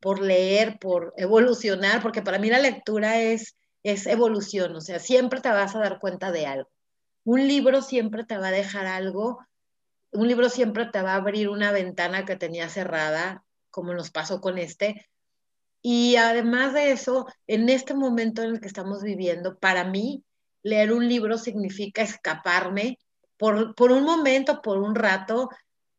por 0.00 0.20
leer, 0.20 0.78
por 0.78 1.14
evolucionar, 1.16 2.02
porque 2.02 2.22
para 2.22 2.38
mí 2.38 2.50
la 2.50 2.58
lectura 2.58 3.20
es, 3.20 3.56
es 3.82 4.06
evolución, 4.06 4.74
o 4.76 4.80
sea, 4.80 4.98
siempre 4.98 5.40
te 5.40 5.50
vas 5.50 5.74
a 5.74 5.80
dar 5.80 5.98
cuenta 5.98 6.32
de 6.32 6.46
algo. 6.46 6.70
Un 7.24 7.46
libro 7.46 7.82
siempre 7.82 8.24
te 8.24 8.38
va 8.38 8.48
a 8.48 8.52
dejar 8.52 8.86
algo, 8.86 9.38
un 10.12 10.28
libro 10.28 10.48
siempre 10.48 10.86
te 10.86 11.02
va 11.02 11.12
a 11.12 11.16
abrir 11.16 11.48
una 11.48 11.72
ventana 11.72 12.24
que 12.24 12.36
tenía 12.36 12.68
cerrada, 12.68 13.44
como 13.70 13.94
nos 13.94 14.10
pasó 14.10 14.40
con 14.40 14.58
este, 14.58 15.08
y 15.82 16.16
además 16.16 16.74
de 16.74 16.90
eso, 16.90 17.26
en 17.46 17.68
este 17.68 17.94
momento 17.94 18.42
en 18.42 18.50
el 18.50 18.60
que 18.60 18.66
estamos 18.66 19.02
viviendo, 19.02 19.58
para 19.58 19.84
mí, 19.84 20.24
leer 20.62 20.92
un 20.92 21.08
libro 21.08 21.38
significa 21.38 22.02
escaparme 22.02 22.98
por, 23.36 23.74
por 23.74 23.92
un 23.92 24.04
momento, 24.04 24.60
por 24.60 24.78
un 24.78 24.94
rato, 24.94 25.48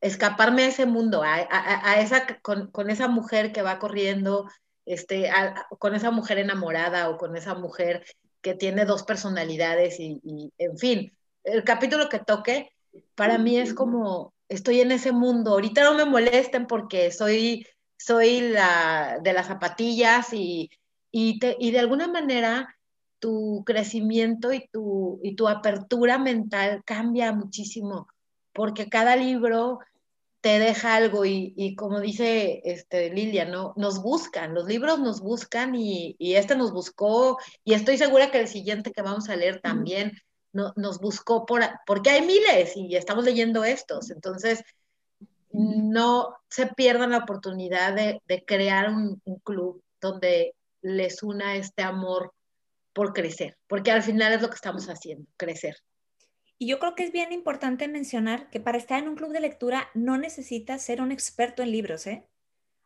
escaparme 0.01 0.63
a 0.63 0.67
ese 0.67 0.85
mundo, 0.85 1.23
a, 1.23 1.35
a, 1.35 2.01
esa, 2.01 2.25
con, 2.41 2.71
con, 2.71 2.89
esa 2.89 3.07
mujer 3.07 3.51
que 3.51 3.61
va 3.61 3.79
corriendo, 3.79 4.49
este, 4.85 5.29
con 5.77 5.95
esa 5.95 6.11
mujer 6.11 6.39
enamorada 6.39 7.09
o 7.09 7.17
con 7.17 7.35
esa 7.35 7.55
mujer 7.55 8.05
que 8.41 8.53
tiene 8.53 8.85
dos 8.85 9.03
personalidades 9.03 9.99
y, 9.99 10.19
y, 10.23 10.53
en 10.57 10.77
fin, 10.77 11.17
el 11.43 11.63
capítulo 11.63 12.07
que 12.09 12.19
toque, 12.19 12.71
para 13.15 13.37
mí 13.37 13.57
es 13.57 13.73
como, 13.73 14.33
estoy 14.47 14.81
en 14.81 14.91
ese 14.91 15.11
mundo, 15.11 15.51
ahorita 15.51 15.83
no 15.83 15.93
me 15.93 16.05
molesten 16.05 16.65
porque 16.65 17.11
soy 17.11 17.65
soy 17.99 18.41
la 18.41 19.19
de 19.21 19.33
las 19.33 19.47
zapatillas 19.47 20.33
y, 20.33 20.71
y, 21.11 21.39
de 21.39 21.79
alguna 21.79 22.07
manera 22.07 22.75
tu 23.19 23.63
crecimiento 23.65 24.53
y 24.53 24.67
tu, 24.71 25.19
y 25.21 25.35
tu 25.35 25.49
apertura 25.49 26.17
mental 26.17 26.81
cambia 26.85 27.33
muchísimo, 27.33 28.07
porque 28.53 28.89
cada 28.89 29.15
libro 29.15 29.79
te 30.41 30.57
deja 30.59 30.95
algo 30.95 31.25
y, 31.25 31.75
como 31.75 31.99
dice 31.99 32.61
este, 32.63 33.09
Lilia, 33.09 33.45
¿no? 33.45 33.73
nos 33.75 34.01
buscan, 34.01 34.53
los 34.53 34.65
libros 34.65 34.99
nos 34.99 35.19
buscan 35.19 35.75
y, 35.75 36.15
este 36.19 36.55
nos 36.55 36.71
buscó 36.71 37.37
y 37.63 37.73
estoy 37.73 37.97
segura 37.97 38.31
que 38.31 38.39
el 38.39 38.47
siguiente 38.47 38.91
que 38.93 39.01
vamos 39.01 39.29
a 39.29 39.35
leer 39.35 39.59
también 39.61 40.13
nos 40.51 40.99
buscó 40.99 41.45
por, 41.45 41.61
porque 41.85 42.09
hay 42.09 42.25
miles 42.25 42.75
y 42.75 42.95
estamos 42.95 43.23
leyendo 43.25 43.63
estos. 43.63 44.09
Entonces, 44.09 44.63
no 45.51 46.37
se 46.49 46.67
pierdan 46.67 47.11
la 47.11 47.19
oportunidad 47.19 47.93
de, 47.93 48.43
crear 48.45 48.89
un, 48.89 49.21
club 49.43 49.83
donde 49.99 50.55
les 50.81 51.23
una 51.23 51.55
este 51.55 51.81
amor 51.81 52.33
por 52.93 53.13
crecer, 53.13 53.57
porque 53.67 53.91
al 53.91 54.03
final 54.03 54.33
es 54.33 54.41
lo 54.41 54.49
que 54.49 54.55
estamos 54.55 54.87
haciendo, 54.87 55.25
crecer. 55.37 55.75
Y 56.59 56.67
yo 56.67 56.77
creo 56.77 56.93
que 56.93 57.03
es 57.03 57.11
bien 57.11 57.31
importante 57.31 57.87
mencionar 57.87 58.49
que 58.51 58.59
para 58.59 58.77
estar 58.77 59.01
en 59.01 59.09
un 59.09 59.15
club 59.15 59.31
de 59.31 59.39
lectura 59.39 59.89
no 59.95 60.17
necesitas 60.17 60.83
ser 60.83 61.01
un 61.01 61.11
experto 61.11 61.63
en 61.63 61.71
libros, 61.71 62.05
¿eh? 62.05 62.27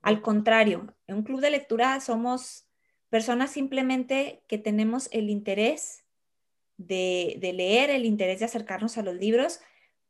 Al 0.01 0.21
contrario, 0.21 0.95
en 1.07 1.15
un 1.17 1.23
club 1.23 1.41
de 1.41 1.49
lectura 1.49 1.99
somos 1.99 2.69
personas 3.09 3.51
simplemente 3.51 4.43
que 4.47 4.57
tenemos 4.57 5.09
el 5.11 5.29
interés 5.29 6.05
de, 6.77 7.35
de 7.39 7.51
leer, 7.51 7.89
el 7.89 8.05
interés 8.05 8.39
de 8.39 8.45
acercarnos 8.45 8.97
a 8.97 9.03
los 9.03 9.15
libros 9.15 9.59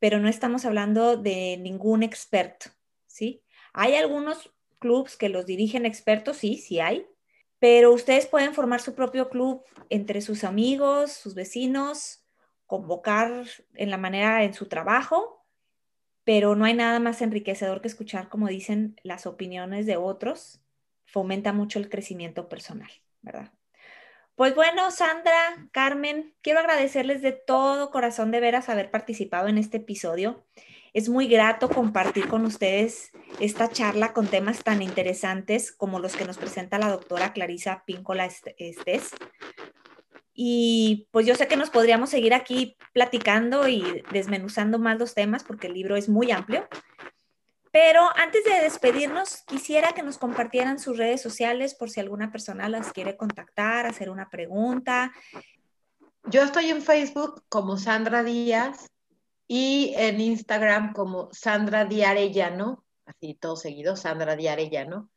pero 0.03 0.20
no 0.20 0.28
estamos 0.28 0.66
hablando 0.66 1.16
de 1.16 1.55
ningún 1.55 2.03
experto, 2.03 2.72
¿sí? 3.07 3.41
Hay 3.72 3.95
algunos 3.95 4.51
clubs 4.80 5.16
que 5.16 5.30
los 5.30 5.45
dirigen 5.45 5.86
expertos, 5.86 6.36
sí, 6.36 6.57
sí 6.57 6.82
hay, 6.82 7.07
pero 7.57 7.93
ustedes 7.93 8.28
pueden 8.28 8.53
formar 8.53 8.82
su 8.82 8.95
propio 8.95 9.30
club 9.30 9.64
entre 9.89 10.20
sus 10.20 10.43
amigos, 10.43 11.14
sus 11.14 11.36
vecinos, 11.36 12.22
convocar 12.74 13.45
en 13.76 13.91
la 13.91 13.97
manera 13.97 14.43
en 14.43 14.55
su 14.55 14.67
trabajo, 14.67 15.45
pero 16.24 16.55
no 16.55 16.65
hay 16.65 16.74
nada 16.74 16.99
más 16.99 17.21
enriquecedor 17.21 17.82
que 17.82 17.88
escuchar, 17.88 18.30
como 18.30 18.47
dicen, 18.47 18.99
las 19.03 19.28
opiniones 19.28 19.86
de 19.86 19.95
otros. 19.95 20.59
Fomenta 21.05 21.53
mucho 21.53 21.78
el 21.78 21.88
crecimiento 21.88 22.49
personal, 22.49 22.89
¿verdad? 23.21 23.51
Pues 24.34 24.55
bueno, 24.55 24.89
Sandra, 24.89 25.67
Carmen, 25.71 26.34
quiero 26.41 26.61
agradecerles 26.61 27.21
de 27.21 27.34
todo 27.34 27.91
corazón 27.91 28.32
de 28.32 28.39
veras 28.39 28.69
haber 28.69 28.89
participado 28.89 29.49
en 29.49 29.59
este 29.59 29.78
episodio. 29.78 30.43
Es 30.93 31.09
muy 31.09 31.28
grato 31.28 31.69
compartir 31.69 32.28
con 32.28 32.43
ustedes 32.43 33.11
esta 33.39 33.69
charla 33.69 34.13
con 34.13 34.26
temas 34.26 34.63
tan 34.63 34.82
interesantes 34.82 35.71
como 35.71 35.99
los 35.99 36.15
que 36.15 36.26
nos 36.26 36.39
presenta 36.39 36.80
la 36.80 36.89
doctora 36.89 37.34
Clarisa 37.34 37.84
Píncola 37.86 38.26
Estés. 38.26 39.11
Y 40.34 41.07
pues 41.11 41.27
yo 41.27 41.36
sé 41.36 41.47
que 41.47 41.57
nos 41.57 41.69
podríamos 41.69 42.09
seguir 42.09 42.34
aquí 42.34 42.75
platicando 42.91 43.67
y 43.67 44.03
desmenuzando 44.11 44.79
más 44.79 44.97
los 44.97 45.13
temas 45.13 45.43
porque 45.43 45.67
el 45.67 45.73
libro 45.73 45.95
es 45.95 46.09
muy 46.09 46.31
amplio. 46.31 46.67
Pero 47.71 48.07
antes 48.15 48.43
de 48.43 48.61
despedirnos, 48.61 49.43
quisiera 49.47 49.93
que 49.93 50.03
nos 50.03 50.19
compartieran 50.19 50.77
sus 50.77 50.97
redes 50.97 51.21
sociales 51.21 51.73
por 51.73 51.89
si 51.89 51.99
alguna 51.99 52.31
persona 52.31 52.69
las 52.69 52.91
quiere 52.93 53.17
contactar, 53.17 53.88
hacer 53.88 54.11
una 54.11 54.29
pregunta. 54.29 55.11
Yo 56.25 56.43
estoy 56.43 56.69
en 56.69 56.81
Facebook 56.81 57.43
como 57.49 57.77
Sandra 57.77 58.23
Díaz 58.23 58.91
y 59.47 59.93
en 59.97 60.21
Instagram 60.21 60.93
como 60.93 61.29
Sandra 61.31 61.86
Diarellano, 61.86 62.86
así 63.05 63.34
todo 63.34 63.55
seguido, 63.55 63.95
Sandra 63.95 64.36
Diarellano. 64.36 65.09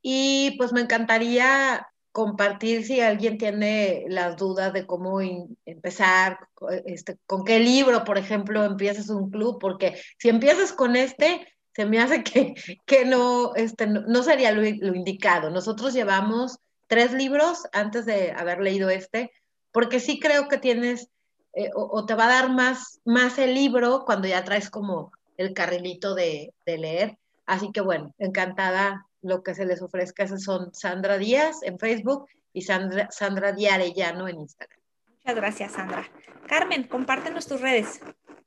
Y 0.00 0.54
pues 0.58 0.72
me 0.72 0.82
encantaría 0.82 1.88
compartir 2.16 2.82
si 2.86 3.02
alguien 3.02 3.36
tiene 3.36 4.06
las 4.08 4.38
dudas 4.38 4.72
de 4.72 4.86
cómo 4.86 5.20
empezar, 5.66 6.38
este, 6.86 7.18
con 7.26 7.44
qué 7.44 7.60
libro, 7.60 8.04
por 8.04 8.16
ejemplo, 8.16 8.64
empiezas 8.64 9.10
un 9.10 9.30
club, 9.30 9.58
porque 9.60 10.00
si 10.18 10.30
empiezas 10.30 10.72
con 10.72 10.96
este, 10.96 11.46
se 11.74 11.84
me 11.84 11.98
hace 11.98 12.24
que, 12.24 12.54
que 12.86 13.04
no, 13.04 13.54
este, 13.54 13.86
no, 13.86 14.22
sería 14.22 14.50
lo, 14.52 14.64
indicado. 14.64 15.50
Nosotros 15.50 15.92
llevamos 15.92 16.58
tres 16.86 17.12
libros 17.12 17.64
antes 17.72 18.06
de 18.06 18.32
haber 18.32 18.62
leído 18.62 18.88
este, 18.88 19.30
porque 19.70 20.00
sí 20.00 20.18
creo 20.18 20.48
que 20.48 20.56
tienes, 20.56 21.10
eh, 21.52 21.68
o, 21.74 22.06
te 22.06 22.14
va 22.14 22.24
a 22.24 22.40
dar 22.40 22.50
más, 22.50 22.98
más 23.04 23.38
el 23.38 23.52
libro 23.52 24.04
cuando 24.06 24.26
ya 24.26 24.42
traes 24.42 24.70
como 24.70 25.12
el 25.36 25.52
carrilito 25.52 26.14
de, 26.14 26.54
de 26.64 26.78
leer. 26.78 27.18
Así 27.44 27.72
que 27.72 27.82
bueno, 27.82 28.14
encantada 28.16 29.05
lo 29.22 29.42
que 29.42 29.54
se 29.54 29.66
les 29.66 29.82
ofrezca. 29.82 30.24
Esas 30.24 30.42
son 30.42 30.74
Sandra 30.74 31.18
Díaz 31.18 31.62
en 31.62 31.78
Facebook 31.78 32.26
y 32.52 32.62
Sandra, 32.62 33.08
Sandra 33.10 33.52
Diarellano 33.52 34.28
en 34.28 34.40
Instagram. 34.40 34.78
Muchas 35.08 35.34
gracias, 35.34 35.72
Sandra. 35.72 36.08
Carmen, 36.46 36.84
compártenos 36.84 37.46
tus 37.46 37.60
redes. 37.60 38.00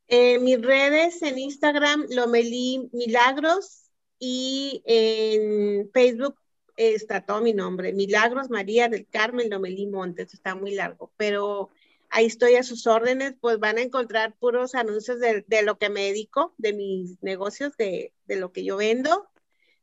Eh, 0.07 0.39
mis 0.39 0.61
redes 0.61 1.22
en 1.22 1.38
Instagram, 1.38 2.05
Lomelí 2.09 2.89
Milagros 2.93 3.91
y 4.17 4.82
en 4.86 5.89
Facebook 5.91 6.36
está 6.80 7.26
todo 7.26 7.41
mi 7.41 7.53
nombre, 7.53 7.93
Milagros 7.93 8.49
María 8.49 8.88
del 8.88 9.05
Carmen 9.07 9.49
Lomelí 9.49 9.86
Montes, 9.86 10.34
está 10.34 10.55
muy 10.55 10.74
largo, 10.74 11.11
pero 11.17 11.70
ahí 12.09 12.26
estoy 12.26 12.55
a 12.55 12.63
sus 12.63 12.88
órdenes, 12.88 13.36
pues 13.39 13.59
van 13.59 13.78
a 13.78 13.82
encontrar 13.82 14.36
puros 14.38 14.76
anuncios 14.76 15.20
de, 15.20 15.43
lo 15.63 15.78
que 15.78 15.89
me 15.89 16.05
dedico, 16.05 16.53
de 16.57 16.74
mis 16.74 17.22
negocios, 17.22 17.76
de, 17.78 18.13
de, 18.26 18.38
lo 18.38 18.51
que 18.51 18.63
yo 18.63 18.78
vendo, 18.78 19.29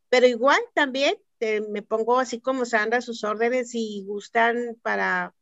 pero 0.09 0.27
igual 0.27 0.61
también 0.75 1.17
me 1.69 1.83
pongo 1.83 2.19
así 2.19 2.41
como 2.41 2.65
Sandra 2.65 3.01
sus 3.01 3.25
órdenes 3.25 3.75
y 3.75 4.03
gustan 4.07 4.77
para, 4.83 5.35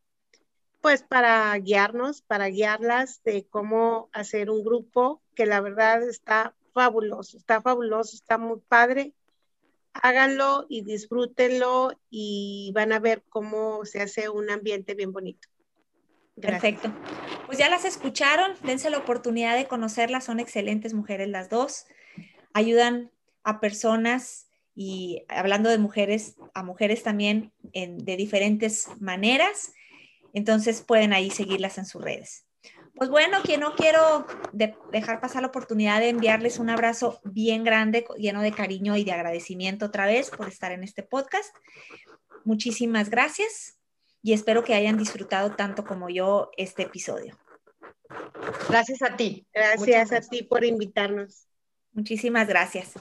pues 0.81 1.03
para 1.03 1.57
guiarnos, 1.59 2.23
para 2.23 2.49
guiarlas 2.49 3.23
de 3.25 3.47
cómo 3.47 4.09
hacer 4.12 4.51
un 4.51 4.65
grupo 4.65 5.23
que 5.35 5.47
la 5.47 5.61
verdad 5.61 6.03
está 6.03 6.55
fabuloso, 6.73 7.37
está 7.37 7.61
fabuloso, 7.62 8.17
está 8.17 8.39
muy 8.39 8.61
padre. 8.61 9.15
Háganlo 9.93 10.67
y 10.69 10.83
disfrútenlo 10.83 11.93
y 12.11 12.73
van 12.75 12.93
a 12.93 12.99
ver 12.99 13.23
cómo 13.29 13.85
se 13.85 14.03
hace 14.03 14.29
un 14.29 14.51
ambiente 14.51 14.95
bien 14.95 15.12
bonito. 15.12 15.49
Perfecto. 16.41 16.93
Pues 17.47 17.59
ya 17.59 17.71
las 17.71 17.85
escucharon, 17.85 18.55
dense 18.65 18.91
la 18.91 18.99
oportunidad 18.99 19.57
de 19.57 19.69
conocerlas, 19.69 20.25
son 20.25 20.41
excelentes 20.41 20.95
mujeres 20.95 21.29
las 21.29 21.49
dos, 21.49 21.87
ayudan 22.53 23.12
a 23.45 23.61
personas 23.61 24.49
y 24.75 25.25
hablando 25.29 25.70
de 25.70 25.79
mujeres, 25.79 26.37
a 26.53 26.62
mujeres 26.62 27.03
también 27.03 27.53
de 27.72 28.16
diferentes 28.16 28.89
maneras. 29.01 29.72
Entonces 30.33 30.83
pueden 30.83 31.12
ahí 31.12 31.31
seguirlas 31.31 31.79
en 31.79 31.87
sus 31.87 32.03
redes. 32.03 32.47
Pues 32.97 33.11
bueno, 33.11 33.43
que 33.43 33.59
no 33.59 33.75
quiero 33.75 34.27
dejar 34.53 35.20
pasar 35.20 35.43
la 35.43 35.49
oportunidad 35.49 36.01
de 36.01 36.11
enviarles 36.11 36.59
un 36.59 36.70
abrazo 36.70 37.20
bien 37.25 37.64
grande, 37.64 38.07
lleno 38.16 38.41
de 38.41 38.53
cariño 38.53 38.97
y 38.97 39.05
de 39.05 39.12
agradecimiento 39.12 39.87
otra 39.87 40.07
vez 40.07 40.31
por 40.31 40.49
estar 40.49 40.70
en 40.70 40.85
este 40.85 41.03
podcast. 41.03 41.55
Muchísimas 42.45 43.11
gracias 43.11 43.79
y 44.22 44.33
espero 44.33 44.62
que 44.62 44.75
hayan 44.75 44.97
disfrutado 44.97 45.57
tanto 45.57 45.85
como 45.85 46.09
yo 46.09 46.51
este 46.57 46.85
episodio. 46.85 47.37
Gracias 48.68 49.03
a 49.03 49.16
ti. 49.16 49.47
Gracias 49.53 50.12
a 50.12 50.20
ti 50.20 50.45
por 50.45 50.64
invitarnos. 50.64 51.49
Muchísimas 51.93 52.49
gracias. 52.49 52.93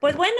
Pues 0.00 0.16
bueno, 0.16 0.36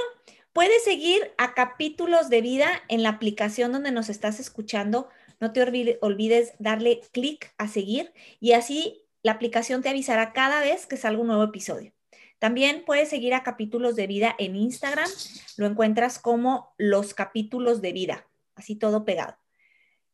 Puedes 0.53 0.82
seguir 0.82 1.32
a 1.38 1.55
capítulos 1.55 2.28
de 2.28 2.40
vida 2.40 2.82
en 2.88 3.05
la 3.05 3.11
aplicación 3.11 3.70
donde 3.70 3.92
nos 3.92 4.09
estás 4.09 4.40
escuchando. 4.40 5.09
No 5.38 5.53
te 5.53 5.62
olvides 5.62 6.55
darle 6.59 7.03
clic 7.12 7.55
a 7.57 7.68
seguir 7.68 8.12
y 8.40 8.53
así 8.53 9.07
la 9.22 9.32
aplicación 9.32 9.80
te 9.80 9.90
avisará 9.90 10.32
cada 10.32 10.61
vez 10.61 10.86
que 10.86 10.96
salga 10.96 11.20
un 11.20 11.28
nuevo 11.28 11.44
episodio. 11.44 11.92
También 12.40 12.84
puedes 12.84 13.11
seguir 13.11 13.32
a 13.34 13.44
capítulos 13.44 13.94
de 13.94 14.09
vida 14.09 14.34
en 14.38 14.57
Instagram. 14.57 15.09
Lo 15.57 15.66
encuentras 15.66 16.18
como 16.18 16.74
los 16.78 17.14
capítulos 17.14 17.80
de 17.80 17.92
vida, 17.92 18.28
así 18.57 18.74
todo 18.74 19.05
pegado. 19.05 19.36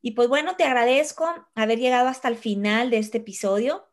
Y 0.02 0.10
pues 0.10 0.28
bueno, 0.28 0.56
te 0.56 0.64
agradezco 0.64 1.32
haber 1.54 1.78
llegado 1.78 2.08
hasta 2.08 2.28
el 2.28 2.36
final 2.36 2.90
de 2.90 2.98
este 2.98 3.18
episodio. 3.18 3.88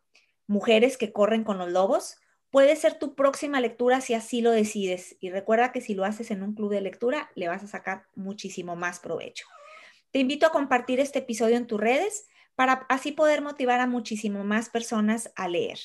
Mujeres 0.46 0.98
que 0.98 1.10
corren 1.10 1.42
con 1.42 1.56
los 1.56 1.72
lobos 1.72 2.18
puede 2.54 2.76
ser 2.76 3.00
tu 3.00 3.16
próxima 3.16 3.60
lectura 3.60 4.00
si 4.00 4.14
así 4.14 4.40
lo 4.40 4.52
decides. 4.52 5.16
Y 5.18 5.28
recuerda 5.30 5.72
que 5.72 5.80
si 5.80 5.92
lo 5.92 6.04
haces 6.04 6.30
en 6.30 6.40
un 6.40 6.54
club 6.54 6.70
de 6.70 6.80
lectura, 6.80 7.28
le 7.34 7.48
vas 7.48 7.64
a 7.64 7.66
sacar 7.66 8.06
muchísimo 8.14 8.76
más 8.76 9.00
provecho. 9.00 9.44
Te 10.12 10.20
invito 10.20 10.46
a 10.46 10.52
compartir 10.52 11.00
este 11.00 11.18
episodio 11.18 11.56
en 11.56 11.66
tus 11.66 11.80
redes 11.80 12.28
para 12.54 12.86
así 12.88 13.10
poder 13.10 13.42
motivar 13.42 13.80
a 13.80 13.88
muchísimo 13.88 14.44
más 14.44 14.70
personas 14.70 15.32
a 15.34 15.48
leer. 15.48 15.80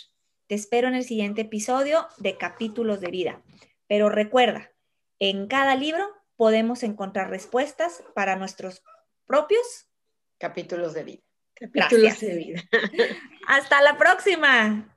Te 0.46 0.54
espero 0.54 0.88
en 0.88 0.94
el 0.94 1.06
siguiente 1.06 1.42
episodio 1.42 2.06
de 2.20 2.38
Capítulos 2.38 3.02
de 3.02 3.10
Vida. 3.10 3.42
Pero 3.88 4.10
recuerda, 4.10 4.72
en 5.18 5.48
cada 5.48 5.76
libro 5.76 6.08
podemos 6.36 6.84
encontrar 6.84 7.32
respuestas 7.32 8.04
para 8.14 8.36
nuestros 8.36 8.84
propios 9.26 9.88
capítulos 10.38 10.94
de 10.94 11.04
vida. 11.04 11.24
Capítulos 11.56 12.20
de 12.20 12.36
vida. 12.36 12.62
Hasta 13.48 13.82
la 13.82 13.98
próxima. 13.98 14.96